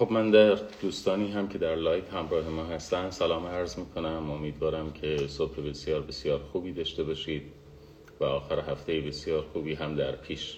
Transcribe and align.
خب 0.00 0.12
من 0.12 0.30
در 0.30 0.58
دوستانی 0.82 1.30
هم 1.30 1.48
که 1.48 1.58
در 1.58 1.74
لایت 1.74 2.08
همراه 2.14 2.48
ما 2.48 2.64
هستن 2.64 3.10
سلام 3.10 3.46
عرض 3.46 3.78
می‌کنم. 3.78 4.30
امیدوارم 4.30 4.92
که 4.92 5.16
صبح 5.26 5.60
بسیار 5.60 6.00
بسیار 6.00 6.38
خوبی 6.38 6.72
داشته 6.72 7.02
باشید 7.02 7.42
و 8.20 8.24
آخر 8.24 8.60
هفته 8.60 9.00
بسیار 9.00 9.42
خوبی 9.52 9.74
هم 9.74 9.94
در 9.94 10.16
پیش. 10.16 10.56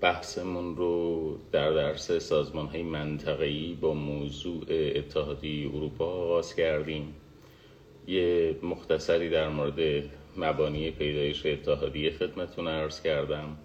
بحثمون 0.00 0.76
رو 0.76 1.38
در 1.52 1.72
درس 1.72 2.12
سازمان 2.12 2.66
های 2.66 2.82
منطقه‌ای 2.82 3.74
با 3.80 3.94
موضوع 3.94 4.64
اتحادیه 4.70 5.74
اروپا 5.74 6.04
آغاز 6.04 6.54
کردیم. 6.54 7.14
یه 8.06 8.56
مختصری 8.62 9.30
در 9.30 9.48
مورد 9.48 10.04
مبانی 10.36 10.90
پیدایش 10.90 11.46
اتحادیه 11.46 12.10
خدمتون 12.10 12.68
عرض 12.68 13.02
کردم. 13.02 13.56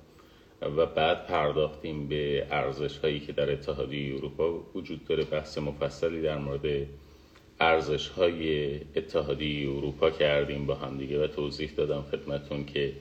و 0.61 0.85
بعد 0.85 1.25
پرداختیم 1.27 2.07
به 2.07 2.47
ارزش 2.51 2.97
هایی 2.97 3.19
که 3.19 3.31
در 3.31 3.51
اتحادیه 3.51 4.15
اروپا 4.15 4.59
وجود 4.75 5.05
داره 5.07 5.23
بحث 5.23 5.57
مفصلی 5.57 6.21
در 6.21 6.37
مورد 6.37 6.87
ارزش 7.59 8.07
های 8.07 8.75
اتحادیه 8.95 9.69
اروپا 9.69 10.09
کردیم 10.09 10.65
با 10.65 10.75
هم 10.75 10.97
دیگه 10.97 11.23
و 11.23 11.27
توضیح 11.27 11.71
دادم 11.77 12.01
خدمتون 12.11 12.65
که 12.65 12.93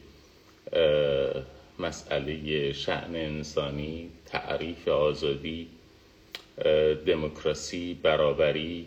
مسئله 1.79 2.73
شعن 2.73 3.15
انسانی 3.17 4.11
تعریف 4.27 4.89
آزادی 4.89 5.69
دموکراسی 7.07 7.99
برابری 8.03 8.87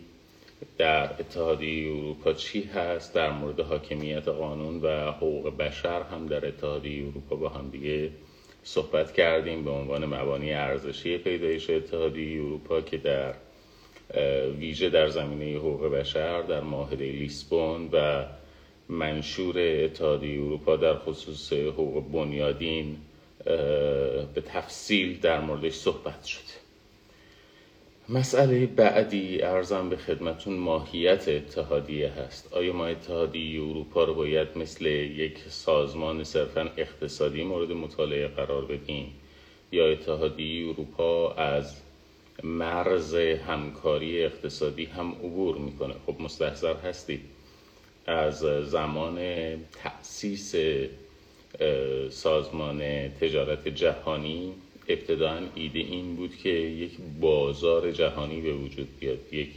در 0.78 1.14
اتحادیه 1.20 1.92
اروپا 1.92 2.34
چی 2.34 2.62
هست؟ 2.64 3.14
در 3.16 3.32
مورد 3.32 3.60
حاکمیت 3.60 4.28
قانون 4.28 4.82
و 4.82 5.12
حقوق 5.12 5.58
بشر 5.58 6.02
هم 6.02 6.28
در 6.28 6.48
اتحادیه 6.48 7.08
اروپا 7.08 7.36
با 7.36 7.50
هم 7.50 7.70
دیگه 7.70 8.10
صحبت 8.64 9.14
کردیم 9.14 9.64
به 9.64 9.72
عنوان 9.72 10.06
مبانی 10.06 10.54
ارزشی 10.54 11.18
پیدایش 11.18 11.70
اتحادیه 11.70 12.42
اروپا 12.42 12.82
که 12.82 12.98
در 12.98 13.34
ویژه 14.60 14.90
در 14.90 15.08
زمینه 15.10 15.58
حقوق 15.58 15.86
بشر 15.88 16.42
در 16.42 16.62
معاهده 16.62 17.06
لیسبون 17.06 17.90
و 17.92 18.26
منشور 18.90 19.56
اتحادیه 19.58 20.42
اروپا 20.42 20.76
در 20.76 20.98
خصوص 20.98 21.54
حقوق 21.54 22.12
بنیادین 22.12 22.98
به 24.34 24.44
تفصیل 24.46 25.20
در 25.20 25.40
موردش 25.40 25.74
صحبت 25.74 26.24
شد 26.24 26.63
مسئله 28.14 28.66
بعدی 28.66 29.42
ارزم 29.42 29.90
به 29.90 29.98
خدمتون 29.98 30.54
ماهیت 30.54 31.28
اتحادیه 31.28 32.10
هست. 32.10 32.54
آیا 32.54 32.74
ما 32.74 32.86
اتحادیه 32.86 33.62
اروپا 33.62 34.04
رو 34.04 34.14
باید 34.14 34.48
مثل 34.58 34.86
یک 34.86 35.38
سازمان 35.50 36.24
صرفا 36.24 36.70
اقتصادی 36.78 37.44
مورد 37.44 37.72
مطالعه 37.72 38.28
قرار 38.28 38.66
بدیم 38.66 39.14
یا 39.72 39.88
اتحادیه 39.88 40.70
اروپا 40.70 41.34
از 41.34 41.76
مرز 42.44 43.16
همکاری 43.16 44.24
اقتصادی 44.24 44.86
هم 44.86 45.12
عبور 45.12 45.58
می‌کنه؟ 45.58 45.94
خب 46.06 46.22
مستحضر 46.22 46.76
هستید. 46.76 47.22
از 48.06 48.40
زمان 48.70 49.20
تأسیس 49.84 50.56
سازمان 52.10 53.10
تجارت 53.10 53.68
جهانی 53.68 54.54
ابتدا 54.88 55.40
ایده 55.56 55.80
این 55.80 56.16
بود 56.16 56.38
که 56.44 56.50
یک 56.50 56.92
بازار 57.22 57.92
جهانی 57.92 58.42
به 58.42 58.54
وجود 58.54 58.88
بیاد 59.00 59.34
یک 59.34 59.50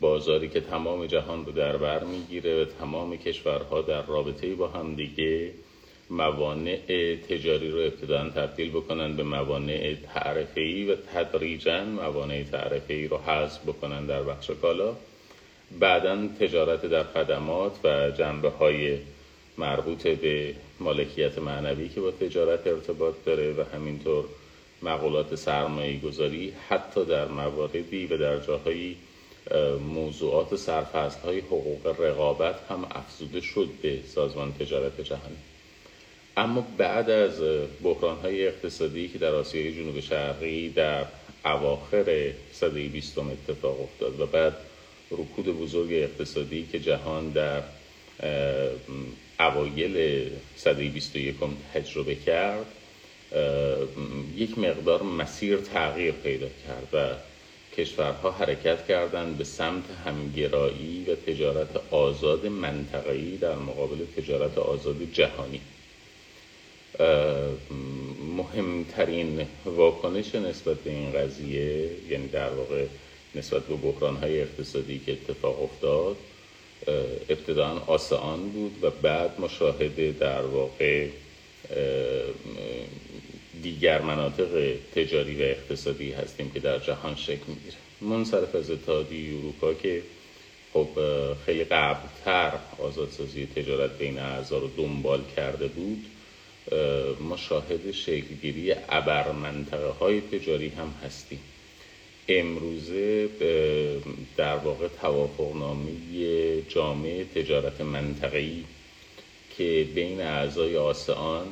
بازاری 0.00 0.48
که 0.48 0.60
تمام 0.60 1.06
جهان 1.06 1.46
رو 1.46 1.52
در 1.52 1.76
بر 1.76 2.04
می‌گیره 2.04 2.62
و 2.62 2.64
تمام 2.64 3.16
کشورها 3.16 3.82
در 3.82 4.02
رابطه 4.06 4.54
با 4.54 4.68
هم 4.68 4.94
دیگه 4.94 5.52
موانع 6.10 7.16
تجاری 7.28 7.70
رو 7.70 7.78
ابتدا 7.78 8.28
تبدیل 8.28 8.70
بکنن 8.70 9.16
به 9.16 9.22
موانع 9.22 9.94
تعرفه‌ای 10.14 10.84
و 10.84 10.96
تدریجا 10.96 11.84
موانع 11.84 12.42
تعرفه‌ای 12.42 13.08
رو 13.08 13.16
حذف 13.16 13.62
بکنن 13.62 14.06
در 14.06 14.22
بخش 14.22 14.50
کالا. 14.50 14.96
بعدا 15.80 16.28
تجارت 16.40 16.86
در 16.86 17.02
خدمات 17.02 17.72
و 17.84 18.10
جنبه 18.10 18.48
های 18.48 18.98
مربوط 19.58 20.06
به 20.06 20.54
مالکیت 20.80 21.38
معنوی 21.38 21.88
که 21.88 22.00
با 22.00 22.10
تجارت 22.10 22.66
ارتباط 22.66 23.14
داره 23.24 23.52
و 23.52 23.64
همینطور 23.74 24.24
مقولات 24.82 25.34
سرمایه 25.34 26.00
گذاری 26.00 26.52
حتی 26.68 27.04
در 27.04 27.28
مواردی 27.28 28.06
و 28.06 28.16
در 28.16 28.38
جاهایی 28.38 28.96
موضوعات 29.94 30.56
سرفصل 30.56 31.20
های 31.20 31.38
حقوق 31.38 32.00
رقابت 32.00 32.54
هم 32.70 32.86
افزوده 32.90 33.40
شد 33.40 33.68
به 33.82 33.98
سازمان 34.06 34.52
تجارت 34.52 35.00
جهانی. 35.00 35.36
اما 36.36 36.66
بعد 36.78 37.10
از 37.10 37.40
بحران 37.82 38.16
های 38.16 38.46
اقتصادی 38.46 39.08
که 39.08 39.18
در 39.18 39.34
آسیای 39.34 39.74
جنوب 39.74 40.00
شرقی 40.00 40.68
در 40.68 41.04
اواخر 41.44 42.32
سده 42.52 42.82
بیستم 42.88 43.30
اتفاق 43.30 43.80
افتاد 43.80 44.20
و 44.20 44.26
بعد 44.26 44.56
رکود 45.10 45.46
بزرگ 45.46 45.92
اقتصادی 45.92 46.68
که 46.72 46.78
جهان 46.80 47.30
در 47.30 47.62
اوایل 49.40 50.26
سده 50.56 50.84
بیست 50.84 51.16
و 51.16 51.48
تجربه 51.74 52.14
کرد 52.14 52.66
یک 54.36 54.58
مقدار 54.58 55.02
مسیر 55.02 55.56
تغییر 55.56 56.12
پیدا 56.12 56.46
کرد 56.46 56.88
و 56.92 57.14
کشورها 57.76 58.30
حرکت 58.30 58.86
کردند 58.86 59.38
به 59.38 59.44
سمت 59.44 59.84
همگرایی 60.04 61.06
و 61.08 61.14
تجارت 61.14 61.68
آزاد 61.90 62.46
منطقه‌ای 62.46 63.36
در 63.36 63.54
مقابل 63.54 63.96
تجارت 64.16 64.58
آزاد 64.58 64.96
جهانی. 65.12 65.60
مهمترین 68.36 69.46
واکنش 69.64 70.34
نسبت 70.34 70.76
به 70.76 70.90
این 70.90 71.12
قضیه 71.12 71.90
یعنی 72.10 72.28
در 72.28 72.50
واقع 72.50 72.84
نسبت 73.34 73.62
به 73.62 73.74
بحرانهای 73.74 74.40
اقتصادی 74.40 75.00
که 75.06 75.12
اتفاق 75.12 75.62
افتاد 75.62 76.16
ابتدا 77.28 77.82
آسان 77.86 78.48
بود 78.48 78.84
و 78.84 78.90
بعد 78.90 79.40
مشاهده 79.40 80.12
در 80.20 80.42
واقع 80.42 81.08
دیگر 83.62 84.00
مناطق 84.00 84.76
تجاری 84.94 85.42
و 85.42 85.42
اقتصادی 85.42 86.12
هستیم 86.12 86.50
که 86.50 86.60
در 86.60 86.78
جهان 86.78 87.16
شکل 87.16 87.44
می‌گیره. 87.48 87.76
منصرف 88.00 88.54
از 88.54 88.70
اتحادیه 88.70 89.38
اروپا 89.38 89.74
که 89.74 90.02
خب 90.72 90.88
خیلی 91.46 91.64
قبلتر 91.64 92.52
آزادسازی 92.78 93.46
تجارت 93.46 93.98
بین 93.98 94.18
اعضا 94.18 94.58
رو 94.58 94.70
دنبال 94.76 95.20
کرده 95.36 95.66
بود 95.66 96.04
ما 97.20 97.36
شاهد 97.36 97.90
شکلگیری 97.90 98.74
ابر 98.88 99.32
منطقه 99.32 99.88
های 99.88 100.20
تجاری 100.20 100.68
هم 100.68 100.94
هستیم. 101.04 101.40
امروزه 102.28 103.28
در 104.36 104.56
واقع 104.56 104.88
توافقنامه 105.00 105.90
جامعه 106.68 107.24
تجارت 107.24 107.80
منطقه‌ای 107.80 108.64
که 109.58 109.86
بین 109.94 110.20
اعضای 110.20 110.76
آسان 110.76 111.46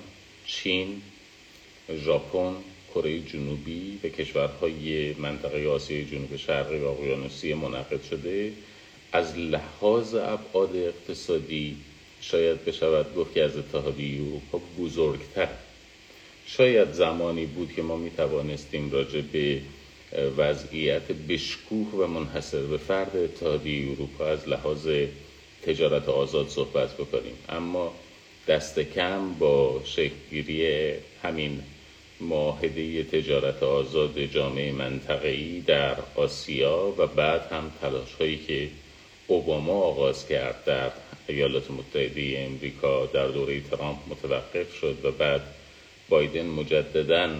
چین 0.46 1.02
ژاپن 1.92 2.54
کره 2.94 3.20
جنوبی 3.20 4.00
و 4.04 4.08
کشورهای 4.08 5.14
منطقه 5.14 5.68
آسیای 5.68 6.04
جنوب 6.04 6.36
شرقی 6.36 6.78
و 6.78 6.86
اقیانوسی 6.86 7.54
منعقد 7.54 8.02
شده. 8.02 8.52
از 9.12 9.38
لحاظ 9.38 10.14
ابعاد 10.14 10.76
اقتصادی 10.76 11.76
شاید 12.20 12.64
بشود 12.64 13.14
گفت 13.14 13.34
که 13.34 13.42
از 13.42 13.56
اتحادیه 13.56 14.22
اروپا 14.22 14.60
بزرگتر. 14.78 15.48
شاید 16.46 16.92
زمانی 16.92 17.46
بود 17.46 17.72
که 17.72 17.82
ما 17.82 17.96
می 17.96 18.10
توانستیم 18.10 18.90
راجع 18.90 19.20
به 19.20 19.60
وضعیت 20.36 21.12
بشکوه 21.12 21.88
و 21.88 22.06
منحصر 22.06 22.60
به 22.60 22.76
فرد 22.76 23.16
اتحادیه 23.16 23.90
اروپا 23.90 24.26
از 24.26 24.48
لحاظ 24.48 24.88
تجارت 25.62 26.08
آزاد 26.08 26.48
صحبت 26.48 26.94
بکنیم. 26.94 27.34
اما 27.48 27.94
دست 28.48 28.80
کم 28.80 29.34
با 29.34 29.80
شکلگیری 29.84 30.92
همین 31.22 31.62
معاهده 32.28 33.02
تجارت 33.04 33.62
آزاد 33.62 34.18
جامعه 34.18 34.72
منطقه‌ای 34.72 35.60
در 35.60 35.96
آسیا 36.14 36.94
و 36.98 37.06
بعد 37.06 37.52
هم 37.52 37.72
تلاش 37.80 38.14
هایی 38.20 38.36
که 38.46 38.68
اوباما 39.26 39.72
آغاز 39.72 40.28
کرد 40.28 40.64
در 40.64 40.90
ایالات 41.26 41.70
متحده 41.70 42.46
امریکا 42.50 43.06
در 43.06 43.26
دوره 43.26 43.60
ترامپ 43.60 43.98
متوقف 44.08 44.74
شد 44.80 45.04
و 45.04 45.10
بعد 45.10 45.40
بایدن 46.08 46.46
مجددا 46.46 47.30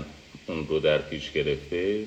اون 0.46 0.66
رو 0.68 0.80
در 0.80 0.98
پیش 0.98 1.32
گرفته 1.32 2.04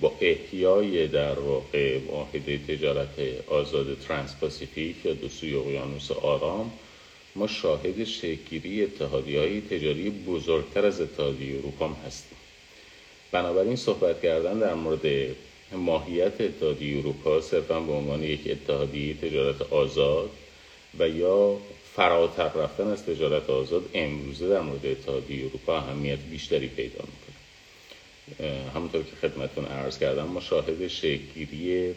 با 0.00 0.12
احیای 0.20 1.06
در 1.06 1.38
واقع 1.38 1.98
معاهده 1.98 2.58
تجارت 2.58 3.18
آزاد 3.48 3.98
ترانس 4.08 4.34
پاسیفیک 4.40 4.96
یا 5.04 5.12
دو 5.12 5.28
سوی 5.28 5.54
اقیانوس 5.54 6.10
آرام 6.10 6.72
ما 7.36 7.46
شاهد 7.46 8.04
شکلگیری 8.04 8.84
اتحادی 8.84 9.36
های 9.36 9.60
تجاری 9.60 10.10
بزرگتر 10.10 10.86
از 10.86 11.00
اتحادیه 11.00 11.58
اروپا 11.58 11.88
هستیم. 11.88 12.38
بنابراین 13.32 13.76
صحبت 13.76 14.22
کردن 14.22 14.58
در 14.58 14.74
مورد 14.74 15.36
ماهیت 15.72 16.40
اتحادیه 16.40 16.98
اروپا 16.98 17.40
صرفا 17.40 17.80
به 17.80 17.92
عنوان 17.92 18.22
یک 18.22 18.40
اتحادیه 18.46 19.14
تجارت 19.14 19.62
آزاد 19.72 20.30
و 20.98 21.08
یا 21.08 21.56
فراتر 21.96 22.48
رفتن 22.48 22.86
از 22.86 23.06
تجارت 23.06 23.50
آزاد 23.50 23.90
امروزه 23.94 24.48
در 24.48 24.60
مورد 24.60 24.86
اتحادیه 24.86 25.46
اروپا 25.46 25.76
اهمیت 25.76 26.18
بیشتری 26.18 26.66
پیدا 26.68 27.04
می‌کنه. 27.04 28.70
همونطور 28.74 29.02
که 29.02 29.28
خدمتون 29.28 29.64
عرض 29.64 29.98
کردم 29.98 30.24
ما 30.24 30.40
شاهد 30.40 30.88
شکلگیری 30.88 31.94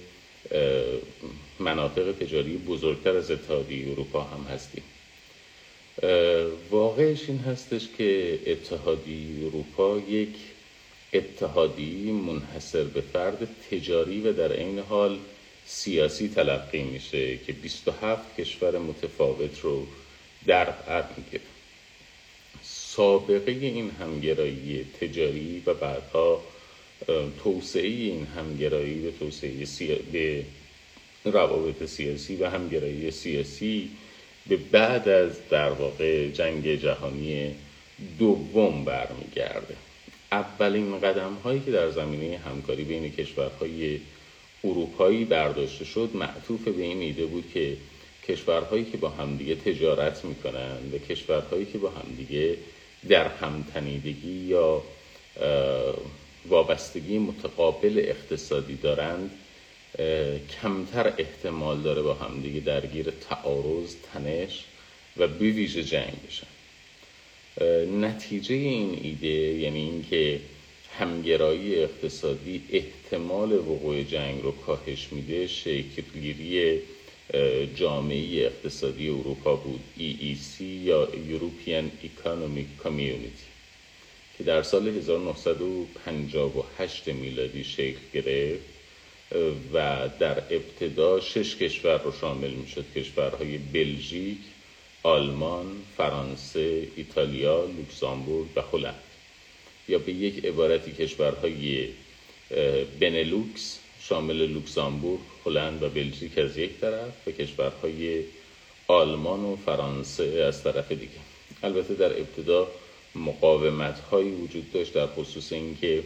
مناطق 1.59 2.11
تجاری 2.11 2.57
بزرگتر 2.57 3.17
از 3.17 3.31
اتحادیه 3.31 3.91
اروپا 3.91 4.21
هم 4.23 4.43
هستیم. 4.53 4.83
واقعش 6.71 7.29
این 7.29 7.39
هستش 7.39 7.87
که 7.97 8.39
اتحادیه 8.45 9.45
اروپا 9.45 9.97
یک 10.09 10.35
اتحادی 11.13 12.11
منحصر 12.11 12.83
به 12.83 13.01
فرد 13.01 13.47
تجاری 13.71 14.21
و 14.21 14.33
در 14.33 14.51
عین 14.51 14.79
حال 14.79 15.19
سیاسی 15.65 16.27
تلقی 16.27 16.83
میشه 16.83 17.37
که 17.37 17.53
27 17.53 18.35
کشور 18.41 18.77
متفاوت 18.77 19.59
رو 19.59 19.87
در 20.47 20.65
بر 20.65 21.03
می‌گیره 21.17 21.43
سابقه 22.63 23.51
این 23.51 23.91
همگرایی 23.91 24.85
تجاری 25.01 25.63
و 25.65 25.73
بعدها 25.73 26.43
توسعه 27.43 27.87
این 27.87 28.25
همگرایی 28.25 28.93
به 28.93 29.11
توسعه 29.11 29.99
به 30.11 30.45
روابط 31.25 31.85
سیاسی 31.85 32.35
و 32.35 32.49
همگرایی 32.49 33.11
سیاسی 33.11 33.89
به 34.47 34.55
بعد 34.55 35.09
از 35.09 35.31
در 35.49 35.69
واقع 35.69 36.27
جنگ 36.27 36.75
جهانی 36.75 37.55
دوم 38.19 38.85
برمیگرده. 38.85 39.75
اولین 40.31 40.99
قدم 40.99 41.33
هایی 41.43 41.59
که 41.59 41.71
در 41.71 41.91
زمینه 41.91 42.37
همکاری 42.37 42.83
بین 42.83 43.11
کشورهای 43.11 43.99
اروپایی 44.63 45.25
برداشته 45.25 45.85
شد 45.85 46.09
معطوف 46.13 46.67
به 46.67 46.81
این 46.81 47.01
ایده 47.01 47.25
بود 47.25 47.51
که 47.53 47.77
کشورهایی 48.27 48.85
که 48.85 48.97
با 48.97 49.09
همدیگه 49.09 49.55
تجارت 49.55 50.25
می‌کنند 50.25 50.93
و 50.93 50.97
کشورهایی 50.97 51.65
که 51.65 51.77
با 51.77 51.89
همدیگه 51.89 52.57
در 53.09 53.27
همتنیدگی 53.27 54.45
یا 54.47 54.81
وابستگی 56.47 57.17
متقابل 57.17 58.03
اقتصادی 58.05 58.75
دارند 58.75 59.31
کمتر 60.61 61.13
احتمال 61.17 61.81
داره 61.81 62.01
با 62.01 62.13
همدیگه 62.13 62.59
درگیر 62.59 63.11
تعارض 63.11 63.95
تنش 64.13 64.63
و 65.17 65.27
بویژه 65.27 65.83
جنگ 65.83 66.13
بشن. 66.27 66.47
نتیجه 68.01 68.55
این 68.55 68.99
ایده 69.03 69.27
یعنی 69.27 69.79
اینکه 69.79 70.39
همگرایی 70.99 71.75
اقتصادی 71.75 72.63
احتمال 72.69 73.51
وقوع 73.51 74.03
جنگ 74.03 74.43
رو 74.43 74.51
کاهش 74.51 75.07
میده 75.11 75.47
شکلگیری 75.47 76.79
جامعه 77.75 78.45
اقتصادی 78.45 79.09
اروپا 79.09 79.55
بود 79.55 79.79
EEC 79.97 80.61
یا 80.61 81.07
European 81.07 82.05
Economic 82.05 82.85
Community 82.85 83.45
که 84.37 84.43
در 84.43 84.63
سال 84.63 84.87
1958 84.87 87.07
میلادی 87.07 87.63
شکل 87.63 87.99
گرفت. 88.13 88.78
و 89.73 90.09
در 90.19 90.37
ابتدا 90.37 91.19
شش 91.19 91.55
کشور 91.55 91.97
رو 91.97 92.11
شامل 92.21 92.49
می 92.49 92.67
شد 92.67 92.85
کشورهای 92.95 93.57
بلژیک، 93.57 94.37
آلمان، 95.03 95.65
فرانسه، 95.97 96.87
ایتالیا، 96.95 97.65
لوکزامبورگ 97.65 98.47
و 98.55 98.61
هلند. 98.61 99.03
یا 99.87 99.99
به 99.99 100.11
یک 100.11 100.45
عبارتی 100.45 100.91
کشورهای 100.91 101.87
بنلوکس 102.99 103.79
شامل 104.01 104.45
لوکزامبورگ، 104.45 105.19
هلند 105.45 105.83
و 105.83 105.89
بلژیک 105.89 106.37
از 106.37 106.57
یک 106.57 106.71
طرف 106.81 107.27
و 107.27 107.31
کشورهای 107.31 108.23
آلمان 108.87 109.39
و 109.39 109.55
فرانسه 109.55 110.23
از 110.23 110.63
طرف 110.63 110.91
دیگه. 110.91 111.19
البته 111.63 111.93
در 111.93 112.19
ابتدا 112.19 112.67
مقاومت 113.15 113.99
هایی 113.99 114.31
وجود 114.31 114.71
داشت 114.71 114.93
در 114.93 115.07
خصوص 115.07 115.53
اینکه 115.53 116.03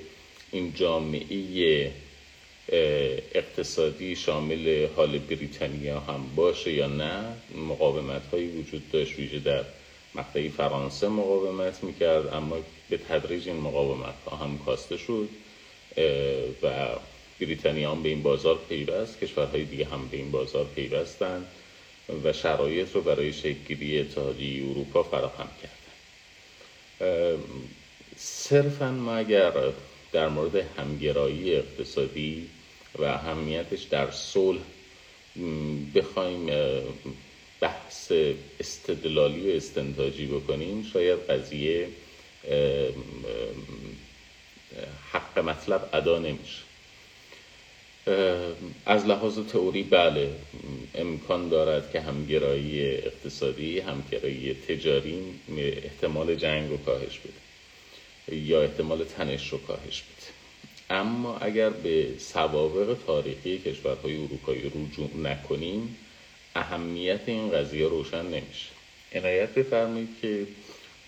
این 0.52 0.74
جامعه 0.76 1.92
اقتصادی 2.72 4.16
شامل 4.16 4.88
حال 4.96 5.18
بریتانیا 5.20 6.00
هم 6.00 6.36
باشه 6.36 6.72
یا 6.72 6.88
نه 6.88 7.34
مقاومت 7.56 8.22
هایی 8.32 8.48
وجود 8.48 8.92
داشت 8.92 9.20
ویژه 9.20 9.40
در 9.40 9.64
مقطعی 10.16 10.50
فرانسه 10.50 11.08
مقاومت 11.08 11.84
می‌کرد 11.84 12.34
اما 12.34 12.58
به 12.90 12.98
تدریج 12.98 13.48
این 13.48 13.58
مقاومت 13.58 14.16
ها 14.26 14.38
هم 14.38 14.58
کاسته 14.66 14.98
شد 14.98 15.30
و 16.64 16.96
بریتانیا 17.40 17.92
هم 17.92 18.04
به 18.04 18.10
این 18.10 18.24
بازار 18.24 18.60
پیوست 18.70 19.20
کشورهای 19.20 19.64
دیگه 19.66 19.86
هم 19.86 20.08
به 20.08 20.18
این 20.18 20.32
بازار 20.32 20.66
پیوستند 20.76 21.48
و 22.24 22.34
شرایط 22.34 22.96
رو 22.96 23.02
برای 23.02 23.34
شکلگیری 23.34 24.00
اتحادیه 24.00 24.70
اروپا 24.70 25.04
فراهم 25.04 25.50
کردن 25.62 27.40
صرفا 28.18 28.92
ما 28.92 29.16
اگر 29.16 29.52
در 30.14 30.28
مورد 30.28 30.56
همگرایی 30.56 31.56
اقتصادی 31.56 32.50
و 33.00 33.04
اهمیتش 33.04 33.84
در 33.84 34.12
صلح 34.12 34.62
بخوایم 35.96 36.50
بحث 37.62 38.12
استدلالی 38.60 39.52
و 39.52 39.56
استنتاجی 39.56 40.26
بکنیم 40.26 40.84
شاید 40.94 41.20
قضیه 41.20 41.88
حق 45.12 45.40
مطلب 45.40 45.90
ادا 45.94 46.20
نمیشه. 46.20 46.62
از 48.86 49.06
لحاظ 49.06 49.40
تئوری 49.40 49.84
بله 49.84 50.30
امکان 50.96 51.50
دارد 51.50 51.92
که 51.92 52.02
همگرایی 52.02 52.82
اقتصادی 52.86 53.80
همگرایی 53.80 54.54
تجاری 54.54 55.20
احتمال 55.58 56.36
جنگ 56.36 56.70
رو 56.70 56.78
کاهش 56.78 57.20
بده. 57.20 57.43
یا 58.32 58.62
احتمال 58.62 59.04
تنش 59.04 59.50
رو 59.50 59.58
کاهش 59.58 60.02
بده. 60.02 60.28
اما 60.90 61.38
اگر 61.38 61.70
به 61.70 62.08
سوابق 62.20 62.98
تاریخی 63.08 63.58
کشورهای 63.58 64.16
اروپایی 64.24 64.62
رجوع 64.62 65.10
نکنیم 65.18 65.98
اهمیت 66.56 67.22
این 67.26 67.52
قضیه 67.52 67.88
روشن 67.88 68.26
نمیشه. 68.26 68.70
عنایت 69.16 69.50
بفرمایید 69.50 70.10
که 70.22 70.48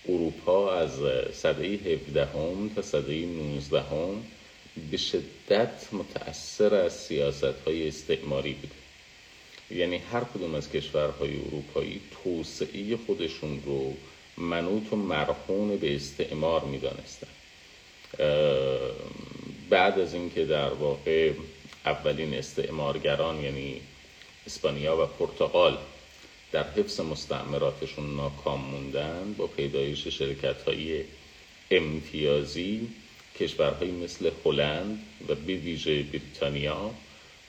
اروپا 0.08 0.72
از 0.72 0.90
صده 1.32 1.64
17 1.64 2.24
هم 2.24 2.70
تا 2.74 2.82
صده 2.82 3.26
19 3.26 3.80
هم 3.80 4.22
به 4.90 4.96
شدت 4.96 5.88
متأثر 5.92 6.74
از 6.74 6.92
سیاست 6.92 7.44
های 7.66 7.88
استعماری 7.88 8.52
بوده. 8.52 8.74
یعنی 9.70 9.96
هر 9.96 10.24
کدوم 10.24 10.54
از 10.54 10.70
کشورهای 10.70 11.36
اروپایی 11.36 12.00
توسعه 12.24 12.96
خودشون 13.06 13.62
رو 13.66 13.94
منوط 14.38 14.92
و 14.92 14.96
مرهون 14.96 15.76
به 15.76 15.96
استعمار 15.96 16.64
می‌دانستن. 16.64 17.26
بعد 19.70 19.98
از 19.98 20.14
اینکه 20.14 20.44
در 20.44 20.72
واقع 20.72 21.32
اولین 21.86 22.34
استعمارگران 22.34 23.44
یعنی 23.44 23.80
اسپانیا 24.46 25.02
و 25.02 25.06
پرتغال 25.06 25.78
در 26.52 26.64
حفظ 26.70 27.00
مستعمراتشون 27.00 28.16
ناکام 28.16 28.60
موندن 28.60 29.34
با 29.38 29.46
پیدایش 29.46 30.08
شرکت 30.08 30.62
های 30.62 31.04
امتیازی 31.70 32.88
کشورهایی 33.40 33.90
مثل 33.90 34.30
هلند 34.44 34.98
و 35.28 35.34
به 35.34 35.54
ویژه 35.54 36.02
بریتانیا 36.02 36.90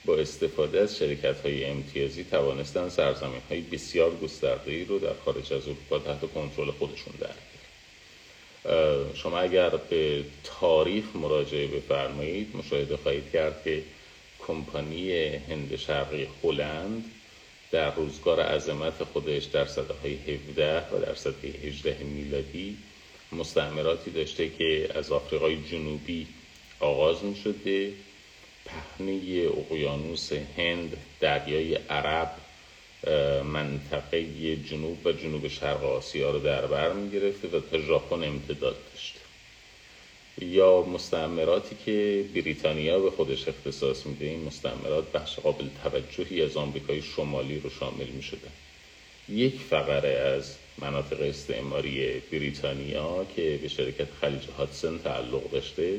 با 0.08 0.16
استفاده 0.16 0.80
از 0.80 0.98
شرکت 0.98 1.40
های 1.40 1.64
امتیازی 1.64 2.24
توانستن 2.24 2.88
سرزمین 2.88 3.42
های 3.50 3.60
بسیار 3.60 4.10
گسترده 4.22 4.70
ای 4.70 4.84
رو 4.84 4.98
در 4.98 5.14
خارج 5.24 5.52
از 5.52 5.62
اروپا 5.66 5.98
تحت 5.98 6.32
کنترل 6.34 6.70
خودشون 6.70 7.14
در 7.20 7.34
شما 9.14 9.38
اگر 9.38 9.70
به 9.70 10.24
تاریخ 10.44 11.04
مراجعه 11.14 11.66
بفرمایید 11.66 12.56
مشاهده 12.56 12.96
خواهید 12.96 13.30
کرد 13.32 13.64
که 13.64 13.82
کمپانی 14.46 15.12
هند 15.36 15.76
شرقی 15.76 16.28
هلند 16.42 17.04
در 17.70 17.94
روزگار 17.94 18.40
عظمت 18.40 19.04
خودش 19.04 19.44
در 19.44 19.66
سده 19.66 19.94
های 20.02 20.14
17 20.14 20.78
و 20.78 20.98
در 21.06 21.14
سده 21.14 21.48
18 21.48 22.04
میلادی 22.04 22.76
مستعمراتی 23.32 24.10
داشته 24.10 24.48
که 24.58 24.90
از 24.94 25.12
آفریقای 25.12 25.56
جنوبی 25.70 26.26
آغاز 26.80 27.24
می 27.24 27.36
شده 27.36 27.92
پهنه 28.68 29.48
اقیانوس 29.56 30.32
هند 30.32 30.96
دریای 31.20 31.74
عرب 31.74 32.30
منطقه 33.44 34.56
جنوب 34.56 35.06
و 35.06 35.12
جنوب 35.12 35.48
شرق 35.48 35.84
آسیا 35.84 36.30
رو 36.30 36.38
در 36.38 36.66
بر 36.66 36.92
می 36.92 37.10
گرفته 37.10 37.48
و 37.48 37.60
تا 37.60 37.78
ژاپن 37.78 38.24
امتداد 38.24 38.76
داشته. 38.92 39.20
یا 40.40 40.82
مستعمراتی 40.82 41.76
که 41.86 42.24
بریتانیا 42.34 42.98
به 42.98 43.10
خودش 43.10 43.48
اختصاص 43.48 44.06
میده 44.06 44.26
این 44.26 44.44
مستعمرات 44.44 45.12
بخش 45.12 45.38
قابل 45.38 45.68
توجهی 45.82 46.42
از 46.42 46.56
آمریکای 46.56 47.02
شمالی 47.02 47.60
رو 47.60 47.70
شامل 47.70 48.06
می 48.06 48.22
شده 48.22 48.48
یک 49.28 49.54
فقره 49.70 50.08
از 50.08 50.54
مناطق 50.78 51.20
استعماری 51.20 52.22
بریتانیا 52.32 53.26
که 53.36 53.58
به 53.62 53.68
شرکت 53.68 54.08
خلیج 54.20 54.42
هاتسن 54.58 54.98
تعلق 54.98 55.50
داشته 55.50 55.98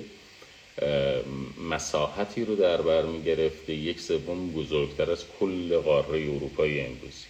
مساحتی 1.69 2.45
رو 2.45 2.55
در 2.55 2.81
بر 2.81 3.01
می 3.01 3.23
گرفته 3.23 3.73
یک 3.73 3.99
سوم 3.99 4.51
بزرگتر 4.51 5.11
از 5.11 5.23
کل 5.39 5.77
قاره 5.77 6.21
اروپای 6.21 6.81
امروزی 6.81 7.25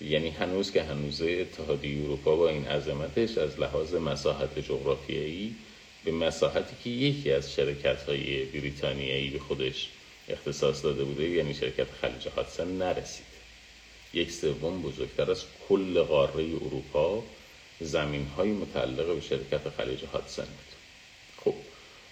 یعنی 0.00 0.30
هنوز 0.30 0.72
که 0.72 0.82
هنوز 0.82 1.22
اتحادیه 1.22 2.04
اروپا 2.04 2.36
با 2.36 2.48
این 2.48 2.66
عظمتش 2.66 3.38
از 3.38 3.60
لحاظ 3.60 3.94
مساحت 3.94 4.58
جغرافیایی 4.58 5.56
به 6.04 6.12
مساحتی 6.12 6.76
که 6.84 6.90
یکی 6.90 7.32
از 7.32 7.52
شرکت 7.52 8.02
های 8.02 8.44
بریتانیایی 8.44 9.30
به 9.30 9.38
خودش 9.38 9.88
اختصاص 10.28 10.84
داده 10.84 11.04
بوده 11.04 11.28
یعنی 11.28 11.54
شرکت 11.54 11.86
خلیج 12.00 12.28
هاتسن 12.36 12.68
نرسید. 12.68 13.26
یک 14.14 14.32
سوم 14.32 14.82
بزرگتر 14.82 15.30
از 15.30 15.44
کل 15.68 16.02
قاره 16.02 16.44
اروپا 16.44 17.24
زمین 17.80 18.26
های 18.26 18.50
متعلق 18.50 19.14
به 19.14 19.20
شرکت 19.20 19.60
خلیج 19.78 20.04
هاتسن 20.04 20.46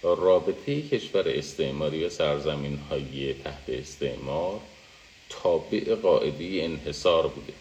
رابطه 0.03 0.81
کشور 0.81 1.29
استعماری 1.29 2.03
و 2.03 2.09
سرزمین 2.09 2.77
های 2.77 3.33
تحت 3.33 3.69
استعمار 3.69 4.59
تابع 5.29 5.95
قاعده 5.95 6.63
انحصار 6.63 7.27
بوده. 7.27 7.53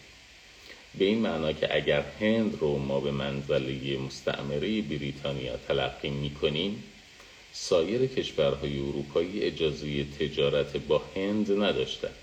به 0.99 1.05
این 1.05 1.19
معنا 1.19 1.53
که 1.53 1.77
اگر 1.77 2.05
هند 2.21 2.59
رو 2.61 2.79
ما 2.79 3.01
به 3.01 3.11
منزله 3.11 3.99
مستعمره 3.99 4.83
بریتانیا 4.83 5.57
تلقی 5.69 6.11
می‌کنیم 6.11 6.85
سایر 7.53 8.07
کشورهای 8.07 8.79
اروپایی 8.79 9.43
اجازه 9.43 10.05
تجارت 10.05 10.77
با 10.77 11.03
هند 11.17 11.63
نداشتند 11.63 12.15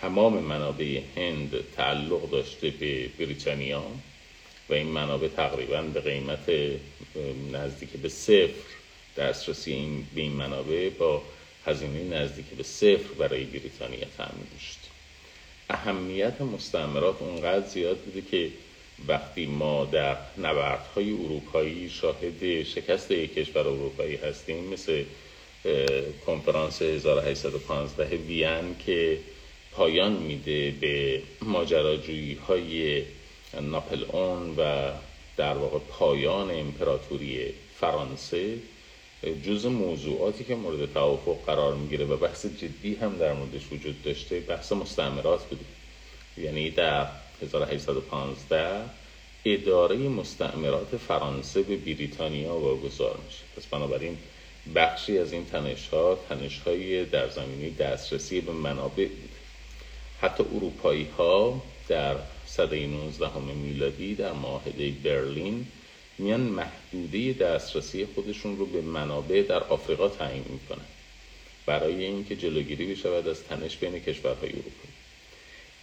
تمام 0.00 0.38
منابع 0.38 1.00
هند 1.16 1.50
تعلق 1.76 2.30
داشته 2.30 2.70
به 2.70 3.08
بریتانیا 3.18 3.84
و 4.68 4.74
این 4.74 4.86
منابع 4.86 5.28
تقریبا 5.28 5.82
به 5.82 6.00
قیمت 6.00 6.50
نزدیک 7.52 7.90
به 7.90 8.08
صفر 8.08 8.81
دسترسی 9.16 9.72
این 9.72 10.06
به 10.14 10.20
این 10.20 10.32
منابع 10.32 10.88
با 10.90 11.22
هزینه 11.66 12.16
نزدیک 12.16 12.46
به 12.46 12.62
صفر 12.62 13.14
برای 13.18 13.44
بریتانیا 13.44 14.06
تأمین 14.16 14.46
شد 14.60 14.92
اهمیت 15.70 16.40
مستعمرات 16.40 17.22
اونقدر 17.22 17.66
زیاد 17.66 17.98
بوده 17.98 18.22
که 18.30 18.50
وقتی 19.08 19.46
ما 19.46 19.84
در 19.84 20.16
نبردهای 20.38 21.12
اروپایی 21.12 21.90
شاهد 21.90 22.62
شکست 22.62 23.10
یک 23.10 23.34
کشور 23.34 23.60
اروپایی 23.68 24.16
هستیم 24.16 24.64
مثل 24.64 25.04
کنفرانس 26.26 26.82
1815 26.82 28.16
وین 28.16 28.76
که 28.86 29.18
پایان 29.72 30.12
میده 30.12 30.70
به 30.80 31.22
ماجراجویی 31.42 32.34
های 32.34 33.02
ناپل 33.60 34.04
و 34.58 34.92
در 35.36 35.54
واقع 35.54 35.78
پایان 35.78 36.50
امپراتوری 36.50 37.54
فرانسه 37.80 38.54
جز 39.44 39.66
موضوعاتی 39.66 40.44
که 40.44 40.54
مورد 40.54 40.92
توافق 40.92 41.36
قرار 41.46 41.74
می‌گیره 41.74 42.04
و 42.04 42.16
بحث 42.16 42.46
جدی 42.46 42.94
هم 42.94 43.16
در 43.18 43.32
موردش 43.32 43.72
وجود 43.72 44.02
داشته 44.02 44.40
بحث 44.40 44.72
مستعمرات 44.72 45.44
بوده 45.44 45.64
یعنی 46.36 46.70
در 46.70 47.06
1815 47.42 48.80
اداره 49.44 49.96
مستعمرات 49.96 50.96
فرانسه 50.96 51.62
به 51.62 51.76
بریتانیا 51.76 52.54
واگذار 52.54 53.18
میشه. 53.26 53.42
پس 53.56 53.66
بنابراین 53.66 54.18
بخشی 54.74 55.18
از 55.18 55.32
این 55.32 55.44
تنش 55.44 55.88
ها 55.88 56.18
تنش 56.28 56.58
های 56.58 57.04
در 57.04 57.28
زمینه 57.28 57.70
دسترسی 57.70 58.40
به 58.40 58.52
منابع 58.52 59.08
حتی 60.20 60.44
اروپایی 60.54 61.08
ها 61.18 61.62
در 61.88 62.16
صده 62.46 62.86
19 62.86 63.38
میلادی 63.38 64.14
در 64.14 64.32
معاهده 64.32 64.90
برلین 65.04 65.66
میان 66.18 66.40
محدوده 66.40 67.32
دسترسی 67.32 68.06
خودشون 68.14 68.56
رو 68.56 68.66
به 68.66 68.80
منابع 68.80 69.42
در 69.48 69.62
آفریقا 69.64 70.08
تعیین 70.08 70.44
می‌کنن 70.48 70.86
برای 71.66 72.04
اینکه 72.04 72.36
جلوگیری 72.36 72.94
بشود 72.94 73.28
از 73.28 73.44
تنش 73.44 73.76
بین 73.76 73.98
کشورهای 73.98 74.50
اروپایی 74.50 74.92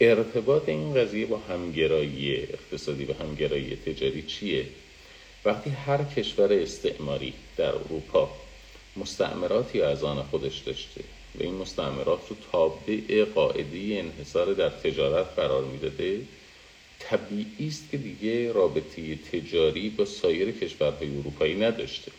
ارتباط 0.01 0.69
این 0.69 0.93
قضیه 0.93 1.25
با 1.25 1.37
همگرایی 1.37 2.35
اقتصادی 2.35 3.05
و 3.05 3.13
همگرایی 3.13 3.75
تجاری 3.75 4.21
چیه؟ 4.21 4.65
وقتی 5.45 5.69
هر 5.69 6.03
کشور 6.03 6.53
استعماری 6.53 7.33
در 7.57 7.75
اروپا 7.75 8.29
مستعمراتی 8.97 9.81
از 9.81 10.03
آن 10.03 10.23
خودش 10.23 10.57
داشته 10.57 11.01
و 11.39 11.43
این 11.43 11.53
مستعمرات 11.53 12.19
رو 12.29 12.35
تابع 12.51 13.23
قاعده 13.23 13.77
انحصار 13.77 14.53
در 14.53 14.69
تجارت 14.69 15.35
قرار 15.35 15.63
می‌داده 15.63 16.21
طبیعی 17.09 17.67
است 17.67 17.91
که 17.91 17.97
دیگه 17.97 18.51
رابطه 18.51 19.15
تجاری 19.15 19.89
با 19.89 20.05
سایر 20.05 20.51
کشورهای 20.51 21.17
اروپایی 21.17 21.55
نداشته. 21.55 22.11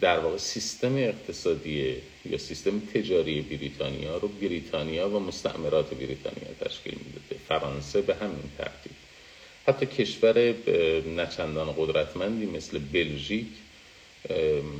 در 0.00 0.18
واقع 0.18 0.36
سیستم 0.36 0.96
اقتصادی 0.96 1.96
یا 2.30 2.38
سیستم 2.38 2.80
تجاری 2.80 3.40
بریتانیا 3.40 4.16
رو 4.16 4.28
بریتانیا 4.28 5.08
و 5.08 5.20
مستعمرات 5.20 5.94
بریتانیا 5.94 6.48
تشکیل 6.60 6.94
می‌داده. 7.06 7.44
فرانسه 7.48 8.00
به 8.00 8.14
همین 8.14 8.50
ترتیب. 8.58 8.92
حتی 9.66 9.86
کشور 9.86 10.54
نچندان 11.16 11.72
قدرتمندی 11.78 12.46
مثل 12.46 12.78
بلژیک 12.78 13.46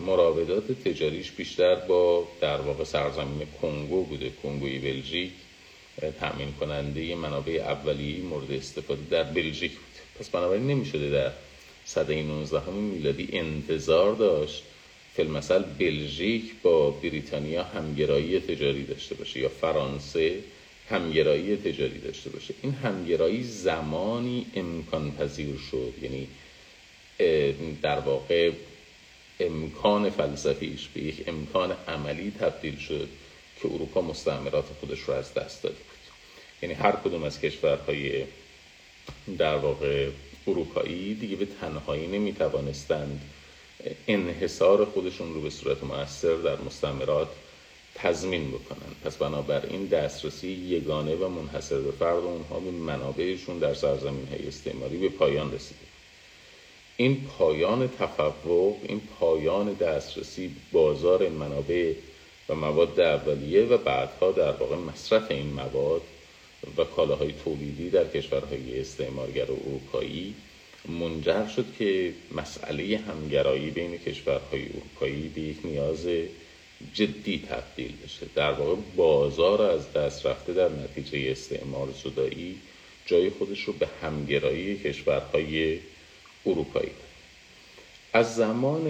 مراودات 0.07 0.73
تجاریش 0.73 1.31
بیشتر 1.31 1.75
با 1.75 2.29
در 2.41 2.61
واقع 2.61 2.85
سرزمین 2.85 3.47
کنگو 3.63 4.05
بوده 4.05 4.31
کنگوی 4.43 4.79
بلژیک. 4.79 5.33
تأمین 6.21 6.53
کننده 6.53 7.15
منابع 7.15 7.53
اولیه 7.53 8.23
مورد 8.23 8.53
استفاده 8.53 9.01
در 9.11 9.23
بلژیک 9.23 9.73
بود. 9.73 10.19
پس 10.19 10.29
بنابراین 10.29 10.67
نمی‌شده 10.67 11.11
در 11.11 11.33
صده 11.85 12.23
19 12.23 12.71
میلادی 12.71 13.29
انتظار 13.33 14.15
داشت 14.15 14.63
فیلمسل 15.15 15.63
بلژیک 15.79 16.53
با 16.63 16.91
بریتانیا 16.91 17.65
همگرایی 17.65 18.41
تجاری 18.41 18.85
داشته 18.85 19.15
باشه 19.15 19.41
یا 19.41 19.49
فرانسه 19.49 20.39
همگرایی 20.91 21.57
تجاری 21.57 21.99
داشته 21.99 22.31
باشه. 22.31 22.55
این 22.63 22.73
همگرایی 22.73 23.43
زمانی 23.43 24.47
امکان 24.55 25.13
پذیر 25.13 25.57
شد 25.71 25.95
یعنی 26.03 26.29
در 27.83 27.99
واقع 27.99 28.51
امکان 29.41 30.11
فلسفیش 30.11 30.89
به 30.95 31.01
یک 31.03 31.25
امکان 31.27 31.77
عملی 31.89 32.33
تبدیل 32.41 32.79
شد. 32.79 33.09
که 33.63 33.69
اروپا 33.75 34.01
مستعمرات 34.01 34.65
خودش 34.81 35.01
رو 35.01 35.15
از 35.15 35.35
دست 35.35 35.63
داده 35.63 35.75
بود. 35.75 36.01
یعنی 36.63 36.75
هر 36.75 36.93
کدوم 36.93 37.25
از 37.25 37.41
کشورهای 37.41 38.25
در 39.39 39.57
واقع 39.57 40.09
اروپایی 40.47 41.15
دیگه 41.15 41.37
به 41.37 41.47
تنهایی 41.61 42.07
نمی‌توانستند 42.07 43.21
انحصار 44.09 44.85
خودشون 44.85 45.35
رو 45.35 45.41
به 45.41 45.51
صورت 45.51 45.85
موثر 45.85 46.35
در 46.37 46.57
مستعمرات 46.57 47.29
تضمین 47.95 48.51
بکنن. 48.51 48.95
پس 49.05 49.17
بنابراین 49.17 49.87
دسترسی 49.87 50.49
یگانه 50.49 51.15
و 51.15 51.29
منحصر 51.29 51.79
به 51.79 51.91
فرد 51.91 52.25
اونها 52.25 52.61
به 52.61 52.71
منابعشون 52.71 53.59
در 53.59 53.75
سرزمین 53.75 54.29
های 54.29 54.49
استعماری 54.49 54.97
به 54.97 55.09
پایان 55.09 55.53
رسیده. 55.53 55.81
این 56.97 57.25
پایان 57.39 57.89
تفوق 57.99 58.77
این 58.83 59.01
پایان 59.21 59.73
دسترسی 59.73 60.57
بازار 60.73 61.29
منابع 61.29 61.95
و 62.51 62.55
مواد 62.55 63.01
اولیه 63.01 63.65
و 63.65 63.79
بعدها 63.79 64.33
در 64.33 64.53
واقع 64.53 64.77
مصرف 64.77 65.31
این 65.31 65.47
مواد 65.47 66.03
و 66.77 66.85
کالاهای 66.85 67.33
تولیدی 67.45 67.91
در 67.91 68.09
کشورهای 68.09 68.81
استعمارگر 68.81 69.43
اروپایی 69.45 70.35
منجر 70.89 71.47
شد 71.47 71.65
که 71.79 72.13
مسئله 72.33 72.99
همگرایی 72.99 73.71
بین 73.71 73.99
کشورهای 73.99 74.63
اروپایی 74.69 75.29
به 75.29 75.41
یک 75.41 75.57
نیاز 75.65 76.07
جدی 76.95 77.45
تبدیل 77.49 77.93
بشه. 78.05 78.27
در 78.35 78.53
واقع 78.53 78.75
بازار 78.97 79.63
از 79.63 79.93
دست 79.93 80.27
رفته 80.27 80.53
در 80.53 80.69
نتیجه 80.69 81.31
استعمار 81.31 81.89
زدایی 82.05 82.59
جای 83.07 83.31
خودش 83.31 83.61
رو 83.61 83.73
به 83.73 83.89
همگرایی 84.03 84.79
کشورهای 84.79 85.79
اروپایی 86.47 86.91
از 88.13 88.35
زمان 88.37 88.89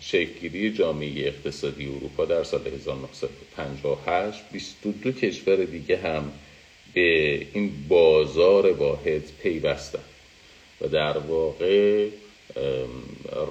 شکلگیری 0.00 0.72
جامعه 0.72 1.26
اقتصادی 1.26 1.86
اروپا 1.86 2.24
در 2.24 2.44
سال 2.44 2.66
1958 2.66 4.42
22 4.52 5.12
کشور 5.12 5.56
دیگه 5.56 5.96
هم 5.96 6.32
به 6.94 7.34
این 7.54 7.72
بازار 7.88 8.72
واحد 8.72 9.22
پیوستن 9.42 10.02
و 10.80 10.88
در 10.88 11.18
واقع 11.18 12.08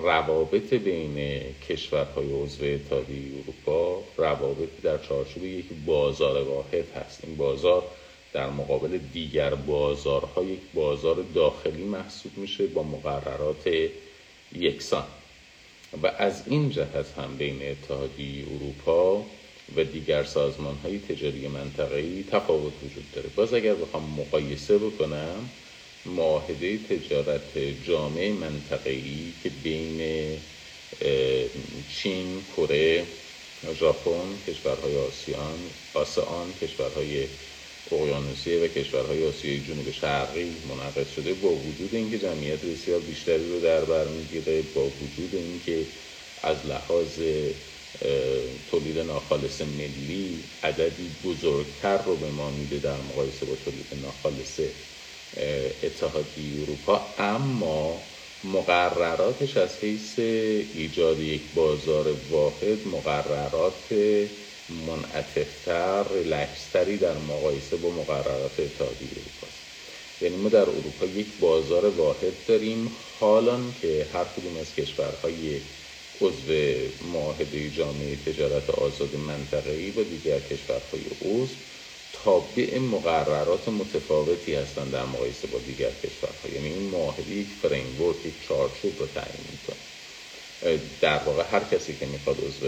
روابط 0.03 0.73
بین 0.73 1.41
کشورهای 1.69 2.43
عضو 2.43 2.65
اتحادیه 2.65 3.31
اروپا 3.43 4.03
روابط 4.17 4.69
در 4.83 4.97
چارچوب 4.97 5.43
یک 5.43 5.65
بازار 5.85 6.43
واحد 6.43 6.85
هست. 6.95 7.19
این 7.23 7.37
بازار 7.37 7.83
در 8.33 8.49
مقابل 8.49 8.97
دیگر 9.13 9.55
بازارها 9.55 10.43
یک 10.43 10.59
بازار 10.73 11.25
داخلی 11.35 11.83
محسوب 11.83 12.37
میشه 12.37 12.67
با 12.67 12.83
مقررات 12.83 13.89
یکسان 14.59 15.03
و 16.03 16.07
از 16.07 16.47
این 16.47 16.69
جهت 16.69 17.13
هم 17.17 17.37
بین 17.37 17.71
اتحادیه 17.71 18.45
اروپا 18.45 19.25
و 19.75 19.83
دیگر 19.83 20.23
سازمان 20.23 20.75
های 20.75 20.99
تجاری 20.99 21.47
منطقه‌ای 21.47 22.23
تفاوت 22.23 22.73
وجود 22.83 23.11
داره. 23.11 23.29
باز 23.29 23.53
اگر 23.53 23.75
بخوام 23.75 24.03
مقایسه 24.19 24.77
بکنم 24.77 25.51
معاهده 26.05 26.77
تجارت 26.77 27.57
جامعه 27.57 28.33
منطقه‌ای 28.33 29.33
که 29.43 29.49
بین 29.49 30.01
چین، 31.87 32.45
کره، 32.45 33.07
ژاپن، 33.73 34.37
کشورهای 34.47 34.95
آسیان، 34.95 35.71
آسان، 35.93 36.53
کشورهای 36.53 37.27
اقیانوسیه 37.91 38.63
و 38.63 38.67
کشورهای 38.67 39.27
آسیای 39.27 39.59
جنوب 39.59 39.91
شرقی 39.91 40.55
منعقد 40.69 41.07
شده 41.15 41.33
با 41.33 41.49
وجود 41.49 41.95
اینکه 41.95 42.17
جمعیت 42.17 42.59
بسیار 42.65 42.99
بیشتری 42.99 43.49
رو 43.49 43.59
در 43.59 43.85
بر 43.85 44.07
می‌گیره 44.07 44.61
با 44.61 44.85
وجود 44.85 45.35
اینکه 45.35 45.85
از 46.43 46.57
لحاظ 46.65 47.19
تولید 48.71 48.99
ناخالص 48.99 49.61
ملی 49.61 50.43
عددی 50.63 51.09
بزرگتر 51.23 51.97
رو 51.97 52.15
به 52.15 52.29
ما 52.29 52.49
میده 52.51 52.79
در 52.79 52.97
مقایسه 52.97 53.45
با 53.45 53.55
تولید 53.55 53.87
ناخالص 54.01 54.59
اتحادیه 55.83 56.61
اروپا. 56.61 57.01
اما 57.17 58.01
مقرراتش 58.43 59.57
از 59.57 59.77
حیث 59.81 60.19
ایجاد 60.19 61.19
یک 61.19 61.41
بازار 61.55 62.07
واحد 62.29 62.87
مقررات 62.87 63.93
منعطفتر 64.69 66.13
ریلکستری 66.13 66.97
در 66.97 67.17
مقایسه 67.17 67.77
با 67.77 67.89
مقررات 67.89 68.59
اتحادیه 68.59 69.09
اروپا 69.11 69.47
یعنی 70.21 70.35
ما 70.35 70.49
در 70.49 70.69
اروپا 70.69 71.05
یک 71.05 71.33
بازار 71.39 71.85
واحد 71.89 72.45
داریم 72.45 72.91
حالان 73.19 73.73
که 73.73 74.07
هر 74.13 74.25
کدوم 74.25 74.57
از 74.57 74.75
کشورهای 74.75 75.61
عضو 76.21 76.53
معاهده 77.01 77.69
جامعه 77.69 78.15
تجارت 78.15 78.69
آزاد 78.69 79.15
منطقه‌ای 79.15 79.91
با 79.91 80.03
دیگر 80.03 80.39
کشورهای 80.39 81.05
عضو 81.21 81.55
تابع 82.13 82.79
مقررات 82.79 83.69
متفاوتی 83.69 84.55
هستند 84.55 84.91
در 84.91 85.05
مقایسه 85.05 85.47
با 85.47 85.59
دیگر 85.59 85.91
کشورها. 85.91 86.49
یعنی 86.49 86.67
این 86.67 86.83
معاهده 86.83 87.31
یک 87.31 87.53
فریمورک 87.53 88.25
یک 88.25 88.41
چارچوب 88.41 88.99
رو 88.99 89.05
تعیین 89.07 89.45
می‌کنه. 89.51 89.77
در 91.01 91.23
واقع 91.23 91.43
هر 91.43 91.63
کسی 91.63 91.95
که 91.95 92.05
می‌خواد 92.05 92.43
عضو 92.43 92.65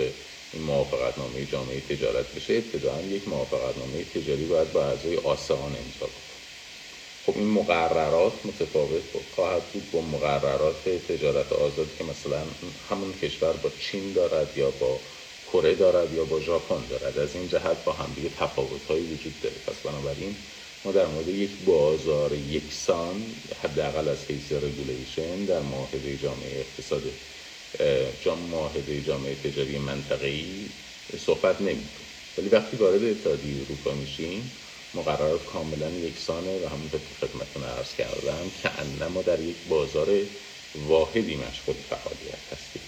این 0.51 0.63
موافقت 0.63 1.17
نامه 1.17 1.45
جامعه 1.45 1.81
تجارت 1.81 2.33
بشه 2.33 2.53
ابتداعا 2.53 3.01
یک 3.01 3.27
موافقت 3.27 3.77
نامه 3.77 4.05
تجاری 4.05 4.45
باید 4.45 4.73
با 4.73 4.83
اعضای 4.85 5.17
آسان 5.17 5.75
امضا 5.75 6.07
کنه 6.07 6.37
خب 7.23 7.37
این 7.37 7.47
مقررات 7.47 8.45
متفاوت 8.45 9.03
خواهد 9.31 9.73
بود 9.73 9.91
با 9.91 10.01
مقررات 10.01 10.89
تجارت 10.89 11.53
آزاد 11.53 11.95
که 11.95 12.03
مثلا 12.03 12.47
همون 12.89 13.13
کشور 13.13 13.53
با 13.53 13.69
چین 13.69 14.13
دارد 14.13 14.57
یا 14.57 14.71
با 14.71 15.01
کره 15.53 15.75
دارد 15.75 16.13
یا 16.13 16.25
با 16.25 16.39
ژاپن 16.39 16.87
دارد. 16.87 17.17
از 17.17 17.35
این 17.35 17.47
جهت 17.47 17.83
با 17.85 17.93
هم 17.93 18.13
دیگه 18.13 18.29
تفاوت‌هایی 18.29 19.03
وجود 19.03 19.39
داره. 19.39 19.55
پس 19.55 19.81
بنابراین 19.81 20.37
ما 20.85 20.91
در 20.91 21.07
مورد 21.07 21.29
یک 21.29 21.57
بازار 21.65 22.33
یکسان 22.33 23.35
حداقل 23.63 24.07
از 24.07 24.27
حیث 24.31 24.53
رگولیشن 24.53 25.45
در 25.45 25.61
معاهده 25.61 26.17
جامعه 26.17 26.59
اقتصاد 26.59 27.03
جام 28.19 28.39
معاهده 28.39 29.01
جامعه 29.01 29.35
تجاری 29.35 29.77
منطقه‌ای 29.77 30.69
صحبت 31.17 31.61
نمی‌کنیم 31.61 32.07
ولی 32.37 32.49
وقتی 32.49 32.77
وارد 32.77 33.03
اتحادیه 33.03 33.61
اروپا 33.61 33.91
میشیم 33.93 34.51
مقررات 34.93 35.45
کاملا 35.45 35.89
یکسانه 35.89 36.59
و 36.59 36.65
همونطور 36.67 37.01
که 37.01 37.13
خدمتتون 37.13 37.63
عرض 37.63 37.93
کردم 37.93 38.49
که 38.49 38.79
انما 38.79 39.21
در 39.21 39.39
یک 39.39 39.57
بازار 39.69 40.27
واحدی 40.75 41.35
مشغول 41.35 41.75
فعالیت 41.75 42.53
هستیم. 42.53 42.81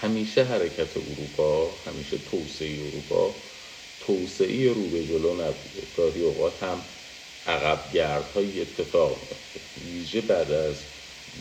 همیشه 0.00 0.44
حرکت 0.44 0.96
اروپا 0.96 1.76
همیشه 1.86 2.18
توسعه 2.18 2.86
اروپا 2.86 3.42
توسعه 4.00 4.72
رو 4.72 4.90
به 4.90 5.04
جلو 5.04 5.34
نبوده 5.34 5.86
گاهی 5.96 6.20
اوقات 6.20 6.62
هم 6.62 6.84
عقب 7.46 7.90
گردهایی 7.92 8.60
اتفاق 8.60 9.28
میفته 9.30 9.60
ویژه 9.84 10.20
بعد 10.20 10.52
از 10.52 10.86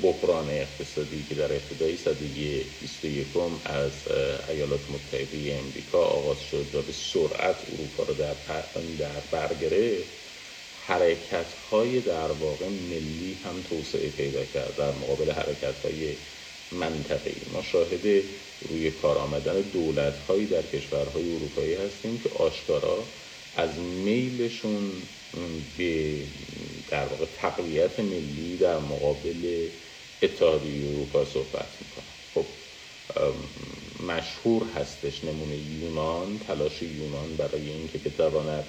بحران 0.04 0.50
اقتصادی 0.50 1.26
که 1.30 1.36
در 1.36 1.54
ابتدای 1.54 1.98
سده 1.98 2.14
21 2.82 3.26
از 3.66 3.92
ایالات 4.50 4.80
متحده 4.90 5.60
امریکا 5.60 5.98
آغاز 5.98 6.38
شد 6.52 6.76
و 6.76 6.82
به 6.82 6.92
سرعت 6.92 7.56
اروپا 7.74 8.04
رو 8.04 8.14
در, 8.14 8.34
در 9.00 9.22
بر 9.32 9.50
حرکت 10.88 11.46
های 11.72 12.00
در 12.00 12.32
واقع 12.32 12.66
ملی 12.66 13.38
هم 13.46 13.62
توسعه 13.70 14.10
پیدا 14.10 14.46
کرد 14.46 14.76
در 14.78 14.92
مقابل 14.92 15.32
حرکت 15.32 15.86
های 15.86 16.14
منطقه 16.72 17.32
ما 17.54 17.62
شاهد 17.62 18.24
روی 18.70 18.92
کار 18.92 19.18
آمدن 19.18 19.62
دولت 19.62 20.14
هایی 20.28 20.46
در 20.46 20.62
کشورهای 20.62 21.36
اروپایی 21.36 21.74
هستیم 21.74 22.20
که 22.24 22.30
آشکارا 22.30 23.04
از 23.58 23.70
میلشون 23.80 24.92
به 25.78 26.14
در 26.90 27.06
واقع 27.06 27.26
تقویت 27.42 28.00
ملی 28.00 28.58
در 28.58 28.80
مقابل 28.80 29.68
اتحادیه 30.22 30.90
اروپا 30.90 31.26
صحبت 31.26 31.68
می‌کنن 31.82 32.14
خب 32.34 32.46
مشهور 34.08 34.64
هستش 34.76 35.24
نمونه 35.24 35.58
یونان 35.58 36.40
تلاش 36.48 36.82
یونان 36.82 37.36
برای 37.38 37.70
اینکه 37.70 37.98
بتواند 37.98 38.68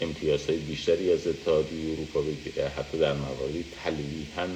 امتیازهای 0.00 0.58
بیشتری 0.58 1.12
از 1.12 1.26
اتحادیه 1.26 1.92
اروپا 1.92 2.20
بگیره. 2.22 2.68
حتی 2.68 2.98
در 2.98 3.12
مواردی 3.12 3.64
تلویحا 3.84 4.48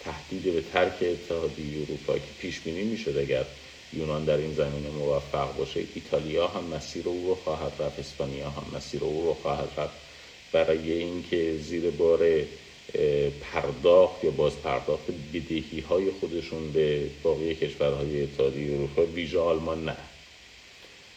تهدید 0.00 0.54
به 0.54 0.60
ترک 0.60 0.98
اتحادیه 1.02 1.82
اروپا 1.82 2.14
که 2.14 2.32
پیش 2.38 2.60
بینی 2.60 2.82
می‌شد 2.82 3.18
اگر 3.18 3.46
یونان 3.92 4.24
در 4.24 4.36
این 4.36 4.54
زمینه 4.54 4.90
موفق 4.90 5.56
باشه. 5.56 5.80
ایتالیا 5.94 6.48
هم 6.48 6.64
مسیر 6.64 7.08
او 7.08 7.26
رو 7.26 7.34
خواهد 7.34 7.72
رفت 7.78 7.98
اسپانیا 7.98 8.50
هم 8.50 8.76
مسیر 8.76 9.04
او 9.04 9.24
رو 9.24 9.34
خواهد 9.34 9.68
رفت. 9.76 9.94
برای 10.52 10.92
اینکه 10.92 11.56
زیر 11.56 11.90
بار 11.90 12.44
پرداخت 13.52 14.24
یا 14.24 14.30
باز 14.30 14.62
پرداخت 14.62 15.04
بدهی 15.34 15.80
های 15.88 16.10
خودشون 16.10 16.72
به 16.72 17.10
باقی 17.22 17.54
کشورهای 17.54 18.22
اتحادیه 18.22 18.74
اروپا 18.74 19.06
ویژه 19.06 19.38
آلمان 19.38 19.84
نه. 19.84 19.96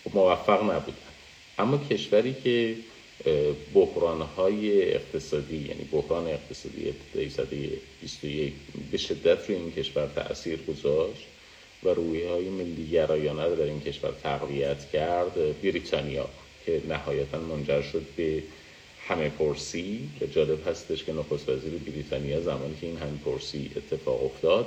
خب 0.04 0.16
موفق 0.16 0.64
نبودن. 0.64 0.98
اما 1.60 1.78
کشوری 1.90 2.36
که 2.44 2.76
بحران 3.74 4.22
های 4.22 4.94
اقتصادی 4.94 5.58
یعنی 5.58 5.84
بحران 5.92 6.28
اقتصادی 6.28 6.90
ابتدایی 6.90 7.30
سده 7.30 7.70
21 8.02 8.54
به 8.92 8.98
شدت 8.98 9.50
روی 9.50 9.58
این 9.58 9.72
کشور 9.72 10.08
تاثیر 10.16 10.60
گذاشت 10.68 11.26
و 11.84 11.90
رویه 11.90 12.30
های 12.30 12.50
ملی 12.50 12.90
گرایانه 12.92 13.56
در 13.56 13.64
این 13.64 13.82
کشور 13.82 14.12
تقویت 14.24 14.92
کرد 14.92 15.62
بریتانیا 15.62 16.30
که 16.66 16.82
نهایتا 16.90 17.40
منجر 17.40 17.82
شد 17.82 18.06
به 18.16 18.44
همه 19.08 19.30
پرسی 19.30 20.00
که 20.20 20.28
جالب 20.28 20.68
هستش 20.68 21.04
که 21.04 21.13
نخست 21.13 21.50
وزیر 21.50 21.74
بریتانیا 21.74 22.42
زمانی 22.42 22.76
که 22.82 22.88
این 22.88 22.98
همه 22.98 23.18
پرسی 23.26 23.72
اتفاق 23.76 24.24
افتاد 24.26 24.66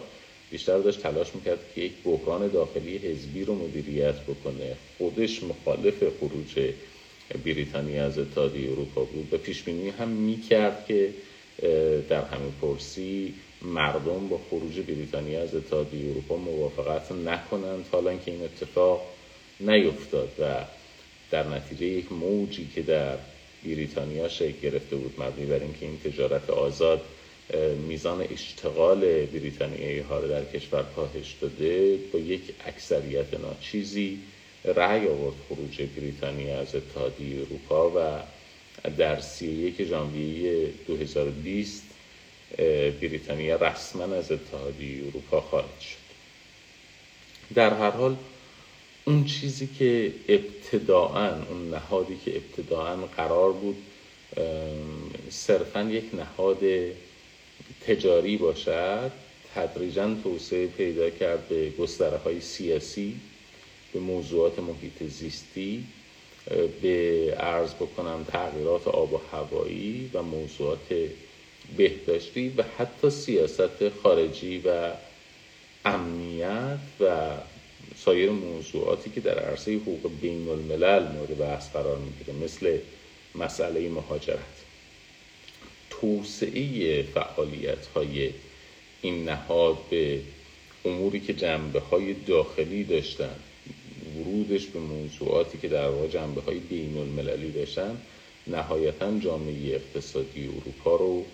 بیشتر 0.51 0.79
داشت 0.79 1.03
تلاش 1.03 1.35
می‌کرد 1.35 1.59
که 1.75 1.81
یک 1.81 1.92
بحران 2.05 2.49
داخلی 2.49 2.96
حزبی 2.99 3.44
رو 3.44 3.55
مدیریت 3.55 4.14
بکنه. 4.20 4.77
خودش 4.99 5.42
مخالف 5.42 6.05
خروج 6.20 6.72
بریتانیا 7.44 8.05
از 8.05 8.18
اتحادیه 8.18 8.70
اروپا 8.70 9.05
بود. 9.05 9.35
و 9.35 9.37
پیش 9.37 9.62
بینی 9.62 9.88
هم 9.88 10.09
می‌کرد 10.09 10.87
که 10.88 11.11
در 12.09 12.25
همین 12.25 12.53
پرسی 12.61 13.35
مردم 13.62 14.29
با 14.29 14.40
خروج 14.51 14.81
بریتانیا 14.81 15.42
از 15.42 15.55
اتحادیه 15.55 16.11
اروپا 16.11 16.37
موافقت 16.37 17.12
نکنند 17.12 17.85
حالا 17.92 18.16
که 18.16 18.31
این 18.31 18.44
اتفاق 18.44 19.03
نیفتاد 19.61 20.29
و 20.38 20.64
در 21.31 21.49
نتیجه 21.49 21.87
یک 21.87 22.12
موجی 22.12 22.68
که 22.75 22.83
در 22.83 23.16
بریتانیا 23.74 24.29
شکل 24.29 24.61
گرفته 24.62 24.96
بود. 24.96 25.14
مبنی 25.20 25.46
بر 25.46 25.59
اینکه 25.59 25.87
این 25.87 25.98
تجارت 26.05 26.50
آزاد 26.50 27.00
میزان 27.88 28.26
اشتغال 28.33 29.00
بریتانیایی 29.26 29.98
ها 29.98 30.18
رو 30.18 30.29
در 30.29 30.44
کشور 30.44 30.85
کاهش 30.96 31.37
داده 31.40 31.98
با 32.12 32.18
یک 32.18 32.40
اکثریت 32.66 33.35
ناچیزی 33.35 34.18
رأی 34.64 35.09
آورد 35.09 35.35
خروج 35.48 35.83
بریتانیا 35.96 36.61
از 36.61 36.74
اتحادیه 36.74 37.40
اروپا 37.40 37.90
و 37.90 38.20
در 38.90 39.20
31 39.20 39.85
ژانویه 39.85 40.66
2020 40.87 41.83
بریتانیا 43.00 43.57
رسما 43.57 44.14
از 44.14 44.33
اتحادیه 44.33 45.07
اروپا 45.07 45.40
خارج 45.40 45.81
شد. 45.81 46.07
در 47.55 47.74
هر 47.74 47.90
حال 47.90 48.16
اون 49.09 49.25
چیزی 49.25 49.69
که 49.79 50.12
ابتداعا 50.29 51.45
اون 51.45 51.71
نهادی 51.71 52.19
که 52.25 52.37
ابتداعا 52.37 52.97
قرار 52.97 53.53
بود 53.53 53.77
صرفا 55.31 55.83
یک 55.83 56.05
نهاد 56.14 56.59
تجاری 57.87 58.37
باشد. 58.37 59.11
تدریجا 59.55 60.14
توسعه 60.23 60.66
پیدا 60.66 61.11
کرد 61.11 61.49
به 61.49 61.71
گستره 61.71 62.16
های 62.16 62.40
سیاسی 62.40 63.16
به 63.92 64.01
موضوعات 64.01 64.59
محیط 64.59 65.03
زیستی 65.03 65.85
به 66.83 67.35
عرض 67.40 67.75
بکنم 67.75 68.25
تغییرات 68.33 68.88
آب 68.88 69.12
و 69.12 69.21
هوایی 69.33 70.11
و 70.14 70.23
موضوعات 70.23 70.95
بهداشتی 71.77 72.49
و 72.49 72.64
حتی 72.79 73.11
سیاست 73.11 73.88
خارجی 74.03 74.59
و 74.59 74.92
امنیت 75.85 76.79
و 77.01 77.37
سایر 78.07 78.31
موضوعاتی 78.31 79.11
که 79.11 79.21
در 79.21 79.38
عرصه 79.38 79.77
حقوق 79.77 80.11
بین 80.21 80.49
الملل 80.49 81.12
مورد 81.12 81.38
بحث 81.38 81.71
قرار 81.71 81.99
می‌گیره 81.99 82.45
مثل 82.45 82.79
مسئله 83.35 83.88
مهاجرت. 83.88 84.57
توسعه 85.90 87.03
فعالیت 87.03 87.87
های 87.87 88.31
این 89.03 89.29
نهاد 89.29 89.77
به 89.90 90.21
اموری 90.85 91.21
که 91.21 91.35
جنبه 91.35 91.81
های 91.81 92.12
داخلی 92.12 92.85
داشتن 92.85 93.37
ورودش 94.19 94.66
به 94.66 94.79
موضوعاتی 94.79 95.59
که 95.59 95.69
در 95.69 95.88
واقع 95.88 96.09
جنبه 96.09 96.40
های 96.40 96.59
بین 96.59 96.99
المللی 96.99 97.51
داشتن 97.51 97.97
نهایتا 98.47 99.19
جامعه 99.19 99.75
اقتصادی 99.75 100.49
اروپا 100.49 100.97
رو 100.97 101.25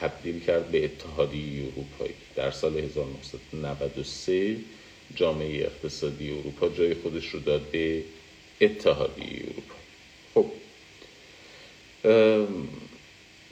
تبدیل 0.00 0.40
کرد 0.40 0.70
به 0.70 0.84
اتحادیه 0.84 1.62
اروپایی. 1.62 2.14
در 2.36 2.50
سال 2.50 2.78
1993 2.78 4.56
جامعه 5.14 5.64
اقتصادی 5.64 6.30
اروپا 6.30 6.68
جای 6.68 6.94
خودش 6.94 7.26
رو 7.26 7.40
داد 7.40 7.62
به 7.72 8.02
اتحادیه 8.60 9.42
اروپا. 9.42 9.74
خب 10.34 10.46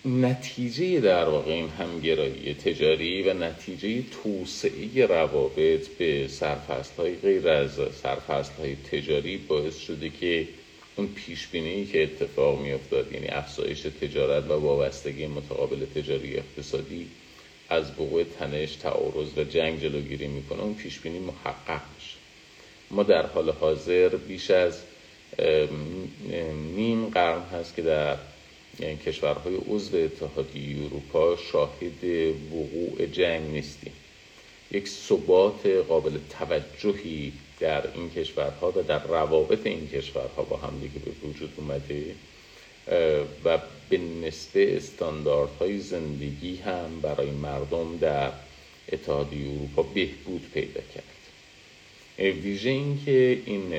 نتیجه 0.05 1.01
در 1.01 1.25
واقع 1.25 1.53
این 1.53 1.69
همگرایی 1.69 2.55
تجاری 2.55 3.23
و 3.23 3.35
نتیجه 3.35 4.03
توسعه 4.23 5.07
روابط 5.07 5.88
به 5.88 6.29
سرفصل 6.29 6.93
های 6.99 7.14
غیر 7.14 7.49
از 7.49 7.71
سرفصل 8.03 8.53
های 8.53 8.77
تجاری 8.77 9.37
باعث 9.37 9.79
شده 9.79 10.11
که 10.21 10.49
اون 10.97 11.09
پیش 11.09 11.47
بینی 11.47 11.87
که 11.87 12.03
اتفاق 12.03 12.61
می 12.61 12.73
افتاد 12.73 13.12
یعنی 13.12 13.27
افزایش 13.27 13.81
تجارت 13.81 14.45
و 14.45 14.53
وابستگی 14.53 15.27
متقابل 15.27 15.85
تجاری 15.95 16.37
اقتصادی 16.37 17.07
از 17.75 17.91
وقوع 17.91 18.25
تنش 18.25 18.77
تعارض 18.77 19.39
و 19.39 19.45
جنگ 19.45 19.81
جلوگیری 19.81 20.27
می‌کنه 20.27 20.63
اون 20.63 20.75
پیش 20.75 20.99
بینی 20.99 21.19
محقق 21.19 21.83
میشه. 21.95 22.17
ما 22.91 23.03
در 23.03 23.27
حال 23.27 23.51
حاضر 23.51 24.09
بیش 24.09 24.51
از 24.51 24.81
نیم 26.77 27.07
قرن 27.09 27.43
هست 27.43 27.77
که 27.77 27.83
در 27.83 28.17
یعنی 28.81 28.97
کشورهای 28.97 29.57
عضو 29.69 29.97
اتحادیه 29.97 30.85
اروپا 30.85 31.37
شاهد 31.53 32.05
وقوع 32.53 33.07
جنگ 33.07 33.51
نیستیم. 33.51 33.93
یک 34.71 34.89
ثبات 34.89 35.67
قابل 35.67 36.19
توجهی 36.39 37.33
در 37.61 37.83
این 37.95 38.11
کشورها 38.11 38.73
و 38.77 38.83
در 38.83 39.07
روابط 39.07 39.67
این 39.67 39.89
کشورها 39.89 40.43
با 40.43 40.57
هم 40.57 40.81
دیگه 40.81 40.99
به 41.05 41.29
وجود 41.29 41.53
اومده. 41.57 42.15
و 43.44 43.59
به 43.88 43.99
نسبه 43.99 44.77
استانداردهای 44.77 45.79
زندگی 45.79 46.57
هم 46.57 47.01
برای 47.03 47.31
مردم 47.31 47.99
در 48.01 48.31
اتحادیه 48.92 49.51
اروپا 49.53 49.83
بهبود 49.83 50.42
پیدا 50.55 50.81
کرد. 50.94 51.14
ویژه 52.18 52.70
این 52.70 53.01
که 53.05 53.38
این 53.47 53.73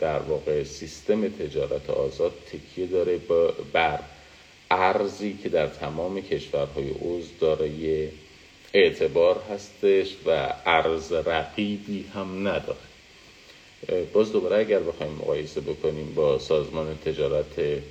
در 0.00 0.18
واقع 0.18 0.64
سیستم 0.64 1.28
تجارت 1.28 1.90
آزاد 1.90 2.32
تکیه 2.52 2.86
داره 2.86 3.20
بر 3.72 4.00
ارزی 4.70 5.38
که 5.42 5.48
در 5.48 5.66
تمام 5.66 6.20
کشورهای 6.20 6.90
عضو 6.90 7.28
دارای 7.40 8.08
اعتبار 8.74 9.42
هستش 9.50 10.16
و 10.26 10.54
ارز 10.66 11.12
رقیبی 11.12 12.04
هم 12.14 12.48
نداره. 12.48 12.78
باز 14.12 14.32
دوباره 14.32 14.56
اگر 14.58 14.78
بخوایم 14.78 15.12
مقایسه 15.12 15.60
بکنیم 15.60 16.14
با 16.14 16.38
سازمان 16.38 16.98
تجارت 17.04 17.82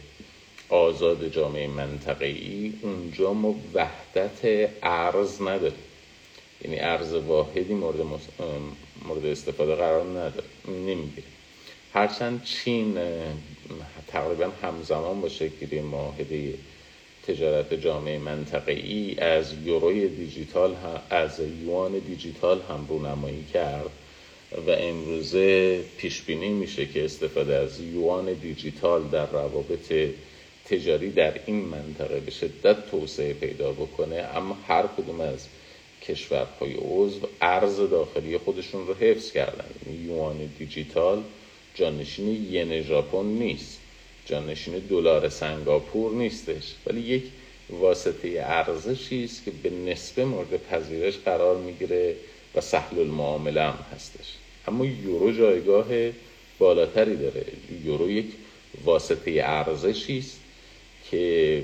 آزاد 0.69 1.28
جامعه 1.28 1.67
منطقه 1.67 2.25
ای 2.25 2.73
اونجا 2.82 3.34
ما 3.34 3.56
وحدت 3.73 4.69
ارز 4.84 5.41
نداریم. 5.41 5.84
یعنی 6.62 6.80
ارز 6.80 7.13
واحدی 7.13 7.73
مورد, 7.73 8.01
مورد 9.08 9.25
استفاده 9.25 9.75
قرار 9.75 10.04
نداره. 10.04 10.47
نمی‌گیره 10.67 11.28
هرچند 11.93 12.43
چین 12.43 12.97
تقریبا 14.08 14.51
همزمان 14.62 15.21
با 15.21 15.30
شکلی 15.30 15.80
معاهده 15.82 16.54
تجارت 17.28 17.73
جامعه 17.73 18.19
منطقه 18.19 18.71
ای 18.71 19.19
از 19.19 19.54
یوروی 19.65 20.08
دیجیتال 20.08 20.73
هم 20.73 21.01
از 21.10 21.39
یوان 21.63 21.99
دیجیتال 21.99 22.62
هم 22.69 22.86
رونمایی 22.89 23.43
کرد 23.54 23.89
و 24.67 24.71
امروزه 24.71 25.80
پیش 25.97 26.21
بینی 26.21 26.49
میشه 26.49 26.86
که 26.86 27.06
استفاده 27.06 27.56
از 27.56 27.80
یوان 27.80 28.34
دیجیتال 28.34 29.04
در 29.04 29.25
روابط 29.25 29.93
تجاری 30.69 31.12
در 31.12 31.34
این 31.45 31.56
منطقه 31.56 32.19
به 32.19 32.32
شدت 32.32 32.91
توسعه 32.91 33.34
پیدا 33.34 33.71
بکنه 33.71 34.15
اما 34.15 34.58
هر 34.67 34.84
کدوم 34.97 35.21
از 35.21 35.47
کشورهای 36.01 36.73
عضو 36.73 37.28
ارز 37.41 37.78
داخلی 37.80 38.38
خودشون 38.38 38.88
رو 38.88 38.93
حفظ 38.93 39.32
کردن. 39.32 39.65
یعنی 39.88 40.04
یوان 40.04 40.49
دیجیتال 40.60 41.23
جانشین 41.75 42.47
ین 42.51 42.82
ژاپن 42.82 43.25
نیست. 43.25 43.80
جانشین 44.25 44.80
دلار 44.80 45.30
سنگاپور 45.30 46.12
نیستش. 46.12 46.75
ولی 46.86 47.01
یک 47.01 47.23
واسطه 47.69 48.43
ارزشی 48.45 49.23
است 49.23 49.45
که 49.45 49.51
به 49.63 49.69
نسبه 49.69 50.25
مورد 50.25 50.67
پذیرش 50.71 51.17
قرار 51.17 51.58
می‌گیره 51.58 52.15
و 52.56 52.62
سهل 52.62 52.99
المعامله 52.99 53.62
هم 53.62 53.86
هستش. 53.95 54.34
اما 54.67 54.86
یورو 54.86 55.32
جایگاه 55.32 55.86
بالاتری 56.60 57.15
داره. 57.15 57.45
یورو 57.86 58.10
یک 58.12 58.25
واسطه 58.86 59.41
ارزشی 59.43 60.17
است 60.17 60.39
که 61.12 61.63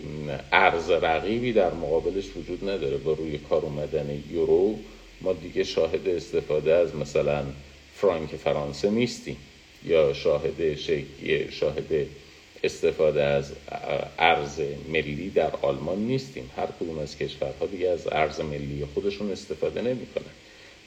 ارز 0.51 0.89
رقیبی 0.91 1.53
در 1.53 1.73
مقابلش 1.73 2.25
وجود 2.37 2.69
نداره. 2.69 2.97
با 2.97 3.13
روی 3.13 3.37
کار 3.37 3.61
اومدن 3.61 4.23
یورو 4.31 4.75
ما 5.21 5.33
دیگه 5.33 5.63
شاهد 5.63 6.09
استفاده 6.09 6.73
از 6.73 6.95
مثلا 6.95 7.43
فرانک 7.95 8.35
فرانسه 8.35 8.89
نیستیم. 8.89 9.37
یا 9.85 10.13
شاهد 10.13 10.75
شاهد 11.49 12.07
استفاده 12.63 13.23
از 13.23 13.51
ارز 14.19 14.61
ملی 14.89 15.29
در 15.29 15.51
آلمان 15.61 15.99
نیستیم. 15.99 16.51
هر 16.57 16.67
کدوم 16.79 16.99
از 16.99 17.17
کشورها 17.17 17.65
دیگه 17.65 17.89
از 17.89 18.07
ارز 18.11 18.39
ملی 18.39 18.85
خودشون 18.93 19.31
استفاده 19.31 19.81
نمی‌کنن. 19.81 20.31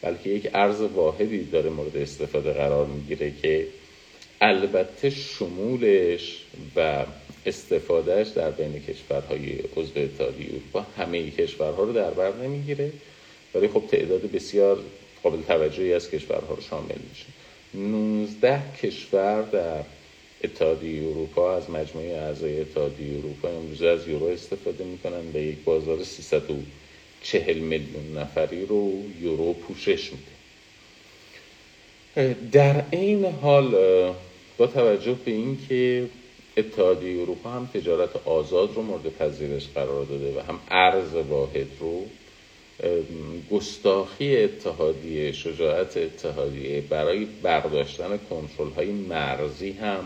بلکه 0.03 0.31
یک 0.31 0.51
ارز 0.55 0.81
واحدی 0.81 1.45
داره 1.45 1.71
مورد 1.71 1.97
استفاده 1.97 2.53
قرار 2.53 2.87
می‌گیره 2.87 3.33
که 3.43 3.67
البته 4.45 5.11
شمولش 5.11 6.39
و 6.77 7.05
استفادهش 7.47 8.29
در 8.29 8.51
بین 8.51 8.83
کشورهای 8.83 9.59
عضو 9.77 9.93
اتحادیه 9.97 10.49
اروپا 10.49 10.87
همه 10.97 11.31
کشورها 11.31 11.83
رو 11.83 11.93
در 11.93 12.11
بر 12.11 12.33
نمی‌گیره. 12.37 12.93
ولی 13.55 13.69
خب 13.69 13.83
تعداد 13.91 14.23
بسیار 14.23 14.79
قابل 15.23 15.43
توجهی 15.43 15.95
از 15.95 16.11
کشورها 16.11 16.55
رو 16.55 16.63
شامل 16.63 16.99
میشه. 17.11 17.27
19 17.75 18.63
کشور 18.83 19.43
در 19.43 19.83
اتحادیه 20.45 21.09
اروپا 21.09 21.57
از 21.57 21.71
مجموعه 21.71 22.17
اعضای 22.17 22.61
اتحادیه 22.61 23.19
اروپا 23.19 23.49
امروز 23.49 23.83
از 23.83 24.09
یورو 24.09 24.27
استفاده 24.27 24.85
می‌کنن 24.85 25.29
و 25.35 25.39
یک 25.39 25.59
بازار 25.65 26.05
340 26.05 27.59
میلیون 27.59 28.19
نفری 28.19 28.67
رو 28.67 29.03
یورو 29.21 29.53
پوشش 29.53 30.11
میده. 30.13 30.35
در 32.53 32.83
این 32.91 33.25
حال 33.25 33.75
با 34.59 34.67
توجه 34.67 35.17
به 35.25 35.31
اینکه 35.31 36.09
اتحادیه 36.57 37.23
اروپا 37.23 37.51
هم 37.51 37.67
تجارت 37.75 38.27
آزاد 38.27 38.75
رو 38.75 38.83
مورد 38.83 39.17
پذیرش 39.19 39.69
قرار 39.75 40.05
داده 40.05 40.38
و 40.38 40.40
هم 40.40 40.61
ارز 40.71 41.14
واحد 41.14 41.67
رو 41.81 42.07
گستاخی 43.51 44.37
اتحادیه 44.37 45.33
شجاعت 45.33 45.97
اتحادیه 45.97 46.81
برای 46.81 47.25
برداشتن 47.25 48.19
کنترل 48.31 48.71
های 48.71 48.93
مرزی 48.93 49.73
هم 49.73 50.05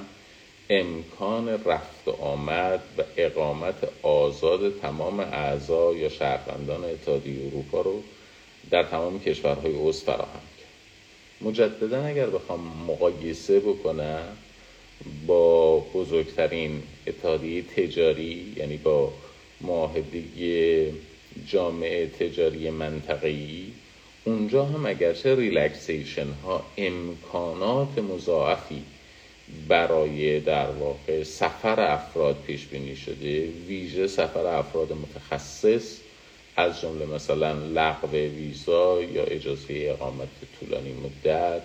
امکان 0.70 1.48
رفت 1.48 2.08
آمد 2.08 2.80
و 2.98 3.02
اقامت 3.16 3.88
آزاد 4.02 4.80
تمام 4.80 5.20
اعضا 5.20 5.92
یا 5.94 6.08
شهروندان 6.08 6.84
اتحادیه 6.84 7.46
اروپا 7.46 7.80
رو 7.80 8.02
در 8.70 8.82
تمام 8.82 9.20
کشورهای 9.20 9.72
عضو 9.72 10.04
فراهم. 10.04 10.47
مجددا 11.40 12.04
اگر 12.04 12.26
بخوام 12.26 12.60
مقایسه 12.86 13.60
بکنم 13.60 14.36
با 15.26 15.78
بزرگترین 15.78 16.82
اتحادیه 17.06 17.62
تجاری 17.62 18.54
یعنی 18.56 18.76
با 18.76 19.12
معاهده 19.60 20.92
جامعه 21.46 22.06
تجاری 22.06 22.70
منطقه‌ای 22.70 23.64
اونجا 24.24 24.64
هم 24.64 24.86
اگرچه 24.86 25.34
ریلکسیشن 25.34 26.26
ها 26.44 26.62
امکانات 26.76 27.98
مضاعفی 27.98 28.82
برای 29.68 30.40
در 30.40 30.70
واقع 30.70 31.22
سفر 31.22 31.80
افراد 31.80 32.36
پیش 32.46 32.66
بینی 32.66 32.96
شده 32.96 33.48
ویژه 33.68 34.06
سفر 34.06 34.46
افراد 34.46 34.92
متخصص 34.92 36.07
از 36.58 36.80
جمله 36.80 37.06
مثلا 37.06 37.52
لغو 37.52 38.10
ویزا 38.10 39.02
یا 39.02 39.24
اجازه 39.24 39.66
اقامت 39.70 40.28
طولانی 40.60 40.92
مدت 40.92 41.62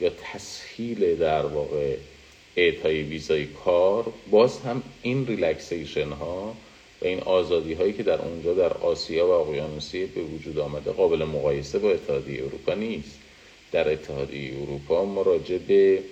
یا 0.00 0.10
تسهیل 0.10 1.16
در 1.16 1.46
واقع 1.46 1.96
اعطای 2.56 3.02
ویزای 3.02 3.46
کار 3.46 4.12
باز 4.30 4.60
هم 4.60 4.82
این 5.02 5.26
relaxation 5.26 6.08
ها 6.08 6.56
و 7.02 7.06
این 7.06 7.20
آزادی 7.20 7.74
هایی 7.74 7.92
که 7.92 8.02
در 8.02 8.22
اونجا 8.22 8.54
در 8.54 8.72
آسیا 8.72 9.26
و 9.26 9.30
اقیانوسیه 9.30 10.06
به 10.06 10.20
وجود 10.20 10.58
آمده 10.58 10.92
قابل 10.92 11.24
مقایسه 11.24 11.78
با 11.78 11.90
اتحادیه 11.90 12.42
اروپا 12.44 12.74
نیست. 12.74 13.18
در 13.72 13.92
اتحادیه 13.92 14.62
اروپا 14.62 15.04
ما 15.04 15.18
راجع 15.18 15.58
به 15.58 16.02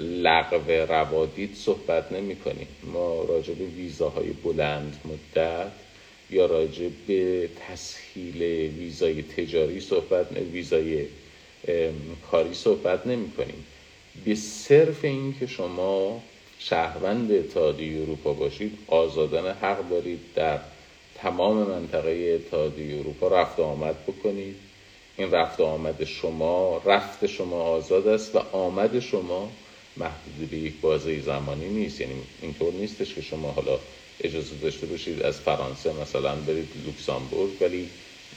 لغو 0.00 0.70
روادید 0.88 1.54
صحبت 1.54 2.12
نمی 2.12 2.36
کنیم 2.36 2.68
ما 2.92 3.24
راجع 3.24 3.54
به 3.54 3.64
ویزاهای 3.64 4.30
بلند 4.30 5.00
مدت 5.04 5.72
یا 6.30 6.46
راجع 6.46 6.88
به 7.06 7.48
تسهیل 7.68 8.42
ویزای 8.78 9.22
تجاری 9.22 9.80
صحبت 9.80 10.32
ویزای 10.32 11.06
کاری 12.30 12.54
صحبت 12.54 13.06
نمی 13.06 13.30
کنیم. 13.30 13.64
به 14.24 14.34
صرف 14.34 15.04
اینکه 15.04 15.46
شما 15.46 16.22
شهروند 16.58 17.32
اتحادیه 17.32 18.02
اروپا 18.02 18.32
باشید 18.32 18.78
آزادانه 18.86 19.52
حق 19.52 19.88
دارید 19.88 20.20
در 20.34 20.58
تمام 21.14 21.56
منطقه 21.56 22.40
اتحادیه 22.40 22.98
اروپا 22.98 23.28
رفت 23.28 23.60
آمد 23.60 24.06
بکنید. 24.06 24.56
این 25.16 25.30
رفت 25.30 25.60
آمد 25.60 26.04
شما 26.04 26.82
رفت 26.84 27.26
شما 27.26 27.62
آزاد 27.62 28.08
است 28.08 28.34
و 28.34 28.38
آمد 28.38 29.00
شما 29.00 29.50
محدود 29.96 30.50
به 30.50 30.56
یک 30.56 30.80
بازه 30.80 31.20
زمانی 31.20 31.68
نیست. 31.68 32.00
یعنی 32.00 32.14
اینطور 32.42 32.72
نیستش 32.72 33.14
که 33.14 33.22
شما 33.22 33.50
حالا 33.50 33.78
اجازه 34.20 34.56
داشته 34.56 34.86
باشید 34.86 35.22
از 35.22 35.40
فرانسه 35.40 35.92
مثلا 35.92 36.36
برید 36.36 36.72
لوکسامبورگ 36.84 37.62
ولی 37.62 37.90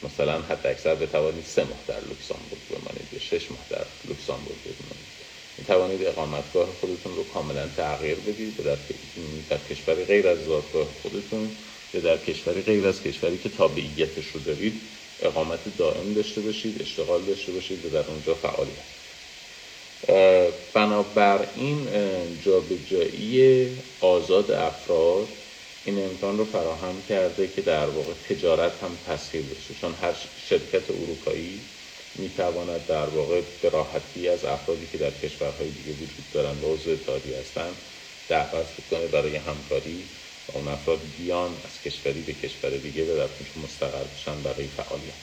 مثلا 0.03 0.41
حداکثر 0.41 0.95
بتوانید 0.95 1.43
سه 1.43 1.63
ماه 1.63 1.83
در 1.87 1.99
لوکسامبورگ 2.05 2.61
بمانید 2.69 3.13
یا 3.13 3.19
شش 3.19 3.51
ماه 3.51 3.65
در 3.69 3.85
لوکسامبورگ 4.05 4.63
بمانید. 4.63 5.07
می 5.57 5.65
توانید 5.65 6.03
اقامتگاه 6.03 6.73
خودتون 6.73 7.15
رو 7.15 7.23
کاملا 7.23 7.67
تغییر 7.67 8.19
بدید 8.19 8.55
در, 8.57 8.77
در 9.49 9.57
کشوری 9.57 10.05
غیر 10.05 10.27
از 10.27 10.45
زادگاه 10.45 10.93
خودتون 11.01 11.57
یا 11.93 12.01
در 12.01 12.17
کشوری 12.17 12.61
غیر 12.61 12.87
از 12.87 13.03
کشوری 13.03 13.37
که 13.37 13.49
تابعیتش 13.49 14.27
رو 14.27 14.39
دارید 14.39 14.81
اقامت 15.19 15.77
دائم 15.77 16.13
داشته 16.13 16.41
باشید 16.41 16.81
اشتغال 16.81 17.25
داشته 17.25 17.51
باشید 17.51 17.85
و 17.85 17.89
در 17.89 18.07
اونجا 18.07 18.35
فعالیت. 18.35 18.87
بنابراین 20.73 21.87
جابجایی 22.39 23.77
آزاد 23.99 24.51
افراد 24.51 25.29
این 25.87 26.05
امکان 26.05 26.37
رو 26.37 26.45
فراهم 26.45 27.01
کرده 27.09 27.47
که 27.47 27.61
در 27.61 27.89
واقع 27.89 28.13
تجارت 28.13 28.83
هم 28.83 28.97
تسهیل 29.07 29.45
بشه. 29.45 29.73
چون 29.73 29.93
هر 29.93 30.15
شرکت 30.37 30.91
اروپایی 30.91 31.61
می‌تواند 32.15 32.85
در 32.85 33.09
واقع 33.09 33.41
به 33.61 33.69
راحتی 33.69 34.29
از 34.29 34.45
افرادی 34.45 34.87
که 34.87 34.97
در 34.97 35.11
کشورهای 35.11 35.71
دیگه 35.71 35.91
وجود 35.91 36.29
دارن 36.31 36.57
و 36.59 36.73
عضو 36.73 36.91
اتحادیه 36.91 37.37
هستن 37.37 37.71
دعوت 38.27 38.67
کنه 38.89 39.07
برای 39.07 39.35
همکاری 39.35 40.09
و 40.47 40.57
اون 40.57 40.67
افراد 40.67 40.99
بیان 41.17 41.61
از 41.65 41.81
کشوری 41.81 42.21
به 42.21 42.33
کشور 42.33 42.69
دیگه 42.69 43.03
در 43.03 43.11
اونجا 43.11 43.61
مستقر 43.63 44.03
بشن 44.03 44.43
برای 44.43 44.67
فعالیت. 44.67 45.13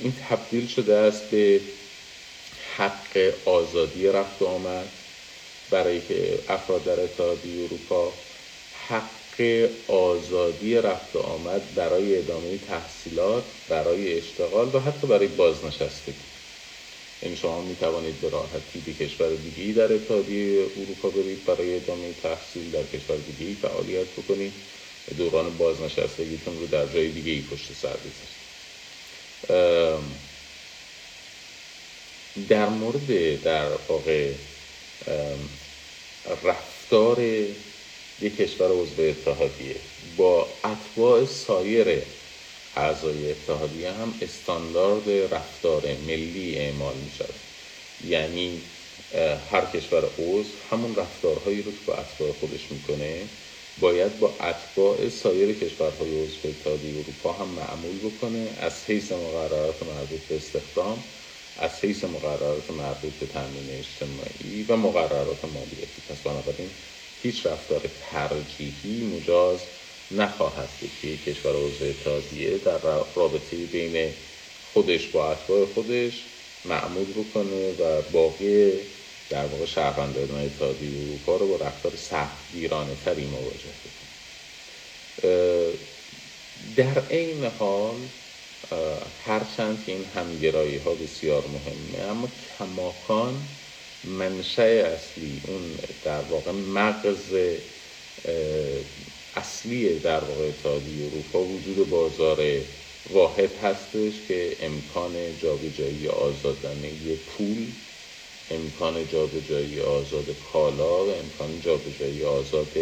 این 0.00 0.12
تبدیل 0.28 0.66
شده 0.66 0.94
است 0.94 1.30
به 1.30 1.60
حق 2.76 3.32
آزادی 3.44 4.06
رفت 4.06 4.42
و 4.42 4.46
آمد 4.46 4.88
برای 5.70 6.00
که 6.00 6.38
افراد 6.48 6.84
در 6.84 7.00
اتحادیه 7.00 7.64
اروپا 7.64 8.25
حق 8.88 9.70
آزادی 9.88 10.74
رفت 10.74 11.16
و 11.16 11.18
آمد 11.18 11.74
برای 11.74 12.18
ادامه 12.18 12.58
تحصیلات 12.58 13.44
برای 13.68 14.18
اشتغال 14.18 14.74
و 14.74 14.78
حتی 14.80 15.06
برای 15.06 15.28
بازنشستگی 15.28 16.14
این 16.14 16.24
یعنی 17.22 17.36
شما 17.36 17.62
می 17.62 17.76
توانید 17.76 18.20
به 18.20 18.28
راحتی 18.28 18.80
به 18.80 18.92
کشور 18.92 19.36
دیگه 19.36 19.72
در 19.72 19.92
اتحادیه 19.92 20.62
اروپا 20.76 21.10
برید 21.10 21.44
برای 21.44 21.76
ادامه 21.76 22.12
تحصیل 22.12 22.70
در 22.70 22.86
کشور 22.86 23.16
دیگه 23.16 23.54
فعالیت 23.54 24.08
بکنید 24.08 24.54
دوران 25.16 25.58
بازنشستگیتون 25.58 26.58
رو 26.58 26.66
در 26.66 26.86
جای 26.86 27.12
دیگه 27.12 27.32
ای 27.32 27.42
پشت 27.42 27.72
سر 27.72 27.96
بذارید 27.96 28.46
در 32.48 32.68
مورد 32.68 33.40
در 33.40 33.76
واقع 33.88 34.34
رفتار 36.42 37.20
یک 38.20 38.36
کشور 38.36 38.72
عضو 38.72 39.02
اتحادیه. 39.02 39.80
با 40.16 40.60
اتباع 40.64 41.24
سایر 41.24 42.02
اعضای 42.74 43.30
اتحادیه 43.30 43.92
هم 43.92 44.18
استاندارد 44.22 45.10
رفتار 45.10 45.96
ملی 45.96 46.56
اعمال 46.56 46.96
می 46.98 47.10
شود 47.10 47.40
یعنی 48.00 48.62
هر 49.50 49.66
کشور 49.66 50.10
عضو 50.18 50.58
همون 50.70 50.94
رفتارهایی 50.94 51.62
رو 51.62 51.72
که 51.72 51.80
با 51.86 51.94
اتباع 51.94 52.32
خودش 52.32 52.72
می‌کنه 52.72 53.30
باید 53.78 54.18
با 54.18 54.38
اتباع 54.38 55.08
سایر 55.08 55.52
کشورهای 55.54 56.10
عضو 56.12 56.48
اتحادیه 56.48 56.98
اروپا 56.98 57.32
هم 57.32 57.48
معمول 57.48 57.98
بکنه. 57.98 58.54
از 58.58 58.84
حیث 58.86 59.12
مقررات 59.12 59.82
مربوط 59.82 60.20
به 60.20 60.36
استخدام 60.36 61.04
از 61.56 61.84
حیث 61.84 62.04
مقررات 62.04 62.70
مربوط 62.70 63.14
به 63.14 63.26
تامین 63.26 63.70
اجتماعی 63.70 64.62
و 64.62 64.76
مقررات 64.76 65.44
مالیاتی. 65.44 66.00
پس 66.02 66.22
بنابراین 66.22 66.70
هیچ 67.26 67.46
رفتار 67.46 67.90
ترجیحی 68.10 69.04
مجاز 69.04 69.68
نخواهد 70.10 70.68
بود. 70.80 70.90
که 71.02 71.08
یک 71.08 71.24
کشور 71.24 71.52
عضو 71.56 71.84
اتحادیه 71.84 72.58
در 72.58 72.78
رابطه 73.14 73.66
بین 73.66 74.14
خودش 74.62 75.08
با 75.08 75.30
اتباع 75.32 75.66
خودش 75.66 76.26
معمول 76.64 77.12
بکنه 77.12 77.72
و 77.72 78.02
باقی 78.02 78.72
در 79.28 79.46
واقع 79.46 79.64
شهروندان 79.64 80.30
اتحادیه 80.30 81.00
اروپا 81.00 81.36
رو 81.36 81.48
با 81.48 81.56
رفتار 81.56 81.96
سختگیرانه 81.96 82.94
تری 82.94 83.26
مواجه 83.26 83.74
بکنه. 83.84 84.12
در 86.76 87.06
این 87.08 87.44
حال 87.44 88.08
هرچند 89.24 89.84
که 89.84 89.92
این 89.92 90.04
همگرایی 90.04 90.76
ها 90.76 90.94
بسیار 90.94 91.46
مهمه 91.46 91.98
اما 91.98 92.32
کماکان 92.58 93.48
منشأ 94.06 94.62
اصلی 94.62 95.42
اون 95.48 95.76
در 96.02 96.22
واقع 96.22 96.50
مغز 96.50 97.36
اصلی 99.34 99.98
در 99.98 100.24
واقع 100.24 100.48
اتحادیه 100.48 101.04
اروپا 101.06 101.44
وجود 101.44 101.88
بازار 101.88 102.40
واحد 103.06 103.56
هستش 103.56 104.22
که 104.22 104.56
امکان 104.60 105.36
جابجایی 105.36 106.08
آزادانه 106.08 107.16
پول 107.16 107.72
امکان 108.50 109.06
جابجایی 109.06 109.80
آزاد 109.80 110.38
کالا 110.38 111.06
و 111.06 111.10
امکان 111.10 111.60
جابجایی 111.60 112.24
آزاد 112.24 112.74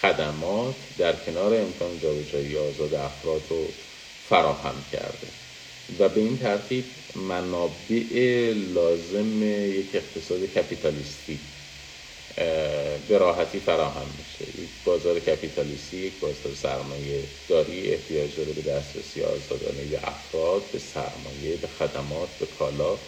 خدمات 0.00 0.76
در 0.98 1.16
کنار 1.24 1.54
امکان 1.54 1.98
جابجایی 1.98 2.56
آزاد 2.56 2.94
افراد 2.94 3.46
رو 3.50 3.74
فراهم 4.16 4.84
کرده. 4.92 5.43
و 5.88 6.08
به 6.08 6.20
این 6.20 6.38
ترتیب 6.38 6.84
منابع 7.14 8.52
لازم 8.56 9.42
یک 9.42 9.94
اقتصاد 9.94 10.44
کپیتالیستی 10.46 11.40
به 13.08 13.18
راحتی 13.18 13.60
فراهم 13.60 14.14
میشه. 14.18 14.60
یک 14.60 14.70
بازار 14.84 15.20
کپیتالیستی 15.20 15.96
یک 15.98 16.20
بازار 16.20 16.54
سرمایه 16.54 17.30
داری 17.48 17.90
احتیاج 17.90 18.36
داره 18.36 18.52
به 18.52 18.62
دسترسی 18.62 19.22
آزادانه 19.22 20.00
افراد 20.02 20.70
به 20.72 20.78
سرمایه 20.78 21.56
به 21.56 21.68
خدمات 21.68 22.38
به 22.38 22.46
کالا 22.46 23.00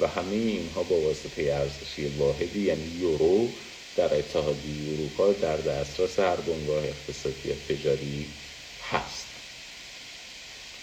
و 0.00 0.08
همه 0.08 0.36
اینها 0.36 0.84
با 0.84 1.00
واسطه 1.00 1.42
ارزشی 1.42 2.06
واحدی 2.06 2.60
یعنی 2.60 2.86
یورو 2.86 3.58
در 3.94 4.18
اتحادیه 4.18 4.92
اروپا 4.92 5.32
در 5.32 5.56
دسترس 5.56 6.18
هر 6.18 6.36
بنگاه 6.40 6.84
اقتصادی 6.84 7.54
تجاری 7.54 8.34
هست. 8.80 9.42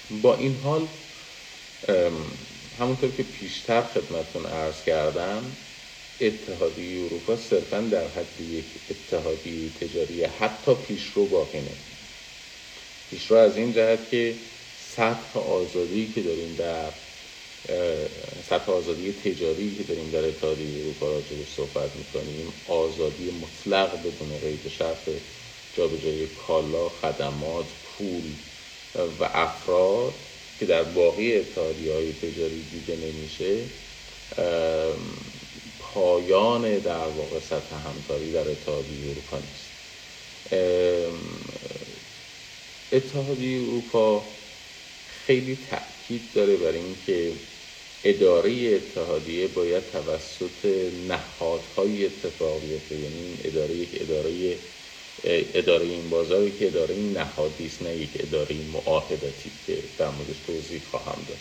با 0.10 0.36
این 0.36 0.56
حال 0.56 0.88
همونطور 2.80 3.12
که 3.12 3.24
پیشتر 3.24 3.82
خدمتون 3.82 4.46
عرض 4.46 4.84
کردم 4.84 5.58
اتحادیه 6.20 7.04
اروپا 7.04 7.36
صرفا 7.36 7.82
در 7.82 8.08
حد 8.08 8.41
یک 8.41 8.80
اتحادیه 8.89 9.70
تجاری 9.70 10.24
حتی 10.24 10.76
پیشرو 10.76 11.26
باقی 11.26 11.62
نمید 11.62 11.91
پیشرو 13.10 13.38
از 13.38 13.58
این 13.58 13.72
جهت 13.72 14.10
که 14.10 14.39
سطح 14.74 15.39
آزادی 15.39 16.08
که 16.08 16.22
داریم 16.22 16.56
در 16.56 16.94
سطح 18.41 18.72
آزادی 18.72 19.13
تجاری 19.13 19.76
که 19.76 19.84
داریم 19.84 20.10
در 20.10 20.28
اتحادیه 20.28 20.80
اروپا 20.80 21.10
راجبش 21.10 21.54
صحبت 21.54 21.96
می‌کنیم 21.96 22.54
آزادی 22.65 23.32
مطلق 23.32 24.04
بدون 24.08 24.38
قید 24.39 24.67
شرط 24.67 25.10
جابجایی 25.74 26.28
کالا 26.28 26.89
خدمات 26.89 27.74
پول 27.84 28.36
و 28.96 29.24
افراد 29.34 30.15
که 30.62 30.67
در 30.67 30.84
باقی 30.84 31.36
اتحادیه 31.36 31.93
های 31.93 32.13
تجاری 32.13 32.63
دیده 32.71 32.97
نمیشه 33.08 33.58
پایان 35.80 36.78
در 36.78 37.08
واقع 37.08 37.39
سطح 37.39 37.76
همکاری 37.88 38.32
در 38.32 38.50
اتحادیه 38.52 39.12
اروپا 39.12 39.38
نیست. 39.38 39.71
اتحادیه 42.91 43.62
اروپا 43.62 44.24
خیلی 45.26 45.58
تاکید 45.69 46.21
داره 46.36 46.56
بر 46.56 46.71
اینکه 46.71 47.32
اداره 48.04 48.52
اتحادیه 48.76 49.47
باید 49.47 49.84
توسط 49.91 50.65
نهادهای 51.08 52.06
اتفاق 52.06 52.62
بیفته 52.62 52.95
یعنی 52.95 53.38
اداره 53.43 53.76
یک 53.76 53.89
اداره 54.02 54.58
اداره 55.24 55.86
این 55.86 56.10
بازاری 56.10 56.52
که 56.60 56.68
اداره 56.68 56.96
نهادی 56.96 57.66
است 57.66 57.82
نه 57.82 57.96
یک 57.96 58.10
اداره 58.20 58.56
معاهداتی 58.56 59.52
که 59.68 59.78
در 59.98 60.10
موردش 60.10 60.40
توضیح 60.48 60.82
خواهم 60.92 61.26
داد. 61.28 61.38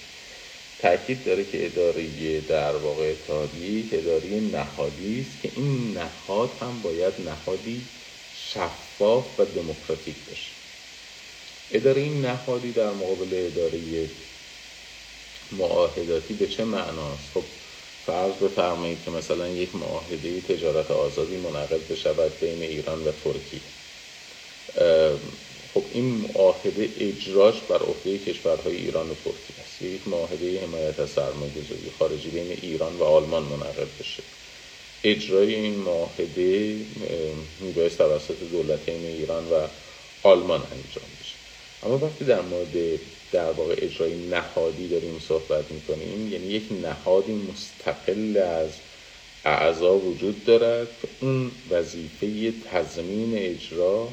تاکید 0.78 1.24
داره 1.24 1.44
که 1.44 1.66
اداره 1.66 2.40
در 2.40 2.76
واقع 2.76 3.10
اتحادیه 3.10 3.84
اداره 3.92 4.40
نهادی 4.40 5.20
است 5.20 5.42
که 5.42 5.52
این 5.56 5.98
نهاد 5.98 6.50
هم 6.60 6.82
باید 6.82 7.14
نهادی 7.20 7.88
شفاف 8.32 9.40
و 9.40 9.44
دموکراتیک 9.44 10.16
باشه. 10.28 10.52
اداره 11.70 12.08
نهادی 12.08 12.72
در 12.72 12.90
مقابل 12.92 13.28
اداره 13.32 14.10
معاهداتی 15.52 16.34
به 16.34 16.46
چه 16.46 16.64
معناست؟ 16.64 17.30
خب 17.34 17.44
فرض 18.06 18.36
بفرمایید 18.36 19.04
که 19.04 19.10
مثلا 19.10 19.48
یک 19.48 19.74
معاهده 19.74 20.40
تجارت 20.40 20.90
آزادی 20.90 21.36
منعقد 21.36 21.88
بشود 21.88 22.40
بین 22.40 22.62
ایران 22.62 23.04
و 23.04 23.12
ترکیه 23.12 23.60
خب 25.74 25.84
این 25.90 26.04
معاهده 26.04 26.90
اجراش 26.96 27.60
بر 27.62 27.82
عهده 27.82 28.18
کشورهای 28.18 28.76
ایران 28.76 29.10
و 29.10 29.14
ترکیه 29.14 29.60
است. 29.60 29.82
یک 29.82 30.08
معاهده 30.08 30.60
حمایت 30.60 31.00
از 31.00 31.10
سرمایه‌گذاری 31.10 31.90
خارجی 31.98 32.30
بین 32.30 32.50
ایران 32.50 32.96
و 32.96 33.02
آلمان 33.04 33.42
منعقد 33.42 33.88
بشه. 34.00 34.22
اجرای 35.04 35.54
این 35.54 35.74
معاهده 35.74 36.76
میبایست 37.60 37.98
توسط 37.98 38.38
دولتین 38.50 39.04
ایران 39.04 39.44
و 39.48 39.66
آلمان 40.22 40.60
انجام 40.60 41.10
بشه. 41.20 41.36
اما 41.82 41.98
وقتی 41.98 42.24
در 42.24 42.40
مورد 42.40 43.00
در 43.32 43.50
واقع 43.50 43.74
اجرای 43.78 44.14
نهادی 44.14 44.88
داریم 44.88 45.18
صحبت 45.28 45.64
می‌کنیم. 45.70 46.32
یعنی 46.32 46.46
یک 46.46 46.62
نهادی 46.82 47.32
مستقل 47.32 48.36
از 48.36 48.70
اعضا 49.44 49.94
وجود 49.94 50.44
دارد. 50.44 50.88
که 51.02 51.08
اون 51.20 51.50
وظیفه 51.70 52.52
تضمین 52.72 53.38
اجرا 53.38 54.08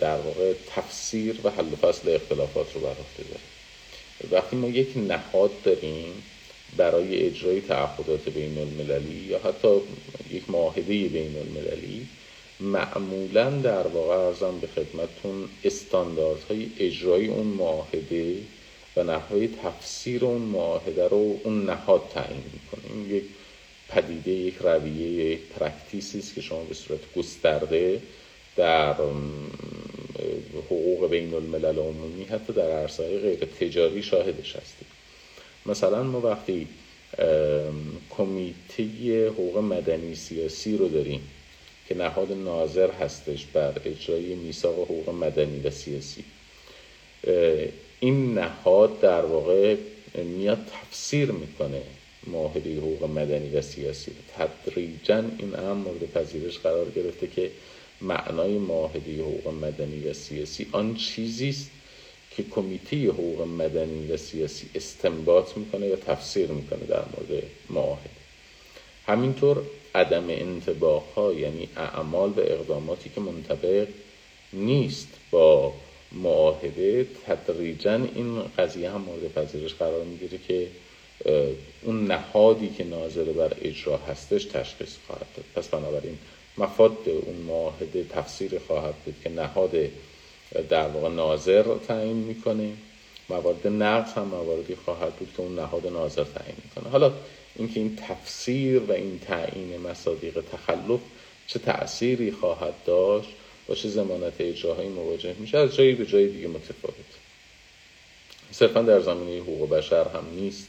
در 0.00 0.16
واقع 0.16 0.52
تفسیر 0.76 1.40
و 1.44 1.50
حل 1.50 1.72
و 1.72 1.76
فصل 1.76 2.14
اختلافات 2.14 2.74
رو 2.74 2.80
بر 2.80 2.88
عهده 2.88 3.24
داره. 3.28 3.40
وقتی 4.30 4.56
ما 4.56 4.68
یک 4.68 4.88
نهاد 4.96 5.50
داریم 5.64 6.22
برای 6.76 7.26
اجرای 7.26 7.60
تعهدات 7.60 8.28
بین 8.28 8.58
المللی 8.58 9.24
یا 9.28 9.38
حتی 9.38 9.68
یک 10.30 10.50
معاهده 10.50 11.08
بین 11.08 11.36
المللی 11.36 12.06
معمولا 12.60 13.50
در 13.50 13.86
واقع 13.86 14.14
ارزم 14.14 14.58
به 14.60 14.66
خدمتون 14.66 15.48
استانداردهای 15.64 16.66
اجرای 16.78 17.26
اون 17.26 17.46
معاهده 17.46 18.36
و 18.96 19.02
نحوه 19.02 19.46
تفسیر 19.46 20.24
اون 20.24 20.42
معاهده 20.42 21.08
رو 21.08 21.40
اون 21.44 21.64
نهاد 21.70 22.02
تعیین 22.14 22.42
می‌کنه 22.52 23.14
یک 23.14 23.24
پدیده 23.88 24.30
یک 24.30 24.54
رویه 24.60 25.32
یک 25.32 25.40
پرکتیسی 25.40 26.18
است 26.18 26.34
که 26.34 26.40
شما 26.40 26.64
به 26.64 26.74
صورت 26.74 27.00
گسترده 27.16 28.00
در 28.56 28.94
حقوق 30.66 31.10
بین 31.10 31.34
الملل 31.34 31.78
عمومی 31.78 32.24
حتی 32.24 32.52
در 32.52 32.70
عرصه 32.70 33.18
غیر 33.18 33.44
تجاری 33.44 34.02
شاهدش 34.02 34.56
هستیم. 34.56 34.88
مثلا 35.66 36.02
ما 36.02 36.20
وقتی 36.20 36.66
کمیته 38.10 39.28
حقوق 39.28 39.58
مدنی 39.58 40.14
سیاسی 40.14 40.76
رو 40.76 40.88
داریم 40.88 41.20
که 41.88 41.94
نهاد 41.94 42.32
ناظر 42.32 42.90
هستش 42.90 43.46
بر 43.46 43.72
اجرای 43.84 44.34
میثاق 44.34 44.74
حقوق 44.74 45.10
مدنی 45.10 45.60
و 45.60 45.70
سیاسی. 45.70 46.24
این 48.00 48.38
نهاد 48.38 49.00
در 49.00 49.24
واقع 49.24 49.76
میاد 50.14 50.58
تفسیر 50.72 51.30
می‌کنه 51.30 51.82
معاهده 52.26 52.76
حقوق 52.76 53.04
مدنی 53.10 53.50
و 53.50 53.62
سیاسی. 53.62 54.12
تدریجا 54.38 55.24
این 55.38 55.54
هم 55.54 55.76
مورد 55.76 56.12
پذیرش 56.14 56.58
قرار 56.58 56.90
گرفته 56.90 57.26
که 57.26 57.50
معنای 58.00 58.58
معاهده 58.58 59.22
حقوق 59.22 59.54
مدنی 59.54 60.08
و 60.08 60.12
سیاسی 60.12 60.66
آن 60.72 60.94
چیزی 60.94 61.48
است 61.48 61.70
که 62.36 62.42
کمیته 62.50 62.96
حقوق 63.08 63.42
مدنی 63.42 64.12
و 64.12 64.16
سیاسی 64.16 64.66
استنباط 64.74 65.56
می‌کنه 65.56 65.92
و 65.92 65.96
تفسیر 65.96 66.46
می‌کنه 66.46 66.84
در 66.88 67.02
مورد 67.12 67.42
معاهده 67.70 68.10
همینطور 69.06 69.62
عدم 69.94 70.24
انتباه 70.28 71.14
ها 71.14 71.32
یعنی 71.32 71.68
اعمال 71.76 72.30
و 72.30 72.40
اقداماتی 72.40 73.10
که 73.14 73.20
منطبق 73.20 73.88
نیست 74.52 75.08
با 75.30 75.72
معاهده 76.12 77.06
تدریجا 77.26 77.94
این 77.94 78.42
قضیه 78.58 78.90
هم 78.90 79.00
مورد 79.00 79.32
پذیرش 79.32 79.74
قرار 79.74 80.04
می‌گیره 80.04 80.38
که 80.48 80.66
اون 81.82 82.06
نهادی 82.06 82.68
که 82.78 82.84
ناظر 82.84 83.24
بر 83.24 83.52
اجرا 83.62 83.96
هستش 83.96 84.44
تشخیص 84.44 84.96
خواهد 85.06 85.26
داد. 85.36 85.44
پس 85.54 85.68
بنابراین 85.68 86.18
مفاد 86.58 86.96
اون 87.06 87.36
معاهده 87.36 88.04
تفسیر 88.04 88.58
خواهد 88.58 88.94
بود 89.04 89.14
که 89.24 89.30
نهاد 89.30 89.72
در 90.68 90.88
واقع 90.88 91.08
ناظر 91.08 91.64
تعیین 91.88 92.16
می‌کنه. 92.16 92.72
موارد 93.28 93.66
نقض 93.66 94.12
هم 94.12 94.24
مواردی 94.24 94.74
خواهد 94.74 95.12
بود 95.12 95.28
که 95.36 95.42
اون 95.42 95.58
نهاد 95.58 95.86
ناظر 95.86 96.24
تعیین 96.24 96.56
می‌کنه. 96.64 96.90
حالا 96.90 97.12
اینکه 97.56 97.80
این 97.80 97.96
تفسیر 97.96 98.82
و 98.82 98.92
این 98.92 99.18
تعیین 99.18 99.80
مصادیق 99.80 100.40
تخلف 100.52 101.00
چه 101.46 101.58
تأثیری 101.58 102.32
خواهد 102.32 102.74
داشت 102.86 103.28
با 103.66 103.74
چه 103.74 103.88
زمانت 103.88 104.32
اجراهایی 104.40 104.88
مواجه 104.88 105.34
میشه 105.38 105.58
از 105.58 105.74
جایی 105.74 105.94
به 105.94 106.06
جای 106.06 106.28
دیگه 106.28 106.48
متفاوت. 106.48 106.94
صرفا 108.50 108.82
در 108.82 109.00
زمینه 109.00 109.42
حقوق 109.42 109.70
بشر 109.70 110.08
هم 110.08 110.24
نیست. 110.34 110.68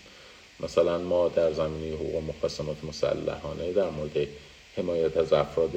مثلا 0.59 0.97
ما 0.97 1.27
در 1.27 1.53
زمینه 1.53 1.95
حقوق 1.95 2.23
مخاصمات 2.23 2.83
مسلحانه 2.83 3.73
در 3.73 3.89
مورد 3.89 4.27
حمایت 4.77 5.17
از 5.17 5.33
افراد 5.33 5.71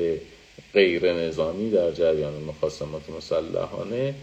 غیر 0.74 1.12
نظامی 1.12 1.70
در 1.70 1.90
جریان 1.92 2.34
مخاصمات 2.34 3.10
مسلحانه 3.10 4.14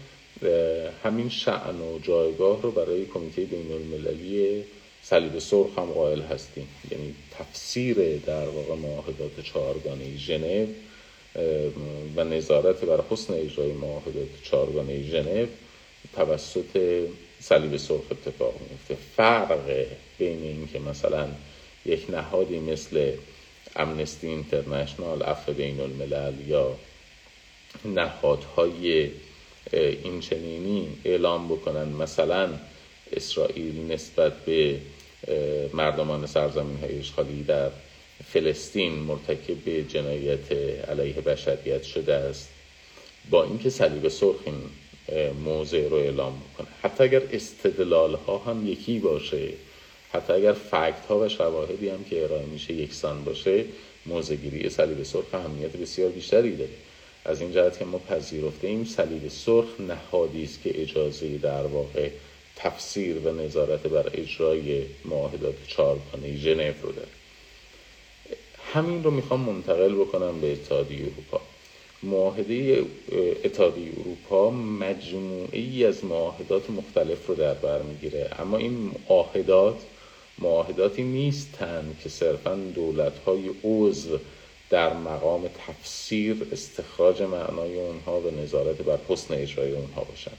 همین 1.04 1.28
شعن 1.28 1.80
و 1.80 1.98
جایگاه 1.98 2.62
رو 2.62 2.70
برای 2.70 3.06
کمیته 3.06 3.44
بین 3.44 3.72
المللی 3.72 4.64
صلیب 5.10 5.38
سرخ 5.38 5.78
هم 5.78 5.92
قائل 5.92 6.20
هستیم. 6.20 6.68
یعنی 6.90 7.14
تفسیر 7.38 8.16
در 8.16 8.48
واقع 8.48 8.74
معاهدات 8.74 9.40
چهارگانه 9.40 10.16
ژنو 10.16 10.66
و 12.16 12.24
نظارت 12.24 12.84
بر 12.84 13.00
حسن 13.10 13.34
اجرای 13.34 13.72
معاهدات 13.72 14.28
چهارگانه 14.42 15.02
ژنو 15.02 15.46
توسط 16.16 17.02
صلیب 17.40 17.76
سرخ 17.76 18.00
اتفاق 18.10 18.54
میفته 18.70 18.96
فرق 19.16 19.86
بین 20.18 20.42
اینکه 20.42 20.78
مثلا 20.78 21.28
یک 21.86 22.10
نهادی 22.10 22.58
مثل 22.58 23.12
امنستی 23.76 24.26
اینترنشنال 24.26 25.22
عفو 25.22 25.52
بین 25.52 25.80
الملل 25.80 26.34
یا 26.48 26.76
نهادهای 27.84 29.10
این 29.72 30.20
چنینی 30.20 30.88
اعلام 31.04 31.48
بکنن 31.48 31.88
مثلا 31.88 32.48
اسرائیل 33.12 33.92
نسبت 33.92 34.32
به 34.32 34.80
مردمان 35.74 36.26
سرزمین 36.26 36.78
های 36.78 36.98
اشغالی 36.98 37.42
در 37.42 37.70
فلسطین 38.32 38.92
مرتکب 38.92 39.88
جنایت 39.88 40.52
علیه 40.88 41.14
بشریت 41.14 41.82
شده 41.82 42.14
است. 42.14 42.48
با 43.30 43.44
اینکه 43.44 43.70
صلیب 43.70 44.08
سرخ 44.08 44.36
این 44.44 44.54
موضع 45.44 45.88
رو 45.88 45.96
اعلام 45.96 46.42
می‌کنه. 46.48 46.66
حتی 46.82 47.04
اگر 47.04 47.22
استدلال 47.32 48.14
ها 48.14 48.38
هم 48.38 48.68
یکی 48.68 48.98
باشه 48.98 49.48
حتی 50.12 50.32
اگر 50.32 50.52
فکت 50.52 51.06
ها 51.08 51.18
و 51.18 51.28
شواهدی 51.28 51.88
هم 51.88 52.04
که 52.04 52.24
ارائه 52.24 52.46
میشه 52.46 52.72
یکسان 52.72 53.24
باشه 53.24 53.64
موزگیری 54.06 54.70
صلیب 54.70 55.02
سرخ 55.02 55.34
اهمیت 55.34 55.76
بسیار 55.76 56.10
بیشتری 56.10 56.56
داره. 56.56 56.70
از 57.24 57.40
این 57.40 57.52
جهت 57.52 57.78
که 57.78 57.84
ما 57.84 57.98
پذیرفته 57.98 58.66
ایم 58.66 58.84
صلیب 58.84 59.28
سرخ 59.28 59.80
نهادی 59.80 60.44
است 60.44 60.62
که 60.62 60.82
اجازه 60.82 61.38
در 61.38 61.62
واقع 61.62 62.08
تفسیر 62.56 63.18
و 63.18 63.32
نظارت 63.32 63.80
بر 63.80 64.10
اجرای 64.14 64.82
معاهدات 65.04 65.54
چهارگانه 65.66 66.36
ژنو 66.36 66.72
رو 66.82 66.92
داره. 66.92 67.08
همین 68.72 69.04
رو 69.04 69.10
می‌خوام 69.10 69.40
منتقل 69.40 69.94
بکنم 69.94 70.40
به 70.40 70.52
اتحادیه 70.52 71.00
اروپا. 71.00 71.40
معاهده 72.02 72.84
اتحادیه 73.44 73.92
اروپا 74.00 74.50
مجموعه 74.50 75.86
از 75.88 76.04
معاهدات 76.04 76.70
مختلف 76.70 77.26
رو 77.26 77.34
در 77.34 77.54
بر 77.54 77.82
می‌گیره. 77.82 78.30
اما 78.38 78.56
این 78.56 78.90
معاهدات 79.08 79.78
معاهداتی 80.38 81.02
نیستند 81.02 82.00
که 82.02 82.08
صرفا 82.08 82.54
دولت 82.54 83.18
های 83.26 83.50
عضو 83.64 84.18
در 84.70 84.92
مقام 84.92 85.48
تفسیر 85.66 86.46
استخراج 86.52 87.22
معنای 87.22 87.80
اونها 87.80 88.20
و 88.20 88.30
نظارت 88.30 88.76
بر 88.76 88.98
حسن 89.08 89.34
اجرای 89.34 89.72
اونها 89.72 90.04
باشند. 90.04 90.38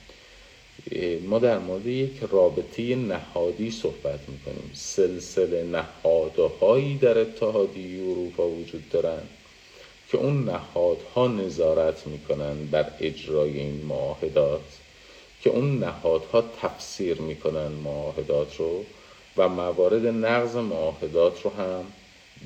ما 1.28 1.40
در 1.40 1.58
مورد 1.60 1.86
یک 1.86 2.12
رابطه 2.32 2.96
نهادی 2.96 3.72
صحبت 3.72 4.20
می‌کنیم. 4.28 4.72
سلسله 4.74 5.64
نهادهایی 5.64 6.98
در 6.98 7.18
اتحادیه 7.18 8.02
اروپا 8.02 8.48
وجود 8.50 8.90
دارند 8.90 9.30
که 10.12 10.18
اون 10.18 10.46
نهادها 10.46 11.28
نظارت 11.28 12.08
می‌کنن 12.08 12.66
بر 12.72 12.92
اجرای 13.00 13.60
این 13.60 13.86
معاهدات 13.86 14.62
که 15.42 15.50
اون 15.50 15.80
نهادها 15.80 16.44
تفسیر 16.62 17.22
می‌کنن 17.22 17.68
معاهدات 17.68 18.56
رو 18.56 18.86
و 19.38 19.50
موارد 19.50 20.06
نقض 20.06 20.56
معاهدات 20.56 21.42
رو 21.42 21.50
هم 21.50 21.86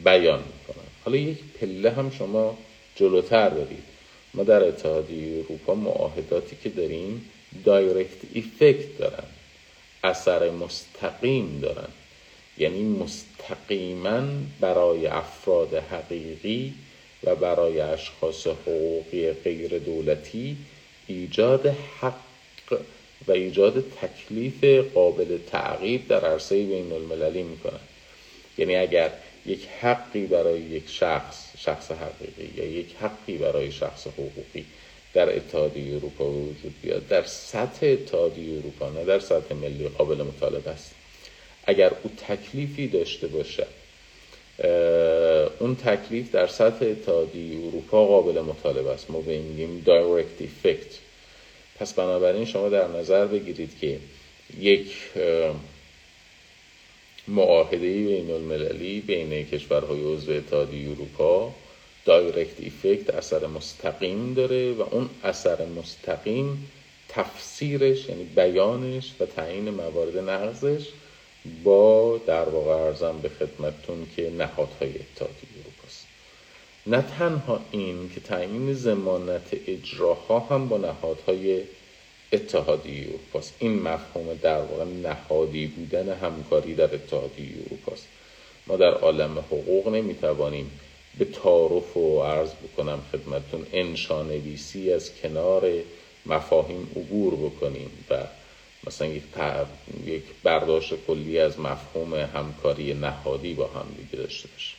بیان 0.04 0.40
می‌کنن 0.40 0.88
حالا 1.06 1.18
یک 1.18 1.38
پله 1.60 1.90
هم 1.90 2.12
شما 2.12 2.58
جلوتر 2.96 3.50
دارید 3.50 3.84
ما 4.34 4.44
در 4.44 4.68
اتحادیه 4.68 5.40
اروپا 5.40 5.76
معاهداتی 5.76 6.58
که 6.64 6.70
داریم 6.70 7.30
دایرکت 7.66 8.18
ایفکت 8.34 8.98
دارن 8.98 9.24
اثر 10.04 10.50
مستقیم 10.50 11.60
دارن. 11.62 11.88
یعنی 12.58 12.84
مستقیما 12.84 14.22
برای 14.60 15.08
افراد 15.08 15.74
حقیقی 15.74 16.74
و 17.24 17.36
برای 17.36 17.80
اشخاص 17.80 18.48
حقوقی 18.48 19.32
غیر 19.32 19.80
دولتی 19.80 20.58
ایجاد 21.08 21.68
حق 22.02 22.16
و 23.28 23.32
ایجاد 23.32 23.84
تکلیف 24.02 24.64
قابل 24.94 25.38
تعقیب 25.52 26.08
در 26.08 26.26
عرصه 26.26 26.56
بین 26.66 26.92
المللی 26.92 27.44
می‌کنن. 27.44 27.80
یعنی 28.58 28.76
اگر 28.76 29.12
یک 29.46 29.68
حقی 29.82 30.26
برای 30.26 30.62
یک 30.62 30.90
شخص 30.90 31.46
شخص 31.58 31.92
حقیقی 31.92 32.62
یا 32.62 32.66
یک 32.66 32.96
حقی 33.02 33.38
برای 33.38 33.72
شخص 33.72 34.08
حقوقی 34.08 34.66
در 35.14 35.36
اتحادیه 35.36 35.96
اروپا 35.96 36.30
وجود 36.30 36.74
بیاد. 36.82 37.08
در 37.08 37.24
سطح 37.24 37.86
اتحادیه 37.86 38.58
اروپا 38.58 38.90
نه 38.90 39.06
در 39.06 39.20
سطح 39.20 39.56
ملی 39.56 39.88
قابل 39.88 40.16
مطالبه 40.24 40.70
است. 40.70 40.96
اگر 41.66 41.92
او 42.04 42.12
تکلیفی 42.28 42.88
داشته 42.88 43.28
باشه 43.28 43.68
اون 45.60 45.76
تکلیف 45.76 46.32
در 46.32 46.48
سطح 46.48 46.86
اتحادیه 46.86 47.68
اروپا 47.68 48.06
قابل 48.06 48.42
مطالبه 48.42 48.90
است. 48.90 49.12
ما 49.12 49.22
به 49.22 49.38
میگیم 49.38 49.84
direct 49.86 50.42
effect 50.42 50.88
پس 51.80 51.94
بنابراین 51.94 52.46
شما 52.46 52.70
در 52.70 52.88
نظر 52.88 53.26
بگیرید 53.26 53.72
که 53.82 53.98
یک 54.60 54.94
معاهده 57.28 57.78
بین 57.78 58.32
المللی 58.32 59.02
بین 59.02 59.46
کشورهای 59.46 60.14
عضو 60.14 60.32
اتحادیه 60.32 60.90
اروپا 60.90 61.54
direct 62.06 62.60
effect 62.60 63.10
اثر 63.10 63.48
مستقیم 63.48 64.34
داره 64.34 64.74
و 64.74 64.82
اون 64.82 65.10
اثر 65.24 65.66
مستقیم 65.66 66.72
تفسیرش 67.10 68.10
یعنی 68.10 68.24
بیانش 68.24 69.12
و 69.20 69.26
تعیین 69.26 69.70
موارد 69.70 70.18
نقضش 70.18 70.88
با 71.64 72.18
در 72.28 72.50
واقع 72.50 72.72
ارزم 72.72 73.20
به 73.22 73.30
خدمتتون 73.30 74.08
که 74.16 74.30
نهادهای 74.30 74.90
اتحادیه 74.90 75.50
اروپاست. 75.62 76.06
نه 76.88 77.02
تنها 77.20 77.60
این 77.72 78.12
که 78.16 78.22
تعیین 78.22 78.74
زمانت 78.74 79.50
اجراها 79.68 80.40
هم 80.40 80.70
با 80.70 80.78
نهادهای 80.78 81.62
اتحادیه 82.34 83.08
اروپاست. 83.08 83.54
این 83.60 83.82
مفهوم 83.82 84.34
در 84.42 84.62
واقع 84.62 84.84
نهادی 84.84 85.68
بودن 85.68 86.10
همکاری 86.10 86.76
در 86.76 86.96
اتحادیه 86.96 87.56
اروپاست. 87.66 88.08
ما 88.68 88.78
در 88.78 88.94
عالم 88.94 89.40
حقوق 89.40 89.88
نمی‌توانیم 89.88 90.72
به 91.18 91.26
تعارف 91.26 91.98
و 91.98 92.22
عرض 92.24 92.50
بکنم 92.50 93.00
خدمتون 93.12 93.68
انشانویسی 93.74 94.94
از 94.94 95.12
کنار 95.16 95.72
مفاهیم 96.26 96.92
عبور 96.96 97.36
بکنیم 97.36 97.90
و 98.10 98.24
مثلا 98.88 99.08
یک, 99.08 99.24
یک 100.06 100.24
برداشت 100.44 100.94
کلی 101.08 101.40
از 101.40 101.60
مفهوم 101.60 102.14
همکاری 102.14 102.94
نهادی 102.94 103.54
با 103.54 103.68
هم 103.68 103.86
دیگه 103.98 104.24
داشته 104.24 104.50
باشیم. 104.50 104.78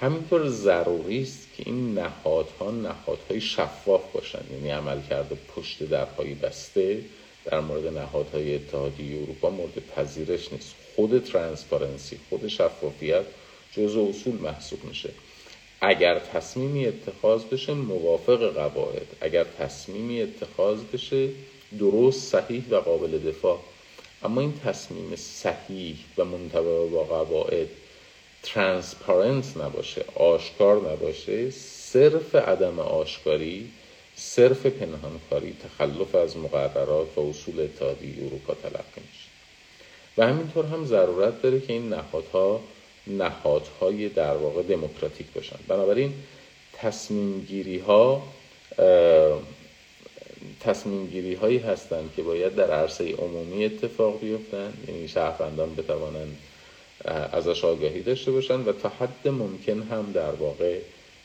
همینطور 0.00 0.48
ضروری 0.48 1.22
است 1.22 1.48
که 1.56 1.62
این 1.66 1.98
نهادها 1.98 2.70
نهادهای 2.70 3.40
شفاف 3.40 4.12
باشن 4.12 4.42
یعنی 4.52 4.70
عمل 4.70 5.02
کرده 5.10 5.36
پشت 5.56 5.82
درهای 5.82 6.34
بسته 6.34 7.00
در 7.44 7.60
مورد 7.60 7.86
نهادهای 7.86 8.54
اتحادیه 8.54 9.22
اروپا 9.22 9.50
مورد 9.50 9.82
پذیرش 9.96 10.52
نیست. 10.52 10.74
خود 10.96 11.24
ترانسپارنسی 11.24 12.18
خود 12.28 12.48
شفافیت 12.48 13.24
جزء 13.72 14.08
اصول 14.08 14.34
محسوب 14.34 14.84
میشه. 14.84 15.10
اگر 15.80 16.18
تصمیمی 16.18 16.86
اتخاذ 16.86 17.44
بشه 17.44 17.74
موافق 17.74 18.52
قواعد. 18.54 19.06
اگر 19.20 19.44
تصمیمی 19.58 20.22
اتخاذ 20.22 20.78
بشه 20.92 21.28
درست 21.78 22.32
صحیح 22.32 22.62
و 22.70 22.76
قابل 22.76 23.18
دفاع. 23.18 23.58
اما 24.22 24.40
این 24.40 24.60
تصمیم 24.64 25.16
صحیح 25.16 25.96
و 26.18 26.24
منطبق 26.24 26.88
با 26.88 27.04
قواعد 27.04 27.68
ترانسپارنت 28.42 29.56
نباشه 29.56 30.04
آشکار 30.14 30.92
نباشه 30.92 31.50
صرف 31.50 32.34
عدم 32.34 32.78
آشکاری 32.78 33.70
صرف 34.16 34.66
پنهانکاری 34.66 35.56
تخلف 35.64 36.14
از 36.14 36.36
مقررات 36.36 37.18
و 37.18 37.20
اصول 37.20 37.60
اتحادیه 37.60 38.26
اروپا 38.26 38.54
تلقی 38.54 39.00
میشه. 39.12 39.28
و 40.18 40.26
همینطور 40.26 40.66
هم 40.66 40.84
ضرورت 40.84 41.42
داره 41.42 41.60
که 41.60 41.72
این 41.72 41.88
نهادها 41.88 42.60
نهادهای 43.06 44.08
در 44.08 44.36
واقع 44.36 44.62
دموکراتیک 44.62 45.26
باشن 45.34 45.56
بنابراین 45.68 46.12
تصمیم 46.72 47.40
گیری 47.40 47.78
ها 47.78 48.22
تصمیم 50.60 51.06
گیری 51.06 51.34
هایی 51.34 51.58
هستند 51.58 52.10
که 52.16 52.22
باید 52.22 52.54
در 52.54 52.70
عرصه 52.70 53.12
عمومی 53.12 53.64
اتفاق 53.64 54.20
بیفتن 54.20 54.72
یعنی 54.88 55.08
شهروندان 55.08 55.74
بتوانند 55.74 56.36
ازش 57.32 57.64
آگاهی 57.64 58.02
داشته 58.02 58.30
باشن 58.30 58.60
و 58.60 58.72
تا 58.72 58.88
حد 58.88 59.28
ممکن 59.28 59.82
هم 59.82 60.12
در 60.12 60.30
واقع 60.30 60.78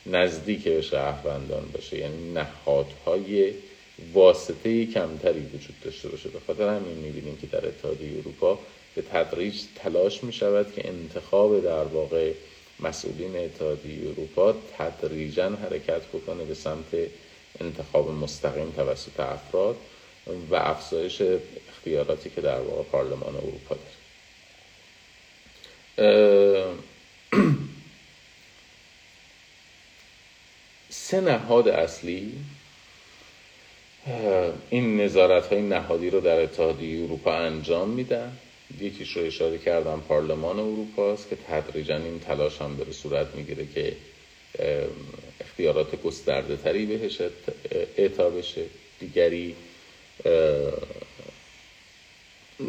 نزدیک 0.06 0.64
به 0.64 0.82
شهروندان 0.82 1.64
باشه 1.74 1.98
یعنی 1.98 2.32
نهادهای 2.32 3.52
واسطه 4.12 4.86
کمتری 4.86 5.40
وجود 5.40 5.74
داشته 5.84 6.08
باشه. 6.08 6.28
به 6.28 6.38
خاطر 6.46 6.68
همین 6.68 6.98
می‌بینیم 6.98 7.38
که 7.40 7.46
در 7.46 7.66
اتحادیه 7.66 8.18
اروپا 8.18 8.58
به 8.94 9.02
تدریج 9.02 9.62
تلاش 9.74 10.24
می 10.24 10.32
شود 10.32 10.74
که 10.74 10.88
انتخاب 10.88 11.64
در 11.64 11.84
واقع 11.84 12.32
مسئولین 12.80 13.36
اتحادیه 13.36 14.10
اروپا 14.10 14.54
تدریجا 14.78 15.50
حرکت 15.50 16.02
بکنه 16.02 16.44
به 16.44 16.54
سمت 16.54 16.96
انتخاب 17.60 18.10
مستقیم 18.10 18.70
توسط 18.70 19.20
افراد 19.20 19.76
و 20.50 20.54
افزایش 20.54 21.22
اختیاراتی 21.68 22.30
که 22.30 22.40
در 22.40 22.60
واقع 22.60 22.82
پارلمان 22.82 23.36
اروپا 23.36 23.76
داره. 23.76 24.00
سه 30.90 31.20
نهاد 31.20 31.68
اصلی 31.68 32.32
این 34.70 35.00
نظارت 35.00 35.46
های 35.46 35.62
نهادی 35.62 36.10
رو 36.10 36.20
در 36.20 36.40
اتحادیه 36.40 37.04
اروپا 37.04 37.32
انجام 37.32 37.88
میدن. 37.88 38.36
یکیش 38.80 39.16
رو 39.16 39.22
اشاره 39.22 39.58
کردم 39.58 40.02
پارلمان 40.08 40.60
اروپا 40.60 41.12
است 41.12 41.28
که 41.30 41.36
تدریجا 41.36 41.96
این 41.96 42.20
تلاش 42.20 42.60
هم 42.60 42.76
داره 42.76 42.92
صورت 42.92 43.34
می‌گیره 43.34 43.66
که 43.74 43.96
اختیارات 45.40 46.02
گسترده 46.02 46.56
تری 46.56 46.86
بهش 46.86 47.20
اعطا 47.96 48.30
بشه. 48.30 48.64
دیگری 49.00 49.56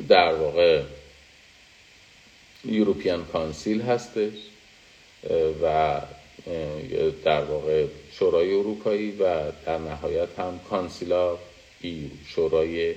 در 0.08 0.34
واقع 0.34 0.82
یوروپیان 2.66 3.26
کانسیل 3.26 3.82
هستش 3.82 4.34
و 5.64 6.02
در 7.24 7.44
واقع 7.44 7.86
شورای 8.12 8.54
اروپایی 8.54 9.12
و 9.12 9.52
در 9.66 9.78
نهایت 9.78 10.40
هم 10.40 10.60
کانسیلا 10.70 11.38
ای 11.82 12.12
شورای 12.28 12.96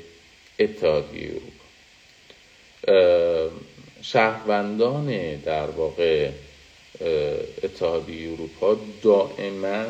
اتحادیه 0.59 1.29
اروپا. 1.29 1.54
شهروندان 4.03 5.37
در 5.37 5.67
واقع 5.67 6.31
اتحادیه 7.63 8.33
اروپا 8.33 8.77
دائما 9.03 9.85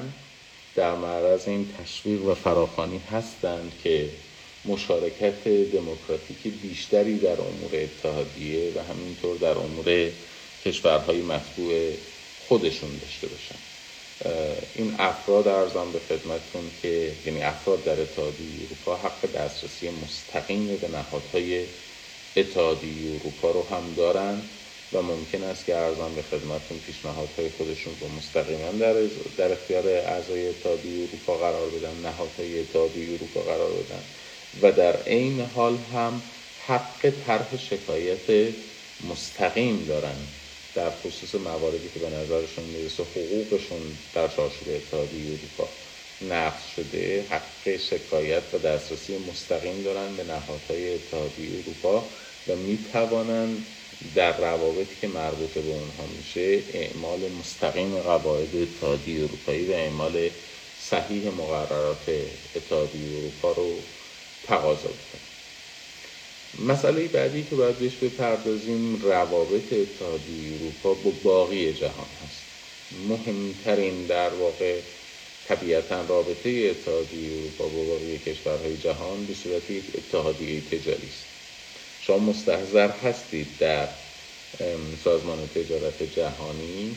در 0.76 0.94
معرض 0.94 1.48
این 1.48 1.68
تشویق 1.78 2.24
و 2.24 2.34
فراخانی 2.34 3.00
هستند 3.12 3.72
که 3.84 4.08
مشارکت 4.64 5.48
دموکراتیک 5.48 6.52
بیشتری 6.62 7.18
در 7.18 7.40
امور 7.40 7.70
اتحادیه 7.72 8.72
و 8.76 8.92
همینطور 8.92 9.36
در 9.36 9.58
امور 9.58 10.10
کشورهای 10.64 11.22
مطبوع 11.22 11.90
خودشون 12.48 12.90
داشته 12.98 13.26
باشن. 13.26 13.58
این 14.74 14.94
افراد 14.98 15.48
ارزم 15.48 15.92
به 15.92 15.98
خدمتون 15.98 16.70
که 16.82 17.12
یعنی 17.26 17.42
افراد 17.42 17.84
در 17.84 18.00
اتحادیه 18.00 18.66
اروپا 18.66 18.96
حق 18.96 19.32
دسترسی 19.32 19.90
مستقیم 19.90 20.76
به 20.76 20.88
نهادهای 20.88 21.64
اتحادیه 22.36 23.14
اروپا 23.14 23.50
رو 23.50 23.62
هم 23.62 23.94
دارن 23.94 24.42
و 24.92 25.02
ممکن 25.02 25.42
است 25.42 25.66
که 25.66 25.76
ارزان 25.76 26.14
به 26.14 26.22
خدمتون 26.22 26.78
پیشنهادهای 26.78 27.50
خودشون 27.50 27.94
رو 28.00 28.08
مستقیما 28.08 28.70
در, 28.70 28.94
در 29.36 29.52
اختیار 29.52 29.88
اعضای 29.88 30.48
اتحادیه 30.48 31.02
اروپا 31.02 31.38
قرار 31.38 31.70
بدن 31.70 31.96
نهادهای 31.96 32.60
اتحادیه 32.60 33.14
اروپا 33.14 33.42
قرار 33.42 33.82
بدن 33.82 34.04
و 34.62 34.72
در 34.72 35.02
عین 35.02 35.40
حال 35.40 35.76
هم 35.76 36.22
حق 36.66 37.10
طرح 37.26 37.56
شکایت 37.56 38.54
مستقیم 39.00 39.84
دارن 39.84 40.16
در 40.74 40.90
خصوص 40.90 41.34
مواردی 41.34 41.88
که 41.88 41.98
به 41.98 42.10
نظرشون 42.10 42.64
می‌رسه 42.64 43.02
حقوقشون 43.02 43.98
در 44.12 44.28
چارچوب 44.28 44.68
اتحادیه 44.68 45.26
اروپا. 45.26 45.68
نقض 46.20 46.62
شده 46.76 47.26
حق 47.30 47.76
شکایت 47.76 48.42
و 48.52 48.58
دسترسی 48.58 49.18
مستقیم 49.18 49.82
دارن 49.82 50.16
به 50.16 50.24
نهادهای 50.24 50.94
اتحادیه 50.94 51.58
اروپا 51.58 52.10
و 52.48 52.56
می 52.56 52.78
توانند 52.92 53.66
در 54.14 54.38
روابطی 54.38 54.96
که 55.00 55.08
مربوط 55.08 55.50
به 55.50 55.60
اونها 55.60 56.06
میشه 56.18 56.62
اعمال 56.72 57.20
مستقیم 57.28 57.98
قواعد 57.98 58.56
اتحادیه 58.56 59.24
اروپایی 59.24 59.64
و 59.64 59.72
اعمال 59.72 60.30
صحیح 60.76 61.30
مقررات 61.30 62.08
اتحادیه 62.56 63.18
اروپا 63.18 63.52
رو 63.52 63.78
تقاضا 64.46 64.88
بکنه 64.88 65.34
مسئله 66.68 67.08
بعدی 67.08 67.44
که 67.44 67.56
باید 67.56 67.78
بهش 67.78 67.96
بپردازیم 67.96 68.96
روابط 69.02 69.72
اتحادیه 69.72 70.54
اروپا 70.54 70.94
با 70.94 71.10
باقی 71.10 71.72
جهان 71.72 72.06
هست. 72.24 72.42
مهمترین 73.08 74.06
در 74.06 74.34
واقع 74.34 74.80
طبیعتا 75.44 76.02
رابطه 76.02 76.50
اتحادیه 76.70 77.32
اروپا 77.32 77.68
با 77.68 77.84
باقی 77.84 78.18
کشورهای 78.18 78.76
جهان 78.76 79.26
به 79.26 79.34
صورت 79.34 79.70
یک 79.70 79.84
اتحادیه 79.94 80.60
تجاری 80.60 81.06
است. 81.06 81.26
شما 82.00 82.18
مستحضر 82.18 82.90
هستید 82.90 83.58
در 83.58 83.88
سازمان 84.96 85.48
تجارت 85.48 86.02
جهانی. 86.02 86.96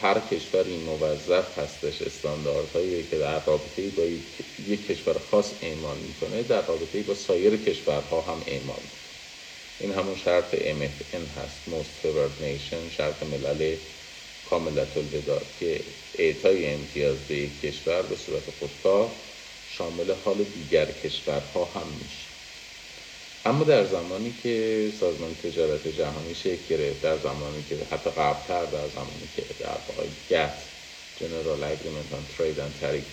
هر 0.00 0.20
کشوری 0.20 0.76
موظف 0.76 1.58
هستش 1.58 2.02
استانداردهایی 2.02 3.04
که 3.04 3.18
در 3.18 3.44
رابطه 3.44 3.90
با 3.90 4.02
یک 4.58 4.86
کشور 4.86 5.18
خاص 5.18 5.54
اعمال 5.62 5.98
می‌کنه 5.98 6.42
در 6.42 6.66
رابطه 6.66 7.02
با 7.02 7.14
سایر 7.14 7.56
کشورها 7.56 8.20
هم 8.20 8.42
اعمال 8.46 8.82
این 9.78 9.92
همون 9.92 10.14
شرط 10.14 10.54
MFN 10.54 11.38
هست 11.38 11.62
Most 11.66 12.04
Favored 12.06 12.42
Nation 12.42 12.90
شرط 12.90 13.22
ملل 13.22 13.76
کاملت 14.50 14.96
الوداد 14.96 15.46
که 15.60 15.80
اعطای 16.18 16.74
امتیاز 16.74 17.16
به 17.28 17.34
یک 17.34 17.60
کشور 17.60 18.02
به 18.02 18.16
صورت 18.16 18.42
خودکار 18.58 19.10
شامل 19.64 20.14
حال 20.24 20.44
دیگر 20.44 20.92
کشورها 20.92 21.64
هم 21.64 21.86
میشه. 22.02 22.26
اما 23.44 23.64
در 23.64 23.84
زمانی 23.84 24.34
که 24.42 24.92
سازمان 25.00 25.34
تجارت 25.34 25.88
جهانی 25.88 26.34
شکل 26.34 26.66
گرفت 26.68 27.00
در 27.02 27.18
زمانی 27.18 27.62
که 27.68 27.76
حتی 27.90 28.10
قبلتر 28.10 28.64
در 28.64 28.88
زمانی 28.88 29.28
که 29.36 29.42
در 29.60 29.78
واقع 29.88 30.06
گت 30.30 30.62
جنرال 31.16 31.64
اگریمنت 31.64 32.12
آن 32.12 32.26
ترید 32.38 32.60
اند 32.60 32.74
تاریخ 32.80 33.04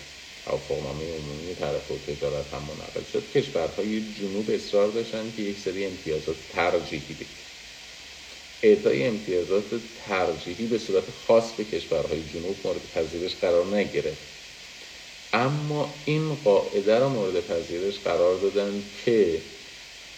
توافقنامه 0.46 1.16
عمومی 1.18 1.56
طرف 1.56 1.92
و 1.92 1.98
تجارت 2.00 2.54
هم 2.54 2.64
منعقد 2.64 3.08
شد 3.08 3.32
کشورهای 3.32 4.14
جنوب 4.14 4.50
اصرار 4.50 4.88
داشتن 4.88 5.32
که 5.36 5.42
یک 5.42 5.60
سری 5.60 5.86
امتیازات 5.86 6.36
ترجیحی 6.50 7.14
بگیرن 7.14 7.47
اعطای 8.64 9.08
امتیازات 9.08 9.64
ترجیحی 10.08 10.68
به 10.68 10.78
صورت 10.78 11.04
خاص 11.12 11.54
به 11.54 11.64
کشورهای 11.64 12.24
جنوب 12.24 12.56
مورد 12.64 12.82
پذیرش 12.96 13.36
قرار 13.36 13.66
نگرفت. 13.76 14.38
اما 15.34 16.04
این 16.06 16.36
قاعده 16.36 17.00
را 17.00 17.10
مورد 17.10 17.48
پذیرش 17.48 18.00
قرار 18.00 18.36
دادن 18.40 18.84
که 19.06 19.42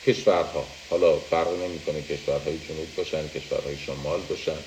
کشورها 0.01 0.67
حالا 0.89 1.19
فرق 1.19 1.53
نمی‌کنه 1.63 2.01
کشورهای 2.01 2.59
جنوب 2.59 2.95
باشن 2.95 3.27
کشورهای 3.27 3.77
شمال 3.77 4.21
باشن 4.21 4.65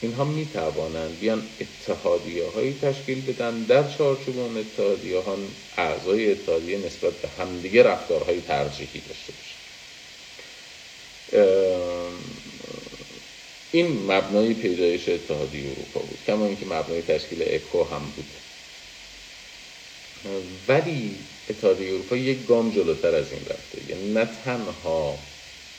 اینها 0.00 0.24
می 0.24 0.46
توانند 0.46 1.18
بیان 1.18 1.48
اتحادیه 1.60 2.46
هایی 2.46 2.78
تشکیل 2.78 3.26
بدن 3.32 3.64
در 3.64 3.88
چارچوب 3.88 4.38
اون 4.38 4.56
اتحادیه 4.56 5.18
ها 5.18 5.38
اعضای 5.76 6.32
اتحادیه 6.32 6.78
نسبت 6.78 7.20
به 7.20 7.28
همدیگه 7.28 7.82
رفتارهای 7.82 8.40
ترجیحی 8.40 9.00
داشته 9.00 9.32
باشن. 9.32 9.56
این 13.76 14.02
مبنای 14.02 14.54
پیدایش 14.54 15.08
اتحادیه 15.08 15.70
اروپا 15.70 16.00
بود 16.00 16.18
کما 16.26 16.46
اینکه 16.46 16.66
مبنای 16.66 17.02
تشکیل 17.02 17.44
اکو 17.46 17.84
هم 17.84 18.12
بود. 18.16 18.34
ولی 20.68 21.18
اتحادیه 21.48 21.92
اروپا 21.94 22.16
یک 22.16 22.46
گام 22.46 22.70
جلوتر 22.70 23.14
از 23.14 23.32
این 23.32 23.46
رفته. 23.46 23.90
یعنی 23.90 24.12
نه 24.12 24.24
تنها 24.24 25.18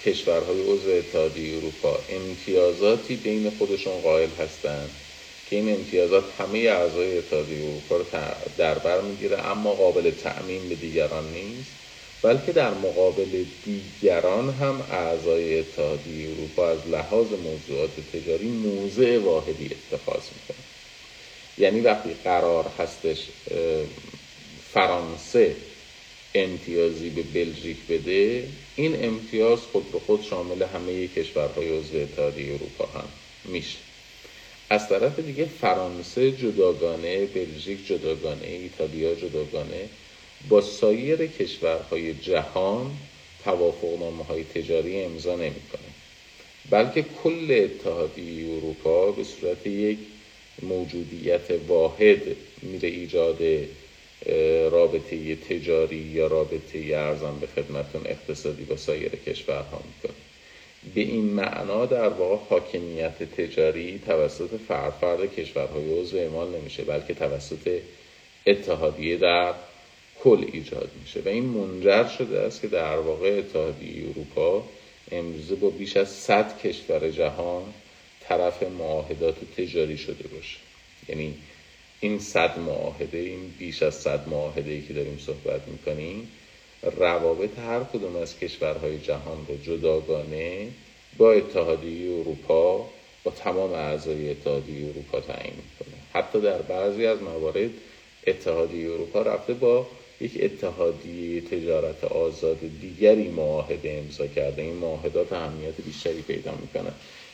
کشورهای 0.06 0.62
عضو 0.62 0.90
اتحادیه 0.90 1.58
اروپا 1.58 2.06
امتیازاتی 2.10 3.16
بین 3.16 3.50
خودشون 3.50 4.02
قائل 4.02 4.30
هستند 4.30 4.90
که 5.46 5.56
این 5.56 5.74
امتیازات 5.74 6.24
همه 6.40 6.60
اعضای 6.60 7.18
اتحادیه 7.18 7.64
اروپا 7.64 7.98
رو 7.98 8.06
در 8.58 8.80
بر 8.80 9.02
می‌گیره 9.02 9.46
اما 9.46 9.74
قابل 9.74 10.12
تأمین 10.12 10.70
به 10.70 10.76
دیگران 10.76 11.32
نیست. 11.32 11.87
بلکه 12.28 12.52
در 12.52 12.74
مقابل 12.74 13.44
دیگران 13.66 14.50
هم 14.50 14.82
اعضای 14.92 15.60
اتحادیه 15.60 16.30
اروپا 16.32 16.70
از 16.70 16.80
لحاظ 16.92 17.28
موضوعات 17.32 17.90
تجاری 18.14 18.48
موضع 18.48 19.20
واحدی 19.20 19.66
اتخاذ 19.66 20.24
می‌کنه 20.24 20.64
یعنی 21.58 21.82
وقتی 21.82 22.10
قرار 22.24 22.66
هستش 22.80 23.28
فرانسه 24.74 25.56
امتیازی 26.36 27.10
به 27.10 27.22
بلژیک 27.22 27.78
بده 27.90 28.44
این 28.76 29.06
امتیاز 29.06 29.60
خود 29.60 29.92
به 29.92 30.00
خود 30.00 30.24
شامل 30.24 30.64
همه 30.64 31.08
کشورهای 31.08 31.80
عضو 31.80 31.98
اتحادیه 31.98 32.54
اروپا 32.54 32.86
هم 32.86 33.08
میشه. 33.46 33.78
از 34.70 34.90
طرف 34.90 35.20
دیگه 35.20 35.46
فرانسه 35.46 36.32
جداگانه 36.32 37.26
بلژیک 37.26 37.88
جداگانه 37.88 38.48
ایتالیا 38.48 39.16
جداگانه 39.16 39.90
با 40.50 40.62
سایر 40.62 41.28
کشورهای 41.28 42.14
جهان 42.14 42.92
توافقنامه 43.44 44.24
های 44.24 44.44
تجاری 44.44 45.02
امضا 45.02 45.36
نمی‌کنه. 45.36 45.88
بلکه 46.70 47.06
کل 47.24 47.48
اتحادیه 47.52 48.56
اروپا 48.56 49.12
به 49.12 49.24
صورت 49.24 49.68
یک 49.68 49.98
موجودیت 50.62 51.52
واحد 51.68 52.22
میره 52.62 52.90
ایجاد 52.90 53.38
رابطه 54.72 55.36
تجاری 55.36 55.98
یا 55.98 56.28
رابطه 56.28 56.80
ارزان 56.80 57.40
به 57.40 57.48
خدمتون 57.48 58.02
اقتصادی 58.06 58.64
با 58.64 58.76
سایر 58.76 59.10
کشورها 59.10 59.82
می‌کنه. 59.88 60.18
به 60.96 61.02
این 61.02 61.26
معنا 61.26 61.86
در 61.86 62.10
واقع 62.10 62.36
حاکمیت 62.50 63.24
تجاری 63.24 64.02
توسط 64.06 64.50
فرد 64.68 64.94
فرد 65.02 65.36
کشورهای 65.36 66.00
عضو 66.00 66.18
اعمال 66.18 66.56
نمیشه 66.56 66.84
بلکه 66.84 67.14
توسط 67.14 67.80
اتحادیه 68.48 69.18
در 69.18 69.54
کل 70.24 70.46
ایجاد 70.54 70.92
میشه 71.02 71.20
و 71.26 71.28
این 71.28 71.44
منجر 71.44 72.08
شده 72.08 72.40
است 72.40 72.62
که 72.62 72.68
در 72.68 72.98
واقع 72.98 73.38
اتحادیه 73.38 74.10
اروپا 74.10 74.64
امروزه 75.12 75.56
با 75.56 75.70
بیش 75.70 75.98
از 75.98 76.10
100 76.10 76.62
کشور 76.62 77.10
جهان 77.10 77.64
طرف 78.22 78.64
معاهدات 78.64 79.36
تجاری 79.58 79.98
شده 79.98 80.28
باشه. 80.28 80.58
یعنی 81.10 81.34
این 82.00 82.20
صد 82.20 82.60
معاهده 82.60 83.18
این 83.18 83.54
بیش 83.60 83.84
از 83.84 83.96
صد 83.96 84.28
معاهده 84.30 84.72
ای 84.72 84.82
که 84.82 84.94
داریم 84.94 85.20
صحبت 85.26 85.62
می‌کنیم 85.68 86.32
روابط 86.84 87.60
هر 87.60 87.84
کدوم 87.84 88.16
از 88.16 88.40
کشورهای 88.40 89.00
جهان 89.00 89.46
رو 89.48 89.58
جداگانه 89.58 90.68
با 91.18 91.32
اتحادیه 91.32 92.12
اروپا 92.12 92.90
با 93.24 93.32
تمام 93.32 93.74
اعضای 93.74 94.32
اتحادیه 94.32 94.90
اروپا 94.90 95.20
تعیین 95.20 95.54
می‌کنه. 95.56 95.98
حتی 96.14 96.42
در 96.42 96.62
بعضی 96.62 97.06
از 97.06 97.22
موارد 97.22 97.70
اتحادیه 98.28 98.92
اروپا 98.92 99.22
رفته 99.22 99.54
با 99.54 99.88
یک 100.22 100.32
اتحادیه 100.44 101.42
تجارت 101.42 102.04
آزاد 102.04 102.60
دیگری 102.82 103.28
معاهده 103.28 104.04
امضا 104.06 104.28
کرده. 104.28 104.62
این 104.62 104.76
معاهدات 104.76 105.34
اهمیت 105.34 105.82
بیشتری 105.86 106.22
پیدا 106.22 106.52
می‌کنه. 106.62 106.92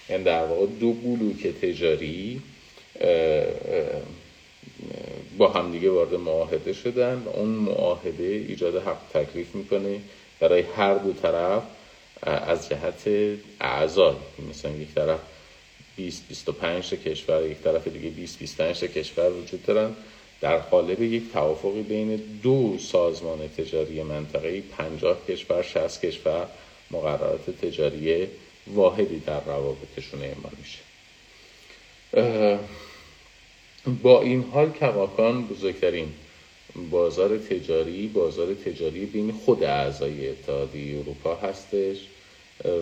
یعنی 0.10 0.24
در 0.24 0.46
واقع 0.46 0.66
دو 0.66 0.94
بلوک 0.94 1.48
تجاری 1.48 2.42
با 5.38 5.48
همدیگه 5.50 5.90
وارد 5.90 6.14
معاهده 6.14 6.74
شدن. 6.74 7.24
اون 7.34 7.50
معاهده 7.50 8.24
ایجاد 8.24 8.76
حق 8.84 8.98
تکلیف 9.14 9.56
می‌کنه 9.56 10.00
برای 10.40 10.62
هر 10.62 10.96
دو 10.96 11.14
طرف 11.14 11.64
از 12.24 12.70
جهت 12.70 13.10
اعضای 13.62 14.16
مثلا 14.50 14.72
یک 14.72 14.94
طرف 14.96 15.20
20 15.96 16.28
25 16.28 16.90
کشور 16.94 17.46
یک 17.48 17.58
طرف 17.58 17.88
دیگه 17.88 18.10
20 18.10 18.40
25 18.40 18.84
کشور 18.84 19.32
وجود 19.32 19.66
دارن. 19.66 19.92
در 20.44 20.58
قالب 20.58 21.02
یک 21.02 21.32
توافقی 21.34 21.82
بین 21.82 22.22
دو 22.44 22.78
سازمان 22.80 23.48
تجاری 23.58 24.04
منطقه 24.04 24.62
50 24.78 25.18
کشور 25.28 25.62
60 25.64 26.06
کشور 26.06 26.48
مقررات 26.92 27.50
تجاری 27.50 28.28
واحدی 28.68 29.20
در 29.20 29.44
روابطشون 29.44 30.22
اعمال 30.22 30.52
میشه. 30.58 30.80
با 34.04 34.22
این 34.22 34.44
حال 34.54 34.72
کماکان 34.72 35.48
بزرگترین 35.48 36.08
بازار 36.92 37.38
تجاری 37.38 38.08
بازار 38.08 38.54
تجاری 38.54 39.06
بین 39.06 39.32
خود 39.32 39.64
اعضای 39.64 40.30
اتحادیه 40.30 41.00
اروپا 41.00 41.36
هستش 41.36 41.98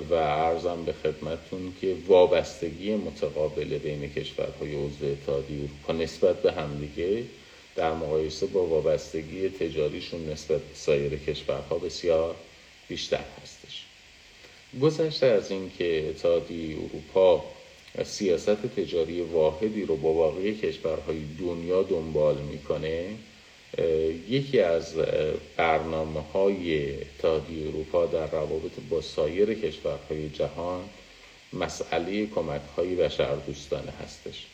و 0.10 0.14
ارزم 0.14 0.84
به 0.86 0.94
خدمتون 1.04 1.74
که 1.82 1.96
وابستگی 2.08 2.96
متقابل 2.96 3.78
بین 3.78 4.14
کشورهای 4.14 4.76
عضو 4.76 5.06
اتحادیه 5.06 5.58
اروپا 5.58 6.04
نسبت 6.04 6.42
به 6.42 6.52
همدیگه 6.52 7.24
در 7.76 7.94
مقایسه 7.94 8.46
با 8.46 8.66
وابستگی 8.66 9.50
تجاریشون 9.50 10.30
نسبت 10.30 10.62
به 10.62 10.76
سایر 10.76 11.16
کشورها 11.16 11.78
بسیار 11.78 12.36
بیشتر 12.88 13.24
هستش. 13.42 13.86
گذشته 14.82 15.26
از 15.26 15.52
اینکه 15.52 16.10
اتحادیه 16.10 16.78
اروپا 16.78 17.44
سیاست 18.04 18.66
تجاری 18.76 19.22
واحدی 19.22 19.86
رو 19.86 19.96
با 19.96 20.14
باقی 20.14 20.56
کشورهای 20.56 21.20
دنیا 21.40 21.84
دنبال 21.84 22.38
می‌کنه 22.38 23.10
یکی 24.30 24.60
از 24.60 24.96
برنامه 25.58 26.22
های 26.34 26.94
اروپا 27.68 28.06
در 28.06 28.32
روابط 28.32 28.72
با 28.90 29.02
سایر 29.02 29.54
کشورهای 29.54 30.30
جهان 30.30 30.90
مسئله 31.54 32.26
کمک 32.26 32.62
های 32.78 32.96
بشر 32.96 33.36
دوستانه 33.36 33.92
هستش 33.92 34.46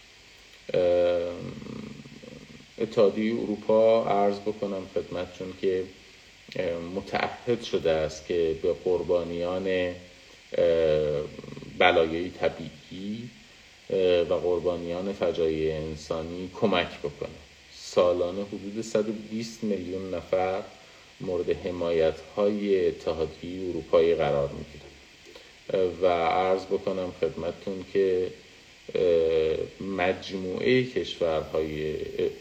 اتحادیه 2.80 3.34
اروپا 3.42 4.06
عرض 4.06 4.40
بکنم 4.40 4.82
خدمتشون 4.96 5.54
که 5.62 5.84
متعهد 6.96 7.64
شده 7.64 7.92
است 7.92 8.28
که 8.28 8.56
به 8.62 8.74
قربانیان 8.84 9.94
بلایای 11.78 12.30
طبیعی 12.30 13.30
و 14.30 14.34
قربانیان 14.34 15.14
فجایع 15.14 15.76
انسانی 15.76 16.50
کمک 16.62 17.00
بکنه. 17.00 17.30
سالانه 17.74 18.42
حدود 18.42 18.82
120 18.82 19.64
میلیون 19.64 20.14
نفر 20.14 20.62
مورد 21.22 21.50
حمایت 21.50 22.16
های 22.36 22.88
اتحادیه 22.88 23.70
اروپایی 23.70 24.16
قرار 24.16 24.50
می‌گیره 24.50 24.88
و 26.02 26.08
عرض 26.28 26.66
بکنم 26.66 27.12
خدمتتون 27.22 27.86
که 27.94 28.28
مجموعه 29.82 30.84
کشورهای 30.84 31.96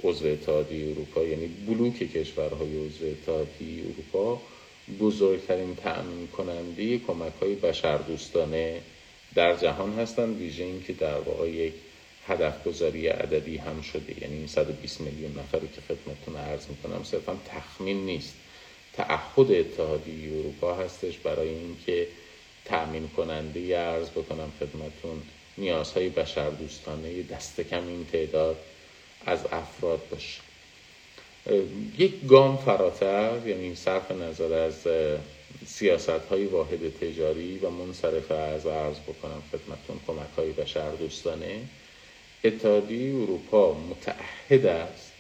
عضو 0.05 0.27
اتحادیه 0.27 0.91
اروپا 0.91 1.25
یعنی 1.25 1.47
بلوک 1.47 1.99
کشورهای 1.99 2.87
عضو 2.87 3.07
اتحادیه 3.07 3.83
اروپا 3.85 4.43
بزرگترین 5.01 5.77
تأمین 5.77 6.27
کننده 6.27 6.99
کمک 6.99 7.33
های 7.43 7.55
بشردوستانه 7.55 8.81
در 9.35 9.57
جهان 9.57 9.93
هستند 9.99 10.37
ویژه 10.37 10.65
اینکه 10.65 10.93
در 10.93 11.19
واقع 11.19 11.51
یک 11.51 11.73
هدف 12.27 12.65
گذاری 12.65 13.07
عددی 13.09 13.57
هم 13.57 13.81
شده. 13.81 14.23
یعنی 14.23 14.47
120 14.49 15.01
میلیون 15.01 15.39
نفری 15.39 15.69
که 15.75 15.81
خدمتتون 15.81 16.37
عرض 16.37 16.67
می‌کنم 16.69 17.05
صرفا 17.05 17.37
تخمین 17.49 18.07
نیست. 18.07 18.35
تعهد 18.93 19.53
اتحادیه 19.53 20.39
اروپا 20.39 20.75
هستش 20.75 21.19
برای 21.19 21.49
اینکه 21.49 22.07
تأمین 22.65 23.09
کننده 23.17 23.79
ارز 23.79 24.11
بکنم 24.11 24.53
خدمتون 24.61 25.23
نیازهای 25.59 26.09
بشردوستانه 26.09 27.23
دست 27.23 27.61
کم 27.61 27.89
این 27.89 28.07
تعداد 28.13 28.57
از 29.27 29.39
افراد 29.53 30.01
باشه. 30.11 30.41
یک 31.99 32.27
گام 32.27 32.57
فراتر 32.57 33.39
یعنی 33.47 33.75
صرف 33.75 34.11
نظر 34.11 34.53
از 34.53 34.87
سیاست 35.67 36.09
های 36.31 36.45
واحد 36.47 36.99
تجاری 37.01 37.59
و 37.59 37.71
منصرف 37.71 38.31
از 38.31 38.67
عرض 38.67 38.97
بکنم 38.99 39.43
خدمتون 39.53 40.01
کمک 40.07 40.31
های 40.37 40.53
بشردوستانه 40.53 41.61
اتحادیه 42.45 43.15
اروپا 43.15 43.75
متعهد 43.75 44.67
است 44.67 45.13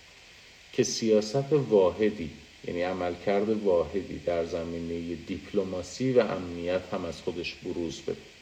که 0.73 0.83
سیاست 0.83 1.53
واحدی 1.53 2.31
یعنی 2.69 2.83
عملکرد 2.83 3.49
واحدی 3.49 4.19
در 4.27 4.45
زمینه 4.45 5.15
دیپلماسی 5.15 6.13
و 6.13 6.21
امنیت 6.21 6.83
هم 6.93 7.05
از 7.05 7.21
خودش 7.21 7.55
بروز 7.55 8.01
بده. 8.01 8.36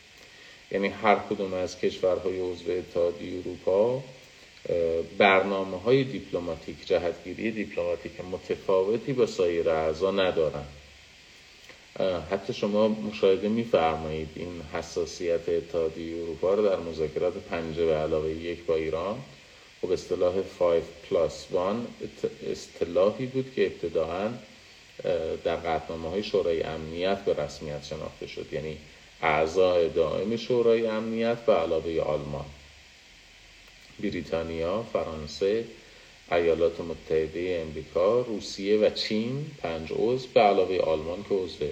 یعنی 0.74 0.88
هر 0.88 1.16
کدوم 1.30 1.54
از 1.54 1.78
کشورهای 1.78 2.40
عضو 2.40 2.70
اتحادیه 2.70 3.38
اروپا 3.40 4.02
برنامه 5.18 5.80
های 5.80 6.04
دیپلماتیک 6.04 6.86
جهتگیری 6.86 7.50
دیپلماتیک 7.50 8.12
متفاوتی 8.32 9.12
با 9.12 9.26
سایر 9.26 9.70
اعضا 9.70 10.10
ندارند 10.10 10.68
حتی 12.30 12.52
شما 12.52 12.88
مشاهده 12.88 13.48
میفرمایید 13.48 14.28
این 14.34 14.62
حساسیت 14.72 15.48
اتحادیه 15.48 16.22
اروپا 16.22 16.54
رو 16.54 16.62
در 16.68 16.76
مذاکرات 16.76 17.34
پنج 17.34 17.86
به 17.86 17.94
علاوه 17.94 18.30
یک 18.30 18.64
با 18.64 18.74
ایران. 18.74 19.18
خب 19.82 19.90
اصطلاح 19.90 20.34
5 20.58 20.82
plus 21.10 21.46
1 21.52 22.50
اصطلاحی 22.50 23.26
بود 23.26 23.52
که 23.56 23.66
ابتداعا 23.66 24.30
در 25.44 25.56
قطنامه 25.56 26.10
های 26.10 26.22
شورای 26.22 26.62
امنیت 26.62 27.18
به 27.24 27.34
رسمیت 27.34 27.84
شناخته 27.84 28.26
شد. 28.26 28.52
یعنی 28.52 28.78
اعضای 29.24 29.88
دائم 29.88 30.36
شورای 30.36 30.86
امنیت 30.86 31.38
به 31.38 31.52
علاوه 31.52 32.00
آلمان. 32.00 32.44
بریتانیا، 34.00 34.82
فرانسه، 34.92 35.64
ایالات 36.32 36.80
متحده 36.80 37.64
امریکا، 37.68 38.20
روسیه 38.20 38.78
و 38.78 38.90
چین 38.90 39.46
پنج 39.62 39.88
عضو 39.92 40.28
به 40.34 40.40
علاوه 40.40 40.78
آلمان 40.78 41.22
که 41.28 41.34
عضو 41.34 41.64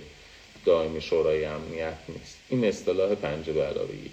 دائم 0.65 1.01
شورای 1.01 1.45
امنیت 1.45 1.99
نیست. 2.09 2.39
این 2.49 2.65
اصطلاح 2.65 3.15
پنج 3.15 3.51
به 3.51 3.65
علاوه 3.65 3.95
یک. 3.95 4.11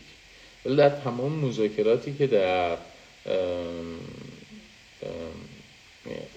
ولی 0.66 0.76
در 0.76 0.90
تمام 0.90 1.32
مذاکراتی 1.32 2.16
که 2.18 2.28
در 2.28 2.78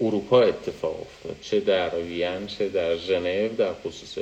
اروپا 0.01 0.41
اتفاق 0.41 1.01
افتاد 1.01 1.35
چه 1.41 1.59
در 1.59 1.95
وین 1.95 2.47
چه 2.47 2.69
در 2.69 2.97
ژنو 2.97 3.55
در 3.55 3.73
خصوص 3.73 4.17